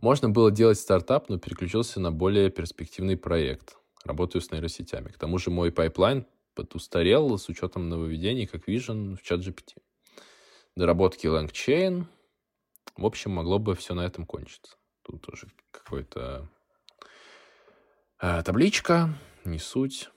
Можно 0.00 0.28
было 0.30 0.50
делать 0.50 0.78
стартап, 0.78 1.28
но 1.28 1.38
переключился 1.38 2.00
на 2.00 2.12
более 2.12 2.50
перспективный 2.50 3.16
проект. 3.16 3.76
Работаю 4.04 4.42
с 4.42 4.50
нейросетями. 4.50 5.08
К 5.08 5.18
тому 5.18 5.38
же 5.38 5.50
мой 5.50 5.72
pipeline 5.72 6.24
подустарел 6.54 7.36
с 7.36 7.48
учетом 7.48 7.88
нововведений, 7.88 8.46
как 8.46 8.68
Vision 8.68 9.16
в 9.16 9.22
Chat 9.22 9.40
GPT. 9.40 9.76
Доработки 10.76 11.26
LangChain. 11.26 12.06
В 12.96 13.04
общем, 13.06 13.32
могло 13.32 13.58
бы 13.58 13.74
все 13.74 13.94
на 13.94 14.06
этом 14.06 14.24
кончиться. 14.24 14.76
Тут 15.02 15.22
тоже 15.22 15.48
какой-то 15.70 16.48
э, 18.20 18.42
табличка, 18.44 19.14
не 19.44 19.58
суть. 19.58 20.10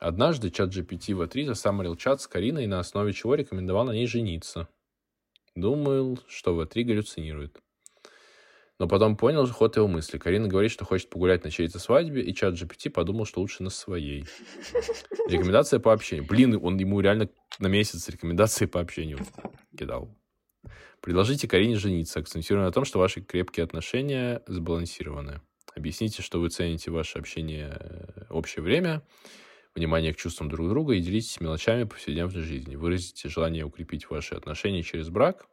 Однажды 0.00 0.50
чат 0.50 0.74
GPT 0.74 1.12
V3 1.12 1.44
засаммарил 1.44 1.94
чат 1.94 2.22
с 2.22 2.26
Кариной, 2.26 2.66
на 2.66 2.80
основе 2.80 3.12
чего 3.12 3.34
рекомендовал 3.34 3.84
на 3.84 3.90
ней 3.90 4.06
жениться. 4.06 4.66
Думал, 5.54 6.18
что 6.26 6.58
V3 6.58 6.84
галлюцинирует. 6.84 7.60
Но 8.78 8.88
потом 8.88 9.14
понял 9.14 9.46
ход 9.46 9.76
его 9.76 9.86
мысли. 9.86 10.16
Карина 10.16 10.48
говорит, 10.48 10.72
что 10.72 10.86
хочет 10.86 11.10
погулять 11.10 11.44
на 11.44 11.50
чьей-то 11.50 11.78
свадьбе, 11.78 12.22
и 12.22 12.34
чат 12.34 12.54
GPT 12.54 12.88
подумал, 12.88 13.26
что 13.26 13.40
лучше 13.42 13.62
на 13.62 13.68
своей. 13.68 14.24
Рекомендация 15.28 15.80
по 15.80 15.92
общению. 15.92 16.26
Блин, 16.26 16.58
он 16.62 16.78
ему 16.78 17.00
реально 17.00 17.28
на 17.58 17.66
месяц 17.66 18.08
рекомендации 18.08 18.64
по 18.64 18.80
общению 18.80 19.18
кидал. 19.76 20.16
Предложите 21.02 21.46
Карине 21.46 21.76
жениться, 21.76 22.20
акцентируя 22.20 22.64
на 22.64 22.72
том, 22.72 22.86
что 22.86 22.98
ваши 22.98 23.20
крепкие 23.20 23.64
отношения 23.64 24.42
сбалансированы. 24.46 25.42
Объясните, 25.76 26.22
что 26.22 26.40
вы 26.40 26.48
цените 26.48 26.90
ваше 26.90 27.18
общение 27.18 27.76
э, 27.78 28.24
общее 28.30 28.62
время, 28.62 29.02
внимание 29.74 30.12
к 30.12 30.16
чувствам 30.16 30.48
друг 30.48 30.68
друга 30.68 30.94
и 30.94 31.00
делитесь 31.00 31.40
мелочами 31.40 31.84
повседневной 31.84 32.42
жизни. 32.42 32.76
Выразите 32.76 33.28
желание 33.28 33.64
укрепить 33.64 34.10
ваши 34.10 34.34
отношения 34.34 34.82
через 34.82 35.08
брак, 35.08 35.46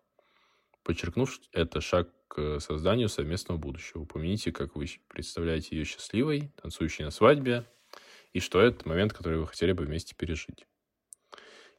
подчеркнув, 0.84 1.40
это 1.52 1.82
шаг 1.82 2.10
к 2.28 2.60
созданию 2.60 3.10
совместного 3.10 3.58
будущего. 3.58 4.02
Упомяните, 4.02 4.52
как 4.52 4.76
вы 4.76 4.88
представляете 5.08 5.76
ее 5.76 5.86
счастливой, 5.86 6.52
танцующей 6.62 7.04
на 7.04 7.12
свадьбе, 7.12 7.66
и 8.34 8.40
что 8.40 8.62
это 8.62 8.88
момент, 8.88 9.14
который 9.14 9.40
вы 9.40 9.48
хотели 9.48 9.72
бы 9.72 9.86
вместе 9.86 10.16
пережить. 10.16 10.66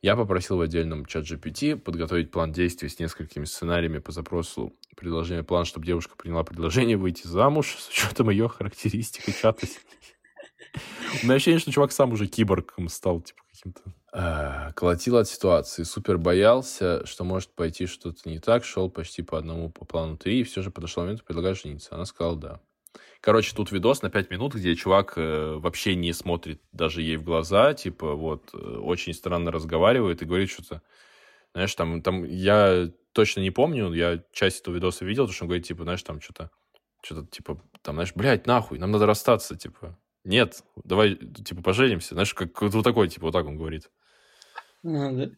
Я 0.01 0.15
попросил 0.15 0.59
в 0.59 0.61
отдельном 0.61 1.07
чат 1.07 1.25
GPT 1.25 1.77
подготовить 1.77 2.31
план 2.31 2.53
действий 2.53 2.89
с 2.89 3.01
несколькими 3.01 3.45
сценариями 3.45 3.99
по 3.99 4.13
запросу 4.13 4.79
предложения 4.97 5.43
план, 5.43 5.65
чтобы 5.65 5.87
девушка 5.87 6.17
приняла 6.17 6.45
предложение 6.45 6.97
выйти 6.97 7.27
замуж 7.27 7.77
с 7.79 7.89
учетом 7.89 8.31
ее 8.31 8.49
характеристик 8.49 9.29
и 9.29 9.33
чата. 9.33 9.67
У 11.23 11.27
меня 11.27 11.35
ощущение, 11.35 11.61
что 11.61 11.73
чувак 11.73 11.93
сам 11.93 12.13
уже 12.13 12.27
киборгом 12.27 12.89
стал, 12.89 13.21
типа, 13.21 13.43
каким-то. 13.51 13.83
А, 14.13 14.73
Колотил 14.73 15.17
от 15.17 15.29
ситуации. 15.29 15.83
Супер 15.83 16.19
боялся, 16.19 17.05
что 17.07 17.25
может 17.25 17.55
пойти 17.55 17.87
что-то 17.87 18.29
не 18.29 18.39
так. 18.39 18.65
Шел 18.65 18.91
почти 18.91 19.23
по 19.23 19.39
одному 19.39 19.71
по 19.71 19.85
плану 19.85 20.17
3, 20.17 20.41
и 20.41 20.45
все 20.45 20.63
же 20.63 20.71
подошел 20.71 21.03
момент 21.03 21.25
предлагать 21.25 21.61
жениться. 21.61 21.95
Она 21.95 22.05
сказала 22.05 22.37
да. 22.37 22.61
Короче, 23.21 23.55
тут 23.55 23.73
видос 23.73 24.03
на 24.03 24.11
5 24.11 24.31
минут, 24.31 24.55
где 24.55 24.77
чувак 24.77 25.15
э, 25.17 25.55
вообще 25.57 25.97
не 25.97 26.13
смотрит 26.13 26.63
даже 26.73 27.03
ей 27.03 27.17
в 27.17 27.25
глаза, 27.25 27.75
типа, 27.75 28.15
вот, 28.15 28.51
э, 28.55 28.57
очень 28.57 29.13
странно 29.13 29.51
разговаривает 29.51 30.23
и 30.23 30.25
говорит 30.25 30.51
что-то, 30.51 30.83
знаешь, 31.53 31.75
там, 31.75 32.01
там, 32.01 32.25
я 32.25 32.91
точно 33.13 33.41
не 33.41 33.51
помню, 33.51 33.93
я 33.93 34.23
часть 34.33 34.61
этого 34.61 34.77
видоса 34.77 35.05
видел, 35.05 35.25
потому 35.25 35.35
что 35.35 35.45
он 35.45 35.49
говорит, 35.49 35.67
типа, 35.67 35.83
знаешь, 35.83 36.03
там 36.05 36.21
что-то, 36.21 36.51
что-то, 37.03 37.27
типа, 37.27 37.61
там, 37.83 37.97
знаешь, 37.97 38.13
блядь, 38.15 38.47
нахуй, 38.47 38.79
нам 38.79 38.93
надо 38.93 39.07
расстаться, 39.07 39.57
типа, 39.57 39.99
нет, 40.29 40.63
давай, 40.85 41.15
типа, 41.17 41.63
поженимся, 41.63 42.15
знаешь, 42.15 42.35
как 42.35 42.61
вот 42.61 42.85
такой, 42.85 43.09
типа, 43.09 43.27
вот 43.27 43.33
так 43.33 43.47
он 43.47 43.57
говорит. 43.57 43.91
А, 44.85 45.11
да. 45.13 45.31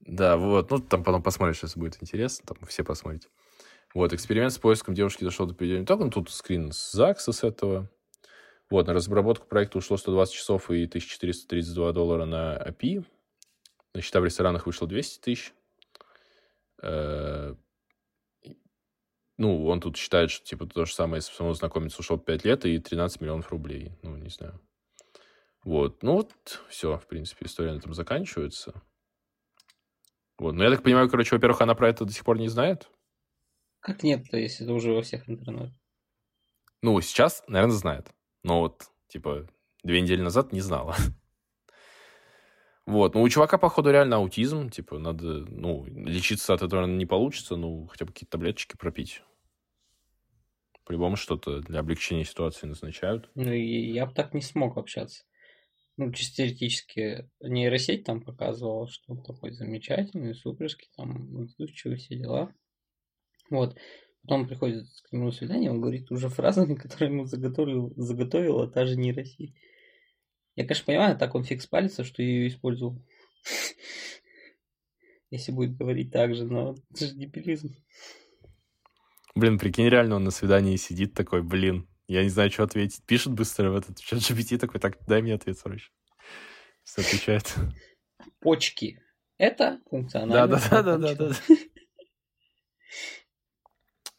Да, 0.00 0.36
вот, 0.36 0.70
ну, 0.70 0.78
там 0.78 1.04
потом 1.04 1.22
посмотришь, 1.22 1.62
если 1.62 1.78
будет 1.78 1.98
интересно, 2.00 2.46
там 2.46 2.66
все 2.66 2.82
посмотрите. 2.82 3.28
Вот, 3.94 4.12
эксперимент 4.12 4.52
с 4.52 4.58
поиском 4.58 4.94
девушки 4.94 5.22
дошел 5.22 5.46
до 5.46 5.52
определенного 5.52 5.84
итога. 5.84 6.04
Ну, 6.04 6.10
тут 6.10 6.30
скрин 6.30 6.72
с 6.72 6.92
ЗАГСа 6.92 7.32
с 7.32 7.44
этого. 7.44 7.90
Вот, 8.70 8.86
на 8.86 8.94
разработку 8.94 9.46
проекта 9.46 9.78
ушло 9.78 9.98
120 9.98 10.34
часов 10.34 10.70
и 10.70 10.84
1432 10.84 11.92
доллара 11.92 12.24
на 12.24 12.56
API. 12.56 13.04
На 13.92 14.00
счета 14.00 14.20
в 14.20 14.24
ресторанах 14.24 14.66
вышло 14.66 14.88
200 14.88 15.20
тысяч. 15.20 15.52
Ну, 19.38 19.66
он 19.66 19.80
тут 19.80 19.96
считает, 19.96 20.30
что, 20.30 20.44
типа, 20.44 20.66
то 20.66 20.86
же 20.86 20.94
самое, 20.94 21.18
если 21.18 21.34
самому 21.34 21.54
знакомиться 21.54 22.00
ушло 22.00 22.16
5 22.16 22.44
лет 22.44 22.64
и 22.64 22.78
13 22.78 23.20
миллионов 23.20 23.50
рублей. 23.50 23.92
Ну, 24.02 24.16
не 24.16 24.30
знаю. 24.30 24.60
Вот, 25.62 26.02
ну 26.02 26.12
вот, 26.12 26.62
все, 26.68 26.96
в 26.96 27.06
принципе, 27.06 27.46
история 27.46 27.72
на 27.72 27.78
этом 27.78 27.92
заканчивается. 27.92 28.82
Вот, 30.38 30.52
ну, 30.52 30.62
я 30.62 30.70
так 30.70 30.82
понимаю, 30.82 31.10
короче, 31.10 31.34
во-первых, 31.34 31.60
она 31.60 31.74
про 31.74 31.88
это 31.88 32.04
до 32.04 32.12
сих 32.12 32.24
пор 32.24 32.38
не 32.38 32.48
знает. 32.48 32.88
Как 33.80 34.02
нет-то, 34.02 34.36
если 34.36 34.64
это 34.64 34.72
уже 34.72 34.92
во 34.92 35.02
всех 35.02 35.28
интернетах? 35.28 35.74
Ну, 36.82 37.00
сейчас, 37.00 37.42
наверное, 37.48 37.74
знает. 37.74 38.12
Но 38.44 38.60
вот, 38.60 38.84
типа, 39.08 39.48
две 39.82 40.00
недели 40.00 40.22
назад 40.22 40.52
не 40.52 40.60
знала. 40.60 40.94
Вот, 42.86 43.14
ну, 43.14 43.22
у 43.22 43.28
чувака, 43.28 43.58
походу, 43.58 43.90
реально 43.90 44.16
аутизм. 44.16 44.70
Типа, 44.70 44.98
надо, 44.98 45.44
ну, 45.48 45.84
лечиться 45.86 46.54
от 46.54 46.62
этого 46.62 46.86
не 46.86 47.04
получится, 47.04 47.56
ну, 47.56 47.86
хотя 47.88 48.04
бы 48.04 48.12
какие-то 48.12 48.32
таблеточки 48.32 48.76
пропить. 48.76 49.22
По-любому 50.84 51.16
что-то 51.16 51.60
для 51.62 51.80
облегчения 51.80 52.24
ситуации 52.24 52.68
назначают. 52.68 53.28
Ну, 53.34 53.52
и 53.52 53.90
я 53.90 54.06
бы 54.06 54.14
так 54.14 54.34
не 54.34 54.40
смог 54.40 54.78
общаться. 54.78 55.24
Ну, 55.96 56.12
чисто 56.12 56.36
теоретически 56.36 57.28
нейросеть 57.40 58.04
там 58.04 58.20
показывала, 58.20 58.86
что 58.86 59.14
он 59.14 59.24
такой 59.24 59.50
замечательный, 59.50 60.34
суперский, 60.34 60.88
там, 60.96 61.36
отзывчивый, 61.38 61.96
все 61.96 62.16
дела. 62.16 62.54
Вот. 63.50 63.76
Потом 64.22 64.46
приходит 64.46 64.86
к 65.08 65.12
нему 65.12 65.32
свидание, 65.32 65.70
он 65.70 65.80
говорит 65.80 66.12
уже 66.12 66.28
фразами, 66.28 66.74
которые 66.76 67.12
ему 67.12 67.24
заготовил, 67.24 67.92
заготовила 67.96 68.70
та 68.70 68.86
же 68.86 68.96
нейросеть. 68.96 69.54
Я, 70.56 70.64
конечно, 70.64 70.86
понимаю, 70.86 71.16
так 71.18 71.34
он 71.34 71.44
фиг 71.44 71.60
спалится, 71.62 72.02
что 72.02 72.22
я 72.22 72.28
ее 72.28 72.48
использовал. 72.48 72.98
Если 75.30 75.52
будет 75.52 75.76
говорить 75.76 76.10
так 76.10 76.34
же, 76.34 76.46
но 76.46 76.74
это 76.90 77.06
же 77.06 77.14
дебилизм. 77.14 77.76
Блин, 79.34 79.58
прикинь, 79.58 79.88
реально 79.88 80.16
он 80.16 80.24
на 80.24 80.30
свидании 80.30 80.76
сидит 80.76 81.12
такой, 81.12 81.42
блин, 81.42 81.86
я 82.08 82.22
не 82.22 82.30
знаю, 82.30 82.50
что 82.50 82.62
ответить. 82.62 83.04
Пишет 83.04 83.34
быстро 83.34 83.70
в 83.70 83.76
этот 83.76 84.00
чат 84.00 84.20
GPT 84.20 84.56
такой, 84.56 84.80
так, 84.80 84.98
дай 85.06 85.20
мне 85.20 85.34
ответ 85.34 85.58
срочно. 85.58 85.92
Все 86.84 87.02
отвечает. 87.02 87.54
Почки. 88.40 89.02
Это 89.36 89.80
функционально. 89.90 90.46
Да-да-да-да-да. 90.46 91.34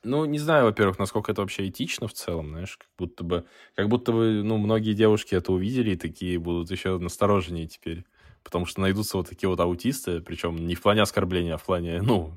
Ну, 0.08 0.24
не 0.24 0.40
знаю, 0.40 0.66
во-первых, 0.66 1.00
насколько 1.00 1.34
это 1.34 1.42
вообще 1.42 1.68
этично 1.68 2.08
в 2.08 2.14
целом, 2.14 2.52
знаешь, 2.52 2.78
как 2.78 2.90
будто 2.98 3.26
бы, 3.26 3.46
как 3.76 3.90
будто 3.90 4.14
бы, 4.14 4.42
ну, 4.42 4.58
многие 4.58 4.94
девушки 4.94 5.36
это 5.36 5.52
увидели 5.52 5.92
и 5.92 5.98
такие 5.98 6.40
будут 6.40 6.72
еще 6.72 6.98
настороженнее 6.98 7.68
теперь, 7.68 8.06
потому 8.42 8.66
что 8.66 8.80
найдутся 8.80 9.18
вот 9.18 9.28
такие 9.28 9.50
вот 9.50 9.60
аутисты, 9.60 10.22
причем 10.22 10.66
не 10.66 10.76
в 10.76 10.82
плане 10.82 11.02
оскорбления, 11.02 11.56
а 11.56 11.58
в 11.58 11.66
плане, 11.66 12.02
ну, 12.02 12.32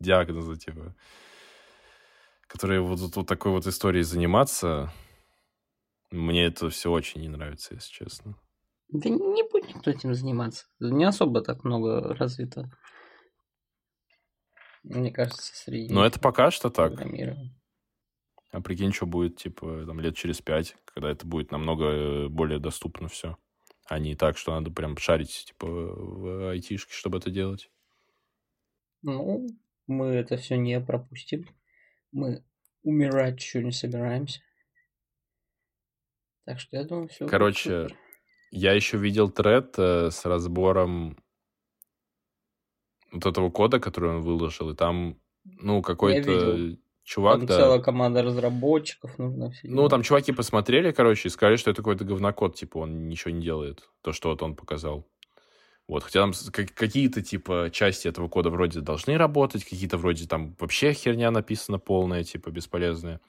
диагноза, 0.00 0.56
типа, 0.56 0.96
которые 2.46 2.80
будут 2.80 3.14
вот 3.14 3.26
такой 3.26 3.52
вот 3.52 3.66
историей 3.66 4.02
заниматься. 4.02 4.90
Мне 6.10 6.46
это 6.46 6.70
все 6.70 6.90
очень 6.90 7.20
не 7.20 7.28
нравится, 7.28 7.74
если 7.74 7.92
честно. 7.92 8.34
Да 8.88 9.10
не 9.10 9.42
будет 9.42 9.68
никто 9.68 9.90
этим 9.90 10.14
заниматься. 10.14 10.64
Не 10.80 11.04
особо 11.04 11.42
так 11.42 11.64
много 11.64 12.14
развито. 12.14 12.70
Мне 14.82 15.10
кажется, 15.10 15.54
среди... 15.54 15.92
Но 15.92 16.04
это 16.04 16.18
пока 16.18 16.50
что 16.50 16.70
так. 16.70 16.92
А 18.52 18.60
прикинь, 18.60 18.92
что 18.92 19.06
будет, 19.06 19.36
типа, 19.36 19.84
там, 19.86 20.00
лет 20.00 20.16
через 20.16 20.40
пять, 20.40 20.76
когда 20.84 21.10
это 21.10 21.24
будет 21.24 21.52
намного 21.52 21.84
э, 21.84 22.28
более 22.28 22.58
доступно 22.58 23.08
все. 23.08 23.36
А 23.86 23.98
не 23.98 24.16
так, 24.16 24.36
что 24.36 24.52
надо 24.52 24.72
прям 24.72 24.96
шарить, 24.96 25.44
типа, 25.46 25.66
в 25.66 26.50
айтишке, 26.50 26.92
чтобы 26.92 27.18
это 27.18 27.30
делать. 27.30 27.70
Ну, 29.02 29.46
мы 29.86 30.06
это 30.06 30.36
все 30.36 30.56
не 30.56 30.80
пропустим. 30.80 31.46
Мы 32.10 32.44
умирать 32.82 33.40
еще 33.40 33.62
не 33.62 33.72
собираемся. 33.72 34.40
Так 36.44 36.58
что 36.58 36.76
я 36.76 36.84
думаю, 36.84 37.08
все. 37.08 37.26
Короче, 37.28 37.88
я 38.50 38.72
еще 38.72 38.96
видел 38.96 39.30
тред 39.30 39.78
э, 39.78 40.10
с 40.10 40.24
разбором 40.24 41.16
вот 43.12 43.26
этого 43.26 43.50
кода, 43.50 43.80
который 43.80 44.10
он 44.10 44.20
выложил, 44.22 44.70
и 44.70 44.74
там, 44.74 45.16
ну, 45.44 45.82
какой-то 45.82 46.76
чувак, 47.04 47.38
Там 47.38 47.46
да. 47.46 47.56
целая 47.56 47.80
команда 47.80 48.22
разработчиков 48.22 49.18
нужно 49.18 49.50
все. 49.50 49.68
Ну, 49.68 49.88
там 49.88 50.02
чуваки 50.02 50.32
посмотрели, 50.32 50.92
короче, 50.92 51.28
и 51.28 51.30
сказали, 51.30 51.56
что 51.56 51.70
это 51.70 51.82
какой-то 51.82 52.04
говнокод, 52.04 52.54
типа, 52.54 52.78
он 52.78 53.08
ничего 53.08 53.32
не 53.32 53.42
делает. 53.42 53.88
То, 54.02 54.12
что 54.12 54.30
вот 54.30 54.42
он 54.42 54.54
показал. 54.54 55.06
Вот, 55.88 56.04
хотя 56.04 56.20
там 56.20 56.32
какие-то, 56.52 57.20
типа, 57.20 57.68
части 57.72 58.06
этого 58.06 58.28
кода 58.28 58.48
вроде 58.50 58.80
должны 58.80 59.16
работать, 59.18 59.64
какие-то 59.64 59.98
вроде 59.98 60.28
там 60.28 60.54
вообще 60.60 60.92
херня 60.92 61.32
написана 61.32 61.80
полная, 61.80 62.22
типа, 62.22 62.50
бесполезная. 62.50 63.20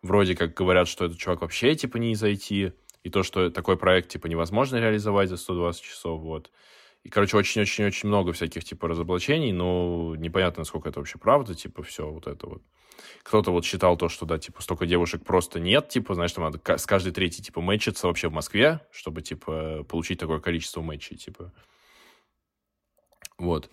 Вроде 0.00 0.36
как 0.36 0.54
говорят, 0.54 0.86
что 0.86 1.06
этот 1.06 1.18
чувак 1.18 1.40
вообще, 1.40 1.74
типа, 1.74 1.96
не 1.96 2.12
из 2.12 2.22
IT, 2.22 2.72
и 3.02 3.10
то, 3.10 3.24
что 3.24 3.50
такой 3.50 3.76
проект, 3.76 4.10
типа, 4.10 4.28
невозможно 4.28 4.76
реализовать 4.76 5.28
за 5.28 5.36
120 5.36 5.82
часов, 5.82 6.20
вот. 6.20 6.52
И, 7.04 7.10
короче, 7.10 7.36
очень-очень-очень 7.36 8.08
много 8.08 8.32
всяких, 8.32 8.64
типа, 8.64 8.88
разоблачений, 8.88 9.52
но 9.52 10.16
непонятно, 10.16 10.62
насколько 10.62 10.88
это 10.88 11.00
вообще 11.00 11.18
правда, 11.18 11.54
типа, 11.54 11.82
все 11.82 12.10
вот 12.10 12.26
это 12.26 12.46
вот. 12.46 12.62
Кто-то 13.22 13.50
вот 13.50 13.64
считал 13.66 13.98
то, 13.98 14.08
что, 14.08 14.24
да, 14.24 14.38
типа, 14.38 14.62
столько 14.62 14.86
девушек 14.86 15.22
просто 15.22 15.60
нет, 15.60 15.88
типа, 15.88 16.14
знаешь, 16.14 16.32
там 16.32 16.44
надо 16.44 16.60
с 16.78 16.86
каждой 16.86 17.12
третьей, 17.12 17.44
типа, 17.44 17.60
мэчиться 17.60 18.06
вообще 18.06 18.28
в 18.28 18.32
Москве, 18.32 18.80
чтобы, 18.90 19.20
типа, 19.20 19.84
получить 19.84 20.18
такое 20.18 20.40
количество 20.40 20.80
матчей, 20.80 21.16
типа. 21.16 21.52
Вот. 23.36 23.70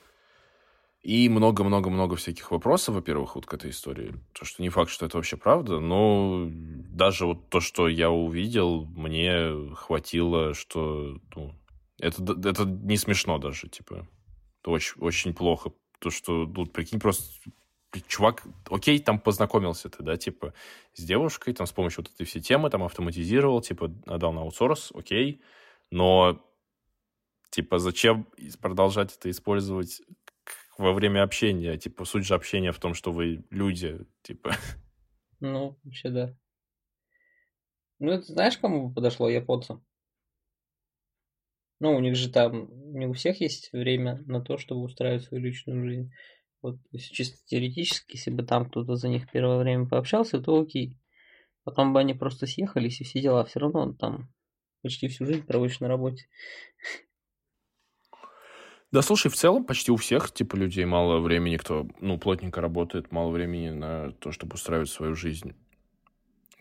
И 1.01 1.29
много-много-много 1.29 2.17
всяких 2.17 2.51
вопросов, 2.51 2.95
во-первых, 2.95 3.35
вот 3.35 3.45
к 3.45 3.53
этой 3.53 3.71
истории. 3.71 4.13
То, 4.33 4.43
что 4.43 4.61
не 4.61 4.69
факт, 4.69 4.91
что 4.91 5.05
это 5.05 5.17
вообще 5.17 5.37
правда, 5.37 5.79
но 5.79 6.47
даже 6.49 7.25
вот 7.25 7.49
то, 7.49 7.61
что 7.61 7.87
я 7.87 8.11
увидел, 8.11 8.85
мне 8.85 9.73
хватило, 9.75 10.53
что, 10.53 11.17
ну, 11.33 11.55
это, 12.01 12.49
это 12.49 12.65
не 12.65 12.97
смешно 12.97 13.37
даже, 13.37 13.69
типа. 13.69 14.07
Это 14.61 14.71
очень, 14.71 14.99
очень 14.99 15.33
плохо. 15.33 15.71
То, 15.99 16.09
что, 16.09 16.45
ну, 16.45 16.65
прикинь, 16.65 16.99
просто 16.99 17.23
чувак, 18.07 18.43
окей, 18.69 18.99
там 18.99 19.19
познакомился 19.19 19.89
ты, 19.89 20.01
да, 20.03 20.17
типа, 20.17 20.53
с 20.93 21.03
девушкой, 21.03 21.53
там, 21.53 21.67
с 21.67 21.71
помощью 21.71 22.03
вот 22.03 22.13
этой 22.13 22.25
всей 22.25 22.41
темы, 22.41 22.69
там, 22.69 22.83
автоматизировал, 22.83 23.61
типа, 23.61 23.93
отдал 24.05 24.33
на 24.33 24.41
аутсорс, 24.41 24.91
окей, 24.95 25.41
но, 25.89 26.41
типа, 27.49 27.79
зачем 27.79 28.27
продолжать 28.61 29.15
это 29.15 29.29
использовать 29.29 30.01
во 30.77 30.93
время 30.93 31.23
общения? 31.23 31.77
Типа, 31.77 32.05
суть 32.05 32.25
же 32.25 32.33
общения 32.33 32.71
в 32.71 32.79
том, 32.79 32.93
что 32.93 33.11
вы 33.11 33.45
люди, 33.49 34.05
типа. 34.23 34.55
Ну, 35.39 35.77
вообще 35.83 36.09
да. 36.09 36.37
Ну, 37.99 38.11
это 38.11 38.23
знаешь, 38.25 38.57
кому 38.57 38.87
бы 38.87 38.93
подошло 38.93 39.29
японцам? 39.29 39.83
Ну, 41.81 41.95
у 41.95 41.99
них 41.99 42.15
же 42.15 42.29
там, 42.29 42.69
не 42.93 43.07
у 43.07 43.13
всех 43.13 43.41
есть 43.41 43.73
время 43.73 44.21
на 44.27 44.39
то, 44.39 44.59
чтобы 44.59 44.83
устраивать 44.83 45.23
свою 45.23 45.43
личную 45.43 45.83
жизнь. 45.83 46.11
Вот, 46.61 46.77
чисто 46.93 47.37
теоретически, 47.47 48.17
если 48.17 48.29
бы 48.29 48.43
там 48.43 48.69
кто-то 48.69 48.95
за 48.95 49.07
них 49.07 49.27
первое 49.31 49.57
время 49.57 49.87
пообщался, 49.87 50.39
то 50.39 50.61
окей. 50.61 50.99
Потом 51.63 51.91
бы 51.91 51.99
они 51.99 52.13
просто 52.13 52.45
съехались 52.45 53.01
и 53.01 53.03
все 53.03 53.19
дела. 53.19 53.43
Все 53.45 53.59
равно 53.59 53.79
он 53.79 53.95
там 53.97 54.31
почти 54.83 55.07
всю 55.07 55.25
жизнь 55.25 55.43
проводишь 55.43 55.79
на 55.79 55.87
работе. 55.87 56.27
Да, 58.91 59.01
слушай, 59.01 59.31
в 59.31 59.35
целом 59.35 59.65
почти 59.65 59.91
у 59.91 59.95
всех, 59.95 60.31
типа, 60.31 60.55
людей 60.55 60.85
мало 60.85 61.19
времени, 61.19 61.57
кто, 61.57 61.87
ну, 61.99 62.19
плотненько 62.19 62.61
работает, 62.61 63.11
мало 63.11 63.31
времени 63.31 63.71
на 63.71 64.11
то, 64.11 64.31
чтобы 64.31 64.53
устраивать 64.53 64.89
свою 64.89 65.15
жизнь. 65.15 65.55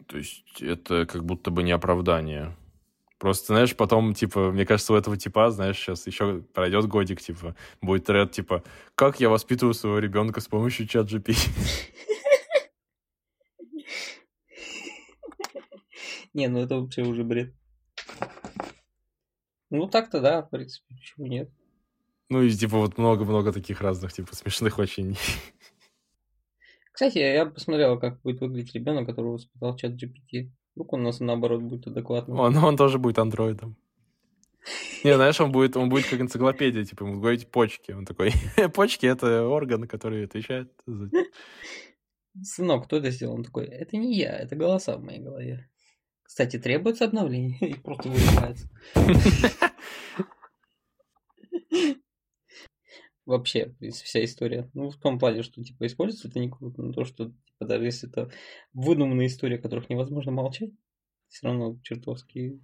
То 0.07 0.17
есть 0.17 0.63
это 0.63 1.05
как 1.05 1.27
будто 1.27 1.51
бы 1.51 1.63
не 1.63 1.73
оправдание. 1.73 2.57
Просто, 3.21 3.49
знаешь, 3.49 3.77
потом, 3.77 4.15
типа, 4.15 4.51
мне 4.51 4.65
кажется, 4.65 4.95
у 4.95 4.97
этого 4.97 5.15
типа, 5.15 5.51
знаешь, 5.51 5.77
сейчас 5.77 6.07
еще 6.07 6.41
пройдет 6.55 6.87
годик, 6.87 7.21
типа, 7.21 7.55
будет 7.83 8.07
тред, 8.07 8.33
типа, 8.33 8.65
как 8.95 9.21
я 9.21 9.29
воспитываю 9.29 9.75
своего 9.75 9.99
ребенка 9.99 10.41
с 10.41 10.49
помощью 10.49 10.89
чат 10.89 11.13
GPT. 11.13 11.35
Не, 16.33 16.49
ну 16.49 16.61
это 16.61 16.81
вообще 16.81 17.03
уже 17.03 17.23
бред. 17.23 17.55
Ну 19.69 19.87
так-то 19.87 20.23
да, 20.23 20.41
в 20.41 20.49
принципе, 20.49 20.95
почему 20.95 21.27
нет? 21.27 21.51
Ну 22.31 22.41
и, 22.41 22.51
типа, 22.51 22.79
вот 22.79 22.97
много-много 22.97 23.53
таких 23.53 23.83
разных, 23.83 24.15
типа, 24.15 24.35
смешных 24.35 24.79
очень. 24.79 25.19
Кстати, 26.93 27.19
я 27.19 27.45
посмотрел, 27.45 28.01
как 28.01 28.23
будет 28.23 28.41
выглядеть 28.41 28.75
ребенок, 28.75 29.05
которого 29.07 29.33
воспитал 29.33 29.77
чат 29.77 29.93
GPT. 29.93 30.51
Вдруг 30.81 30.95
он 30.95 31.01
у 31.03 31.05
нас 31.05 31.21
наоборот 31.21 31.61
будет 31.61 31.87
адекватным. 31.89 32.41
Он, 32.41 32.57
он 32.57 32.75
тоже 32.79 32.99
будет 32.99 33.19
андроидом. 33.19 33.77
Не, 35.05 35.15
знаешь, 35.15 35.39
он 35.39 35.53
будет, 35.53 35.77
он 35.77 35.91
будет 35.91 36.07
как 36.07 36.23
энциклопедия, 36.23 36.87
типа, 36.87 37.05
ему 37.05 37.21
говорить 37.21 37.51
почки. 37.51 37.93
Он 37.93 38.07
такой, 38.07 38.33
почки— 38.75 39.05
это 39.07 39.47
орган, 39.47 39.87
который 39.87 40.25
отвечает 40.25 40.73
за... 40.87 41.11
Сынок, 42.43 42.87
кто 42.87 42.97
это 42.97 43.11
сделал? 43.11 43.35
Он 43.35 43.45
такой, 43.45 43.67
это 43.67 43.99
не 43.99 44.17
я, 44.17 44.35
это 44.39 44.57
голоса 44.57 44.97
в 44.97 45.03
моей 45.03 45.21
голове. 45.21 45.69
Кстати, 46.23 46.59
требуется 46.59 47.05
обновление. 47.05 47.59
И 47.61 47.75
просто 47.75 48.09
вырубается. 48.09 48.71
Вообще, 53.31 53.73
вся 53.93 54.25
история. 54.25 54.69
Ну, 54.75 54.91
в 54.91 54.97
том 54.97 55.21
плане, 55.21 55.45
что, 55.45 55.63
типа, 55.63 55.87
используется 55.87 56.27
это 56.27 56.41
не 56.41 56.51
круто, 56.51 56.83
но 56.83 56.93
то, 56.93 57.05
что, 57.05 57.27
типа, 57.27 57.65
даже 57.65 57.85
если 57.85 58.09
это 58.09 58.29
выдуманные 58.73 59.29
истории, 59.29 59.57
о 59.57 59.63
которых 59.63 59.89
невозможно 59.89 60.33
молчать, 60.33 60.73
все 61.29 61.47
равно 61.47 61.79
чертовски... 61.85 62.61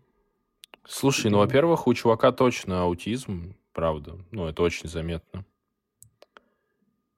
Слушай, 0.85 1.31
ну, 1.31 1.39
во-первых, 1.39 1.87
у 1.87 1.95
чувака 1.95 2.33
точно 2.33 2.83
аутизм, 2.83 3.55
правда. 3.73 4.19
Ну, 4.33 4.49
это 4.49 4.65
очень 4.65 4.89
заметно. 4.89 5.45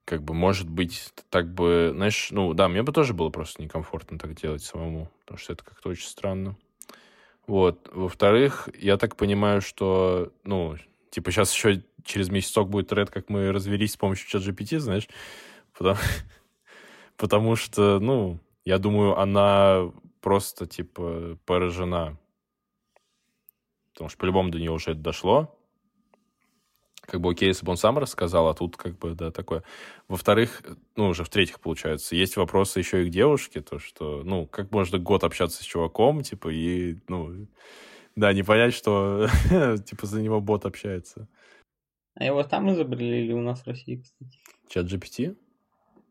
Как 0.05 0.23
бы, 0.23 0.35
может 0.35 0.69
быть, 0.69 1.11
так 1.31 1.51
бы, 1.51 1.93
знаешь, 1.95 2.29
ну, 2.31 2.53
да, 2.53 2.69
мне 2.69 2.83
бы 2.83 2.93
тоже 2.93 3.15
было 3.15 3.31
просто 3.31 3.63
некомфортно 3.63 4.19
так 4.19 4.35
делать 4.35 4.63
самому, 4.63 5.11
потому 5.21 5.39
что 5.39 5.55
это 5.55 5.65
как-то 5.65 5.89
очень 5.89 6.07
странно. 6.07 6.55
Вот. 7.47 7.89
Во-вторых, 7.95 8.69
я 8.79 8.99
так 8.99 9.17
понимаю, 9.17 9.63
что, 9.63 10.35
ну, 10.45 10.77
типа, 11.11 11.31
сейчас 11.31 11.53
еще 11.53 11.83
через 12.05 12.29
месяцок 12.31 12.69
будет 12.69 12.89
тред, 12.89 13.11
как 13.11 13.29
мы 13.29 13.53
развелись 13.53 13.93
с 13.93 13.97
помощью 13.97 14.29
чат 14.29 14.43
GPT, 14.43 14.79
знаешь, 14.79 15.09
потому, 15.77 15.99
потому 17.17 17.57
что, 17.57 17.99
ну, 18.01 18.39
я 18.65 18.79
думаю, 18.79 19.19
она 19.19 19.91
просто, 20.21 20.67
типа, 20.67 21.39
поражена 21.47 22.19
потому 23.99 24.11
что 24.11 24.19
по-любому 24.19 24.51
до 24.51 24.61
нее 24.61 24.71
уже 24.71 24.93
это 24.93 25.01
дошло. 25.01 25.53
Как 27.01 27.21
бы 27.21 27.31
окей, 27.31 27.49
если 27.49 27.67
бы 27.67 27.73
он 27.73 27.77
сам 27.77 27.99
рассказал, 27.99 28.47
а 28.47 28.55
тут 28.55 28.77
как 28.77 28.97
бы, 28.97 29.17
да, 29.17 29.33
такое. 29.33 29.65
Во-вторых, 30.07 30.63
ну, 30.95 31.09
уже 31.09 31.25
в-третьих, 31.25 31.59
получается, 31.59 32.15
есть 32.15 32.37
вопросы 32.37 32.79
еще 32.79 33.03
и 33.03 33.09
к 33.09 33.13
девушке, 33.13 33.61
то, 33.61 33.81
что, 33.81 34.23
ну, 34.23 34.47
как 34.47 34.71
можно 34.71 34.99
год 34.99 35.25
общаться 35.25 35.65
с 35.65 35.67
чуваком, 35.67 36.23
типа, 36.23 36.49
и, 36.51 36.99
ну, 37.09 37.49
да, 38.19 38.33
не 38.33 38.43
понять, 38.43 38.75
что, 38.75 39.29
типа, 39.87 40.07
за 40.07 40.21
него 40.21 40.41
бот 40.41 40.67
общается. 40.67 41.29
А 42.15 42.25
его 42.25 42.43
там 42.43 42.69
изобрели 42.73 43.25
или 43.25 43.33
у 43.33 43.41
нас 43.41 43.61
в 43.61 43.67
России, 43.69 44.03
кстати? 44.03 44.39
Чат 44.69 44.87
GPT? 44.87 45.37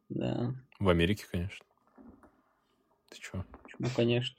Да, 0.08 0.56
В 0.80 0.88
Америке, 0.88 1.26
конечно. 1.30 1.66
Ты 3.10 3.20
чё? 3.20 3.44
почему, 3.62 3.90
конечно. 3.94 4.38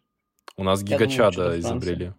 У 0.57 0.65
нас 0.65 0.81
Я 0.83 0.97
гигачада 0.97 1.59
изобрели. 1.61 2.15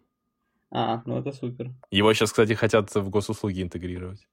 А, 0.70 1.02
ну 1.08 1.18
это 1.18 1.32
супер. 1.32 1.72
Его 1.90 2.14
сейчас, 2.14 2.30
кстати, 2.30 2.54
хотят 2.54 2.94
в 2.94 3.10
госуслуги 3.10 3.64
интегрировать. 3.64 4.28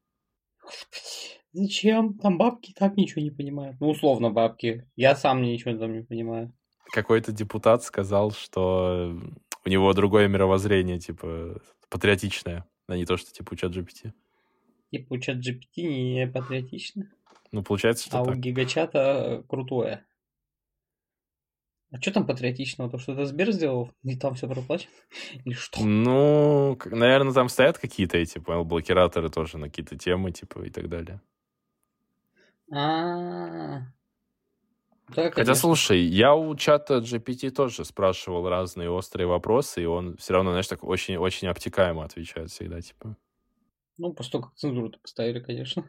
Господи, 0.62 1.40
зачем? 1.52 2.18
Там 2.18 2.36
бабки 2.36 2.74
так 2.76 2.98
ничего 2.98 3.22
не 3.22 3.30
понимают. 3.30 3.80
Ну, 3.80 3.88
условно, 3.88 4.30
бабки. 4.30 4.86
Я 4.96 5.16
сам 5.16 5.40
ничего 5.40 5.78
там 5.78 5.94
не 5.94 6.04
понимаю. 6.04 6.52
какой-то 6.92 7.32
депутат 7.32 7.84
сказал, 7.84 8.32
что 8.32 9.18
у 9.66 9.68
него 9.68 9.92
другое 9.92 10.28
мировоззрение, 10.28 10.98
типа, 11.00 11.60
патриотичное, 11.90 12.64
а 12.86 12.96
не 12.96 13.04
то, 13.04 13.16
что, 13.16 13.32
типа, 13.32 13.52
у 13.52 13.56
чат 13.56 13.72
GPT. 13.72 14.12
Типа 14.92 15.14
у 15.14 15.18
чат 15.18 15.38
GPT 15.38 15.82
не 15.82 16.26
патриотично, 16.28 17.10
Ну, 17.50 17.62
получается, 17.64 18.06
что 18.06 18.18
а 18.18 18.22
у 18.22 18.26
так. 18.26 18.38
гигачата 18.38 19.44
крутое. 19.48 20.06
А 21.92 22.00
что 22.00 22.12
там 22.12 22.26
патриотичного? 22.26 22.90
То, 22.90 22.98
что 22.98 23.12
это 23.12 23.26
Сбер 23.26 23.52
сделал, 23.52 23.90
и 24.02 24.16
там 24.16 24.34
все 24.34 24.48
проплачено? 24.48 24.92
Или 25.44 25.54
что? 25.54 25.84
Ну, 25.84 26.78
наверное, 26.84 27.32
там 27.32 27.48
стоят 27.48 27.78
какие-то 27.78 28.18
эти, 28.18 28.38
понял, 28.38 28.64
блокираторы 28.64 29.30
тоже 29.30 29.58
на 29.58 29.68
какие-то 29.68 29.96
темы, 29.96 30.30
типа, 30.32 30.60
и 30.60 30.70
так 30.70 30.88
далее. 30.88 31.20
А, 32.72 33.82
да, 35.08 35.30
Хотя, 35.30 35.54
слушай, 35.54 36.00
я 36.00 36.34
у 36.34 36.54
чата 36.56 36.98
GPT 36.98 37.50
тоже 37.50 37.84
спрашивал 37.84 38.48
разные 38.48 38.90
острые 38.90 39.26
вопросы, 39.26 39.82
и 39.82 39.86
он 39.86 40.16
все 40.16 40.32
равно, 40.34 40.50
знаешь, 40.50 40.66
так 40.66 40.82
очень-очень 40.82 41.48
обтекаемо 41.48 42.04
отвечает 42.04 42.50
всегда, 42.50 42.80
типа. 42.80 43.16
Ну, 43.98 44.12
после 44.12 44.32
того, 44.32 44.44
как 44.44 44.54
цензуру-то 44.56 44.98
поставили, 44.98 45.40
конечно. 45.40 45.88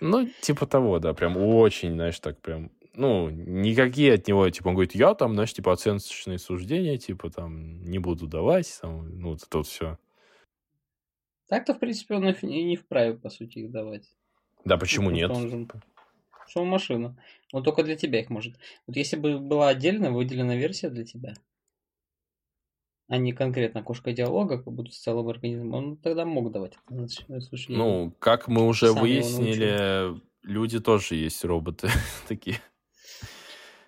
Ну, 0.00 0.28
типа 0.40 0.66
того, 0.66 0.98
да, 1.00 1.12
прям 1.12 1.36
очень, 1.36 1.92
знаешь, 1.92 2.18
так 2.20 2.40
прям 2.40 2.70
ну, 2.96 3.28
никакие 3.28 4.14
от 4.14 4.26
него, 4.26 4.48
типа, 4.48 4.68
он 4.68 4.74
говорит, 4.74 4.94
я 4.94 5.14
там, 5.14 5.34
знаешь, 5.34 5.52
типа, 5.52 5.72
оценочные 5.72 6.38
суждения, 6.38 6.96
типа, 6.96 7.30
там, 7.30 7.82
не 7.82 7.98
буду 7.98 8.26
давать, 8.26 8.78
там, 8.80 9.20
ну, 9.20 9.30
вот 9.30 9.42
это 9.42 9.58
вот 9.58 9.66
все. 9.66 9.98
Так-то, 11.48 11.74
в 11.74 11.78
принципе, 11.78 12.14
он 12.14 12.28
и 12.28 12.62
не 12.64 12.76
вправе, 12.76 13.14
по 13.14 13.28
сути, 13.28 13.58
их 13.58 13.70
давать. 13.70 14.10
Да, 14.64 14.78
почему 14.78 15.10
нет? 15.10 15.30
Он 15.30 15.48
же... 15.48 15.68
Что 16.46 16.64
машина. 16.64 17.16
Он 17.52 17.62
только 17.62 17.82
для 17.82 17.96
тебя 17.96 18.20
их 18.20 18.30
может. 18.30 18.56
Вот 18.86 18.96
если 18.96 19.16
бы 19.16 19.38
была 19.38 19.68
отдельно 19.68 20.10
выделена 20.10 20.56
версия 20.56 20.90
для 20.90 21.04
тебя, 21.04 21.34
а 23.08 23.18
не 23.18 23.32
конкретно 23.32 23.82
кошка 23.82 24.12
диалога, 24.12 24.58
как 24.62 24.72
будто 24.72 24.92
с 24.92 24.98
целым 24.98 25.28
организмом, 25.28 25.74
он 25.74 25.96
тогда 25.96 26.24
мог 26.24 26.50
давать. 26.50 26.76
Ну, 27.68 28.12
как 28.18 28.48
мы 28.48 28.66
уже 28.66 28.92
выяснили, 28.92 30.20
люди 30.42 30.80
тоже 30.80 31.16
есть 31.16 31.44
роботы 31.44 31.88
такие. 32.28 32.60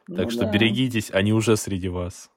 Так 0.06 0.24
ну, 0.24 0.30
что 0.30 0.44
да. 0.44 0.50
берегитесь, 0.52 1.11
они 1.11 1.32
уже 1.32 1.56
среди 1.56 1.88
вас. 1.88 2.30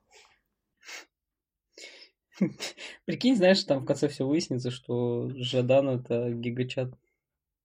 Прикинь, 3.06 3.36
знаешь, 3.36 3.64
там 3.64 3.84
в 3.84 3.86
конце 3.86 4.10
все 4.10 4.28
выяснится, 4.28 4.72
что 4.72 5.30
Жадан 5.36 5.88
это 5.90 6.32
гигачат 6.32 6.94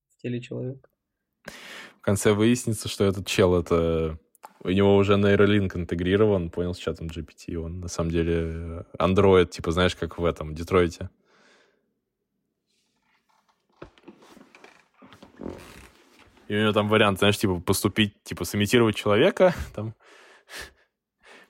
в 0.09 0.21
теле 0.21 0.39
человека. 0.39 0.89
В 2.07 2.09
конце 2.09 2.31
выяснится, 2.31 2.87
что 2.87 3.03
этот 3.03 3.27
чел 3.27 3.53
это 3.59 4.17
у 4.63 4.69
него 4.69 4.95
уже 4.95 5.17
нейролинк 5.17 5.75
интегрирован, 5.75 6.49
понял, 6.49 6.73
с 6.73 6.77
чатом 6.77 7.07
GPT. 7.07 7.57
Он 7.57 7.81
на 7.81 7.89
самом 7.89 8.11
деле 8.11 8.85
андроид, 8.97 9.51
типа, 9.51 9.71
знаешь, 9.71 9.93
как 9.93 10.17
в 10.17 10.23
этом, 10.23 10.55
Детройте. 10.55 11.09
И 16.47 16.55
у 16.55 16.61
него 16.61 16.71
там 16.71 16.87
вариант, 16.87 17.19
знаешь, 17.19 17.37
типа 17.37 17.59
поступить, 17.59 18.23
типа 18.23 18.45
сымитировать 18.45 18.95
человека, 18.95 19.53
там, 19.75 19.93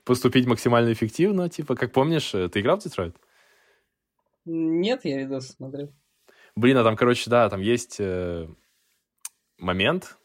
поступить 0.02 0.48
максимально 0.48 0.92
эффективно, 0.92 1.48
типа, 1.48 1.76
как 1.76 1.92
помнишь, 1.92 2.34
э, 2.34 2.48
ты 2.48 2.58
играл 2.58 2.80
в 2.80 2.82
Детройт? 2.82 3.14
Нет, 4.44 5.04
я 5.04 5.20
видос 5.20 5.50
смотрел. 5.50 5.94
Блин, 6.56 6.78
а 6.78 6.82
там, 6.82 6.96
короче, 6.96 7.30
да, 7.30 7.48
там 7.48 7.60
есть 7.60 7.98
э, 8.00 8.48
момент, 9.56 10.18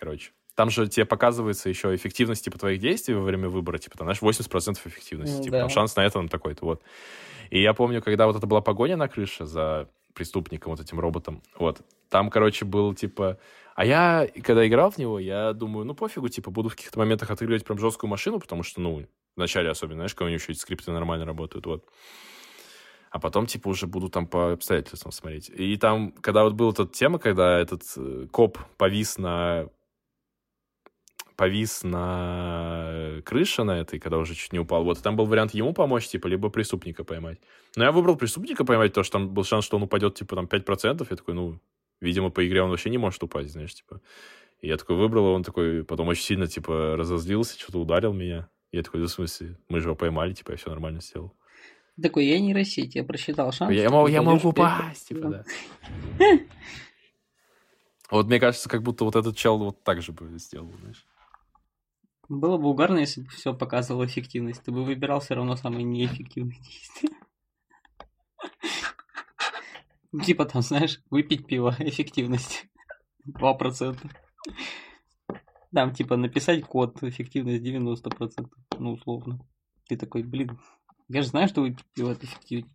короче, 0.00 0.32
там 0.54 0.70
же 0.70 0.88
тебе 0.88 1.06
показывается 1.06 1.68
еще 1.68 1.94
эффективность, 1.94 2.44
типа, 2.44 2.58
твоих 2.58 2.80
действий 2.80 3.14
во 3.14 3.20
время 3.20 3.48
выбора, 3.48 3.78
типа, 3.78 3.98
там, 3.98 4.06
знаешь, 4.06 4.20
80% 4.20 4.78
эффективности, 4.86 5.40
mm, 5.40 5.42
типа, 5.42 5.52
да. 5.52 5.60
там 5.60 5.68
шанс 5.68 5.94
на 5.96 6.00
это 6.00 6.14
там 6.14 6.28
такой-то, 6.28 6.64
вот. 6.64 6.82
И 7.50 7.60
я 7.60 7.74
помню, 7.74 8.02
когда 8.02 8.26
вот 8.26 8.36
это 8.36 8.46
была 8.46 8.60
погоня 8.60 8.96
на 8.96 9.08
крыше 9.08 9.44
за 9.44 9.88
преступником, 10.14 10.72
вот 10.72 10.80
этим 10.80 10.98
роботом, 10.98 11.42
вот, 11.58 11.82
там, 12.08 12.30
короче, 12.30 12.64
был, 12.64 12.94
типа, 12.94 13.38
а 13.74 13.84
я, 13.84 14.28
когда 14.42 14.66
играл 14.66 14.90
в 14.90 14.98
него, 14.98 15.18
я 15.18 15.52
думаю, 15.52 15.86
ну 15.86 15.94
пофигу, 15.94 16.28
типа, 16.28 16.50
буду 16.50 16.68
в 16.68 16.76
каких-то 16.76 16.98
моментах 16.98 17.30
отыгрывать 17.30 17.64
прям 17.64 17.78
жесткую 17.78 18.10
машину, 18.10 18.40
потому 18.40 18.62
что, 18.62 18.80
ну, 18.80 19.06
вначале 19.36 19.70
особенно, 19.70 19.96
знаешь, 19.96 20.14
когда 20.14 20.26
у 20.26 20.28
него 20.28 20.40
еще 20.40 20.52
эти 20.52 20.58
скрипты 20.58 20.90
нормально 20.90 21.24
работают, 21.24 21.66
вот. 21.66 21.84
А 23.10 23.18
потом, 23.18 23.46
типа, 23.46 23.68
уже 23.68 23.86
буду 23.86 24.08
там 24.08 24.26
по 24.26 24.52
обстоятельствам 24.52 25.10
смотреть. 25.10 25.48
И 25.48 25.76
там, 25.76 26.12
когда 26.12 26.44
вот 26.44 26.52
была 26.52 26.70
эта 26.70 26.86
тема, 26.86 27.18
когда 27.18 27.58
этот 27.58 27.82
э, 27.96 28.28
коп 28.30 28.58
повис 28.76 29.18
на 29.18 29.68
повис 31.40 31.84
на 31.84 33.22
крыше 33.24 33.64
на 33.64 33.80
этой, 33.80 33.98
когда 33.98 34.18
уже 34.18 34.34
чуть 34.34 34.52
не 34.52 34.58
упал. 34.58 34.84
Вот, 34.84 34.98
и 34.98 35.02
там 35.02 35.16
был 35.16 35.24
вариант 35.24 35.54
ему 35.54 35.72
помочь, 35.72 36.06
типа, 36.06 36.26
либо 36.26 36.50
преступника 36.50 37.02
поймать. 37.02 37.38
Но 37.76 37.84
я 37.84 37.92
выбрал 37.92 38.16
преступника 38.16 38.66
поймать, 38.66 38.90
потому 38.90 39.04
что 39.04 39.12
там 39.12 39.28
был 39.30 39.44
шанс, 39.44 39.64
что 39.64 39.78
он 39.78 39.84
упадет, 39.84 40.16
типа, 40.16 40.36
там 40.36 40.44
5%. 40.44 41.06
Я 41.08 41.16
такой, 41.16 41.32
ну, 41.32 41.58
Видимо, 42.00 42.30
по 42.30 42.46
игре 42.46 42.62
он 42.62 42.70
вообще 42.70 42.90
не 42.90 42.98
может 42.98 43.22
упасть, 43.22 43.52
знаешь, 43.52 43.74
типа. 43.74 44.00
И 44.60 44.68
я 44.68 44.76
такой 44.76 44.96
выбрал, 44.96 45.26
он 45.26 45.42
такой 45.42 45.84
потом 45.84 46.08
очень 46.08 46.24
сильно, 46.24 46.46
типа, 46.46 46.96
разозлился, 46.96 47.58
что-то 47.58 47.78
ударил 47.78 48.12
меня. 48.12 48.48
Я 48.72 48.82
такой, 48.82 49.00
да 49.00 49.06
в 49.06 49.10
смысле, 49.10 49.56
мы 49.68 49.80
же 49.80 49.88
его 49.88 49.96
поймали, 49.96 50.32
типа, 50.32 50.52
я 50.52 50.56
все 50.56 50.70
нормально 50.70 51.00
сделал. 51.00 51.34
Такой, 52.00 52.26
я 52.26 52.38
не 52.38 52.48
нейросеть, 52.48 52.94
я 52.94 53.04
просчитал 53.04 53.52
шанс. 53.52 53.74
Я, 53.74 53.90
мог, 53.90 54.08
я 54.10 54.22
мог 54.22 54.44
упасть, 54.44 55.08
типа, 55.08 55.28
да. 55.28 55.44
Вот 58.10 58.26
мне 58.26 58.40
кажется, 58.40 58.68
как 58.68 58.82
будто 58.82 59.04
вот 59.04 59.14
этот 59.14 59.36
чел 59.36 59.56
вот 59.58 59.84
так 59.84 60.02
же 60.02 60.12
бы 60.12 60.36
сделал, 60.38 60.72
знаешь. 60.80 61.06
Было 62.30 62.58
бы 62.58 62.68
угарно, 62.68 62.98
если 62.98 63.22
бы 63.22 63.28
все 63.30 63.52
показывало 63.52 64.06
эффективность. 64.06 64.62
Ты 64.62 64.70
бы 64.70 64.84
выбирал 64.84 65.18
все 65.18 65.34
равно 65.34 65.56
самые 65.56 65.82
неэффективные 65.82 66.60
действия. 66.62 67.10
Типа 70.24 70.44
там, 70.44 70.62
знаешь, 70.62 71.02
выпить 71.10 71.48
пиво, 71.48 71.74
эффективность 71.80 72.68
2%. 73.26 74.12
Там, 75.74 75.92
типа, 75.92 76.16
написать 76.16 76.64
код, 76.64 77.02
эффективность 77.02 77.64
90%, 77.64 78.48
ну, 78.78 78.92
условно. 78.92 79.40
Ты 79.88 79.96
такой, 79.96 80.22
блин, 80.22 80.56
я 81.08 81.22
же 81.22 81.28
знаю, 81.28 81.48
что 81.48 81.62
выпить 81.62 81.84
пиво 81.94 82.12
это 82.12 82.26
эффективнее. 82.26 82.72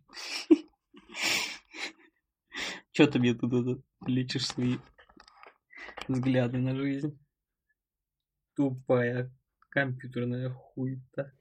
Че 2.92 3.06
ты 3.06 3.18
мне 3.18 3.32
тут 3.32 3.82
лечишь 4.06 4.48
свои 4.48 4.76
взгляды 6.08 6.58
на 6.58 6.76
жизнь? 6.76 7.18
Тупая 8.54 9.32
компьютерная 9.76 10.48
хуйта. 10.48 11.32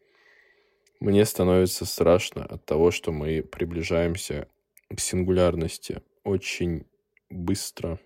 Мне 1.00 1.24
становится 1.24 1.86
страшно 1.86 2.46
от 2.46 2.66
того, 2.66 2.92
что 2.92 3.14
мы 3.14 3.42
приближаемся 3.42 4.50
к 4.94 5.00
сингулярности 5.00 6.02
очень 6.26 6.86
быстро. 7.30 7.98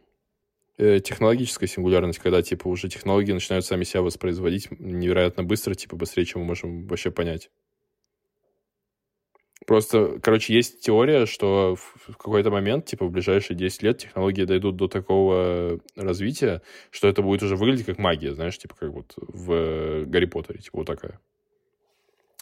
Э, 0.78 1.00
технологическая 1.00 1.66
сингулярность, 1.66 2.20
когда, 2.20 2.44
типа, 2.44 2.68
уже 2.68 2.90
технологии 2.90 3.32
начинают 3.32 3.66
сами 3.66 3.84
себя 3.84 4.04
воспроизводить 4.04 4.70
невероятно 4.70 5.44
быстро, 5.44 5.74
типа, 5.74 5.96
быстрее, 5.96 6.26
чем 6.26 6.42
мы 6.42 6.48
можем 6.48 6.86
вообще 6.86 7.10
понять. 7.10 7.50
Просто, 9.70 10.18
короче, 10.24 10.56
есть 10.56 10.82
теория, 10.82 11.28
что 11.28 11.76
в 11.76 12.18
какой-то 12.18 12.50
момент, 12.50 12.88
типа, 12.88 13.06
в 13.06 13.12
ближайшие 13.12 13.56
10 13.56 13.84
лет 13.84 14.00
технологии 14.00 14.44
дойдут 14.44 14.78
до 14.78 14.88
такого 14.88 15.80
развития, 15.96 16.64
что 16.90 17.08
это 17.08 17.22
будет 17.22 17.44
уже 17.44 17.56
выглядеть 17.56 17.86
как 17.86 18.00
магия, 18.00 18.34
знаешь, 18.34 18.58
типа, 18.58 18.74
как 18.74 18.90
вот 18.90 19.14
в 19.16 20.06
Гарри 20.06 20.26
Поттере, 20.26 20.58
типа, 20.58 20.80
вот 20.80 20.88
такая. 20.88 21.20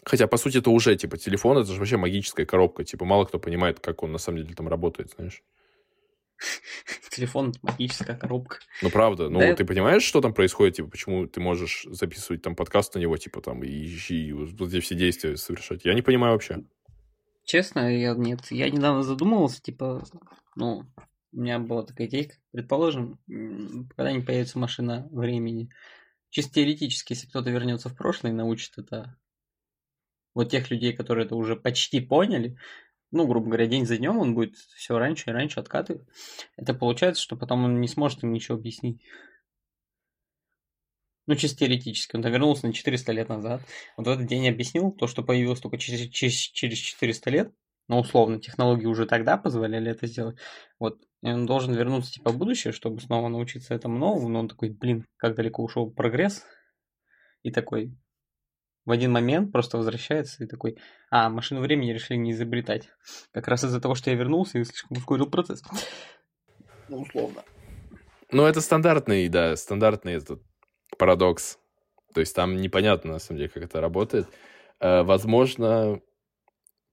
Хотя, 0.06 0.27
по 0.27 0.38
сути, 0.38 0.60
это 0.60 0.69
уже, 0.69 0.95
типа, 0.95 1.18
телефон, 1.18 1.57
это 1.57 1.69
же 1.69 1.80
вообще 1.80 1.97
магическая 1.97 2.45
коробка. 2.45 2.85
Типа, 2.85 3.03
мало 3.03 3.26
кто 3.26 3.39
понимает, 3.39 3.81
как 3.81 4.03
он 4.03 4.14
на 4.14 4.19
самом 4.19 4.43
деле 4.43 4.56
там 4.56 4.69
работает, 4.69 5.11
знаешь. 5.18 5.43
Телефон— 7.10 7.53
магическая 7.61 8.15
коробка. 8.15 8.60
Ну, 8.81 8.89
правда. 8.89 9.27
Ну, 9.27 9.39
да 9.39 9.53
ты 9.53 9.65
понимаешь, 9.65 10.03
что 10.03 10.22
там 10.22 10.34
происходит? 10.34 10.77
Типа, 10.77 10.88
почему 10.88 11.27
ты 11.27 11.41
можешь 11.41 11.88
записывать 11.89 12.41
там 12.41 12.56
подкаст 12.56 12.95
на 12.95 12.99
него, 12.99 13.18
типа, 13.18 13.41
там, 13.41 13.65
и, 13.65 13.69
и 13.69 14.31
вот 14.31 14.69
эти 14.69 14.80
все 14.80 14.95
действия 14.95 15.35
совершать? 15.35 15.84
Я 15.84 15.93
не 15.93 16.02
понимаю 16.02 16.31
вообще. 16.31 16.60
Честно, 17.48 17.90
я 17.98 18.14
нет. 18.14 18.52
Я 18.52 18.69
недавно 18.69 19.03
задумывался, 19.03 19.61
типа, 19.61 20.03
ну, 20.57 20.84
у 21.32 21.40
меня 21.40 21.60
была 21.60 21.84
такая 21.84 22.07
идея, 22.07 22.30
предположим, 22.52 23.19
когда-нибудь 23.95 24.26
появится 24.26 24.60
машина 24.60 25.07
времени. 25.11 25.69
Чисто 26.30 26.56
теоретически, 26.56 27.14
если 27.14 27.28
кто-то 27.28 27.49
вернется 27.49 27.88
в 27.88 27.95
прошлое 27.95 28.34
и 28.34 28.36
научит 28.36 28.78
это 28.78 29.15
вот 30.36 30.52
тех 30.52 30.69
людей, 30.69 30.91
которые 30.91 31.26
это 31.26 31.38
уже 31.38 31.56
почти 31.56 32.02
поняли, 32.02 32.57
ну, 33.11 33.26
грубо 33.26 33.45
говоря, 33.45 33.65
день 33.65 33.86
за 33.86 33.95
днем 33.95 34.18
он 34.18 34.36
будет 34.36 34.57
все 34.57 34.98
раньше 34.98 35.30
и 35.30 35.34
раньше 35.34 35.61
откатывать. 35.61 36.06
Это 36.57 36.74
получается, 36.74 37.24
что 37.24 37.38
потом 37.38 37.64
он 37.64 37.80
не 37.80 37.88
сможет 37.88 38.24
им 38.24 38.34
ничего 38.34 38.57
объяснить. 38.57 39.02
Ну, 41.28 41.36
чисто 41.36 41.60
теоретически. 41.60 42.16
Он 42.16 42.22
вернулся 42.22 42.66
на 42.66 42.74
400 42.74 43.12
лет 43.12 43.30
назад. 43.30 43.62
Вот 43.98 44.08
в 44.08 44.10
этот 44.10 44.26
день 44.26 44.48
объяснил 44.48 44.91
то, 44.91 45.08
что 45.08 45.24
появилось 45.24 45.60
только 45.60 45.78
через, 45.78 46.10
через, 46.10 46.34
через 46.34 46.78
400 46.78 47.30
лет. 47.30 47.54
Но 47.90 47.99
условно, 47.99 48.40
технологии 48.40 48.86
уже 48.86 49.06
тогда 49.06 49.38
позволяли 49.38 49.91
это 49.91 50.08
сделать. 50.08 50.38
Вот. 50.80 50.99
И 51.22 51.28
он 51.30 51.45
должен 51.45 51.74
вернуться 51.74 52.14
типа 52.14 52.32
в 52.32 52.38
будущее, 52.38 52.72
чтобы 52.72 53.02
снова 53.02 53.28
научиться 53.28 53.74
этому 53.74 53.98
новому. 53.98 54.30
Но 54.30 54.40
он 54.40 54.48
такой, 54.48 54.70
блин, 54.70 55.06
как 55.18 55.36
далеко 55.36 55.64
ушел 55.64 55.91
прогресс. 55.91 56.45
И 57.44 57.52
такой, 57.52 57.94
в 58.86 58.91
один 58.91 59.12
момент 59.12 59.52
просто 59.52 59.78
возвращается 59.78 60.45
и 60.45 60.48
такой, 60.48 60.78
а, 61.12 61.30
машину 61.30 61.60
времени 61.60 61.91
решили 61.91 62.18
не 62.18 62.32
изобретать. 62.32 62.90
Как 63.32 63.49
раз 63.49 63.66
из-за 63.66 63.82
того, 63.82 63.95
что 63.95 64.10
я 64.12 64.16
вернулся 64.16 64.60
и 64.60 64.64
слишком 64.64 64.98
ускорил 64.98 65.30
процесс. 65.30 65.62
Ну, 66.88 67.02
условно. 67.02 67.44
Ну, 68.32 68.45
это 68.45 68.62
стандартный, 68.62 69.28
да, 69.28 69.56
стандартный 69.58 70.14
этот 70.14 70.41
парадокс. 70.97 71.59
То 72.14 72.22
есть 72.22 72.35
там 72.35 72.57
непонятно, 72.57 73.14
на 73.14 73.19
самом 73.19 73.39
деле, 73.39 73.49
как 73.49 73.64
это 73.64 73.81
работает. 73.81 74.27
э, 74.80 75.03
возможно, 75.03 76.01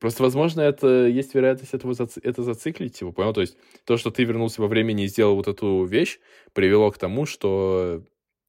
просто, 0.00 0.22
возможно, 0.22 0.60
это 0.62 1.06
есть 1.06 1.34
вероятность 1.34 1.74
этого 1.74 1.92
заци- 1.92 2.20
это 2.22 2.42
зациклить, 2.42 2.98
типа, 2.98 3.12
понял? 3.12 3.32
То 3.32 3.40
есть 3.42 3.56
то, 3.84 3.96
что 3.96 4.10
ты 4.10 4.24
вернулся 4.24 4.60
во 4.62 4.68
времени 4.68 5.04
и 5.04 5.08
сделал 5.08 5.36
вот 5.36 5.48
эту 5.48 5.84
вещь, 5.84 6.18
привело 6.52 6.90
к 6.90 6.98
тому, 6.98 7.26
что 7.26 8.02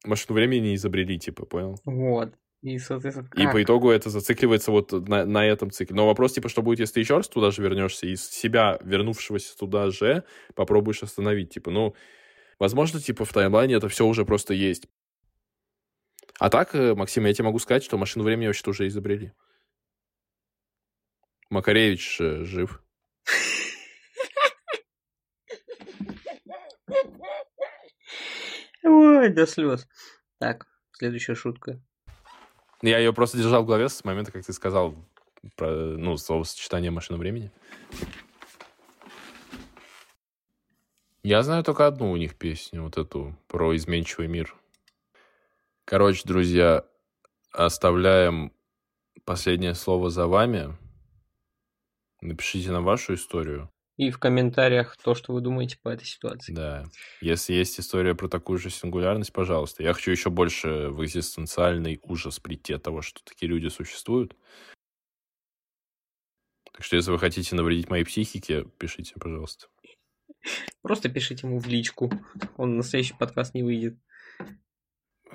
машину 0.05 0.35
времени 0.35 0.75
изобрели, 0.75 1.17
типа, 1.19 1.45
понял? 1.45 1.79
Вот. 1.85 2.33
И, 2.61 2.79
соответственно, 2.79 3.29
И 3.35 3.43
как? 3.43 3.51
по 3.53 3.61
итогу 3.63 3.91
это 3.91 4.09
зацикливается 4.09 4.71
вот 4.71 4.91
на, 4.91 5.25
на 5.25 5.45
этом 5.45 5.69
цикле. 5.71 5.95
Но 5.95 6.07
вопрос, 6.07 6.33
типа, 6.33 6.49
что 6.49 6.61
будет, 6.63 6.79
если 6.79 6.95
ты 6.95 6.99
еще 7.01 7.17
раз 7.17 7.27
туда 7.29 7.51
же 7.51 7.61
вернешься, 7.61 8.07
и 8.07 8.15
себя, 8.15 8.79
вернувшегося 8.83 9.55
туда 9.57 9.91
же, 9.91 10.23
попробуешь 10.55 11.03
остановить. 11.03 11.51
Типа, 11.53 11.69
ну, 11.71 11.93
возможно, 12.59 12.99
типа, 12.99 13.23
в 13.25 13.33
таймлайне 13.33 13.75
это 13.75 13.87
все 13.89 14.05
уже 14.05 14.25
просто 14.25 14.53
есть. 14.55 14.87
А 16.39 16.49
так, 16.49 16.75
э, 16.75 16.93
Максим, 16.95 17.25
я 17.25 17.33
тебе 17.33 17.45
могу 17.45 17.59
сказать, 17.59 17.83
что 17.83 17.97
машину 17.97 18.25
времени 18.25 18.47
вообще-то 18.47 18.71
уже 18.71 18.87
изобрели. 18.87 19.31
Макаревич 21.49 22.19
э, 22.19 22.43
жив. 22.43 22.81
Ой, 28.83 29.29
до 29.29 29.47
слез. 29.47 29.87
Так, 30.39 30.67
следующая 30.91 31.35
шутка. 31.35 31.81
Я 32.81 32.99
ее 32.99 33.13
просто 33.13 33.37
держал 33.37 33.63
в 33.63 33.65
голове 33.65 33.89
с 33.89 34.03
момента, 34.03 34.31
как 34.31 34.45
ты 34.45 34.53
сказал 34.53 34.93
про, 35.55 35.71
ну, 35.71 36.17
словосочетание 36.17 36.91
машину 36.91 37.17
времени. 37.17 37.51
Я 41.23 41.41
знаю 41.41 41.63
только 41.63 41.87
одну 41.87 42.11
у 42.11 42.17
них 42.17 42.35
песню, 42.35 42.83
вот 42.83 42.97
эту, 42.97 43.35
про 43.47 43.75
изменчивый 43.75 44.27
мир. 44.27 44.55
Короче, 45.85 46.23
друзья, 46.25 46.83
оставляем 47.51 48.51
последнее 49.23 49.75
слово 49.75 50.09
за 50.09 50.25
вами. 50.25 50.75
Напишите 52.21 52.71
нам 52.71 52.83
вашу 52.83 53.13
историю. 53.13 53.71
И 53.97 54.09
в 54.09 54.17
комментариях 54.17 54.97
то, 54.97 55.13
что 55.13 55.31
вы 55.31 55.41
думаете 55.41 55.77
по 55.81 55.89
этой 55.89 56.05
ситуации. 56.05 56.53
Да. 56.53 56.85
Если 57.21 57.53
есть 57.53 57.79
история 57.79 58.15
про 58.15 58.27
такую 58.27 58.57
же 58.57 58.71
сингулярность, 58.71 59.31
пожалуйста. 59.31 59.83
Я 59.83 59.93
хочу 59.93 60.09
еще 60.09 60.31
больше 60.31 60.89
в 60.89 61.05
экзистенциальный 61.05 61.99
ужас 62.01 62.39
прийти 62.39 62.73
от 62.73 62.81
того, 62.81 63.03
что 63.03 63.23
такие 63.23 63.47
люди 63.47 63.67
существуют. 63.67 64.35
Так 66.73 66.83
что, 66.83 66.95
если 66.95 67.11
вы 67.11 67.19
хотите 67.19 67.55
навредить 67.55 67.91
моей 67.91 68.03
психике, 68.03 68.65
пишите, 68.79 69.13
пожалуйста. 69.19 69.67
Просто 70.81 71.09
пишите 71.09 71.45
ему 71.45 71.59
в 71.59 71.67
личку. 71.67 72.11
Он 72.57 72.75
на 72.75 72.83
следующий 72.83 73.13
подкаст 73.13 73.53
не 73.53 73.61
выйдет. 73.61 73.97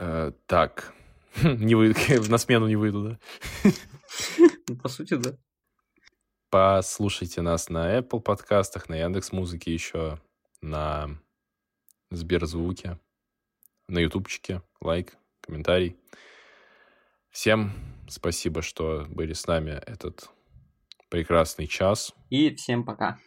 Э, 0.00 0.32
так. 0.46 0.94
Не 1.42 1.74
вы... 1.74 1.94
На 2.28 2.38
смену 2.38 2.66
не 2.66 2.76
выйду, 2.76 3.10
да? 3.10 3.70
Ну, 4.66 4.76
По 4.76 4.88
сути, 4.88 5.14
да. 5.14 5.36
Послушайте 6.48 7.42
нас 7.42 7.68
на 7.68 7.98
Apple 7.98 8.20
подкастах, 8.20 8.88
на 8.88 8.96
Яндекс 8.96 9.30
Музыке 9.30 9.72
еще, 9.72 10.18
на 10.60 11.10
Сберзвуке, 12.10 12.98
на 13.86 14.00
Ютубчике. 14.00 14.62
Лайк, 14.80 15.16
комментарий. 15.42 15.96
Всем 17.30 17.72
спасибо, 18.08 18.62
что 18.62 19.06
были 19.08 19.32
с 19.32 19.46
нами 19.46 19.70
этот 19.86 20.28
прекрасный 21.08 21.68
час. 21.68 22.12
И 22.30 22.54
всем 22.56 22.84
пока. 22.84 23.18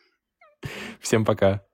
Всем 1.00 1.24
пока. 1.24 1.66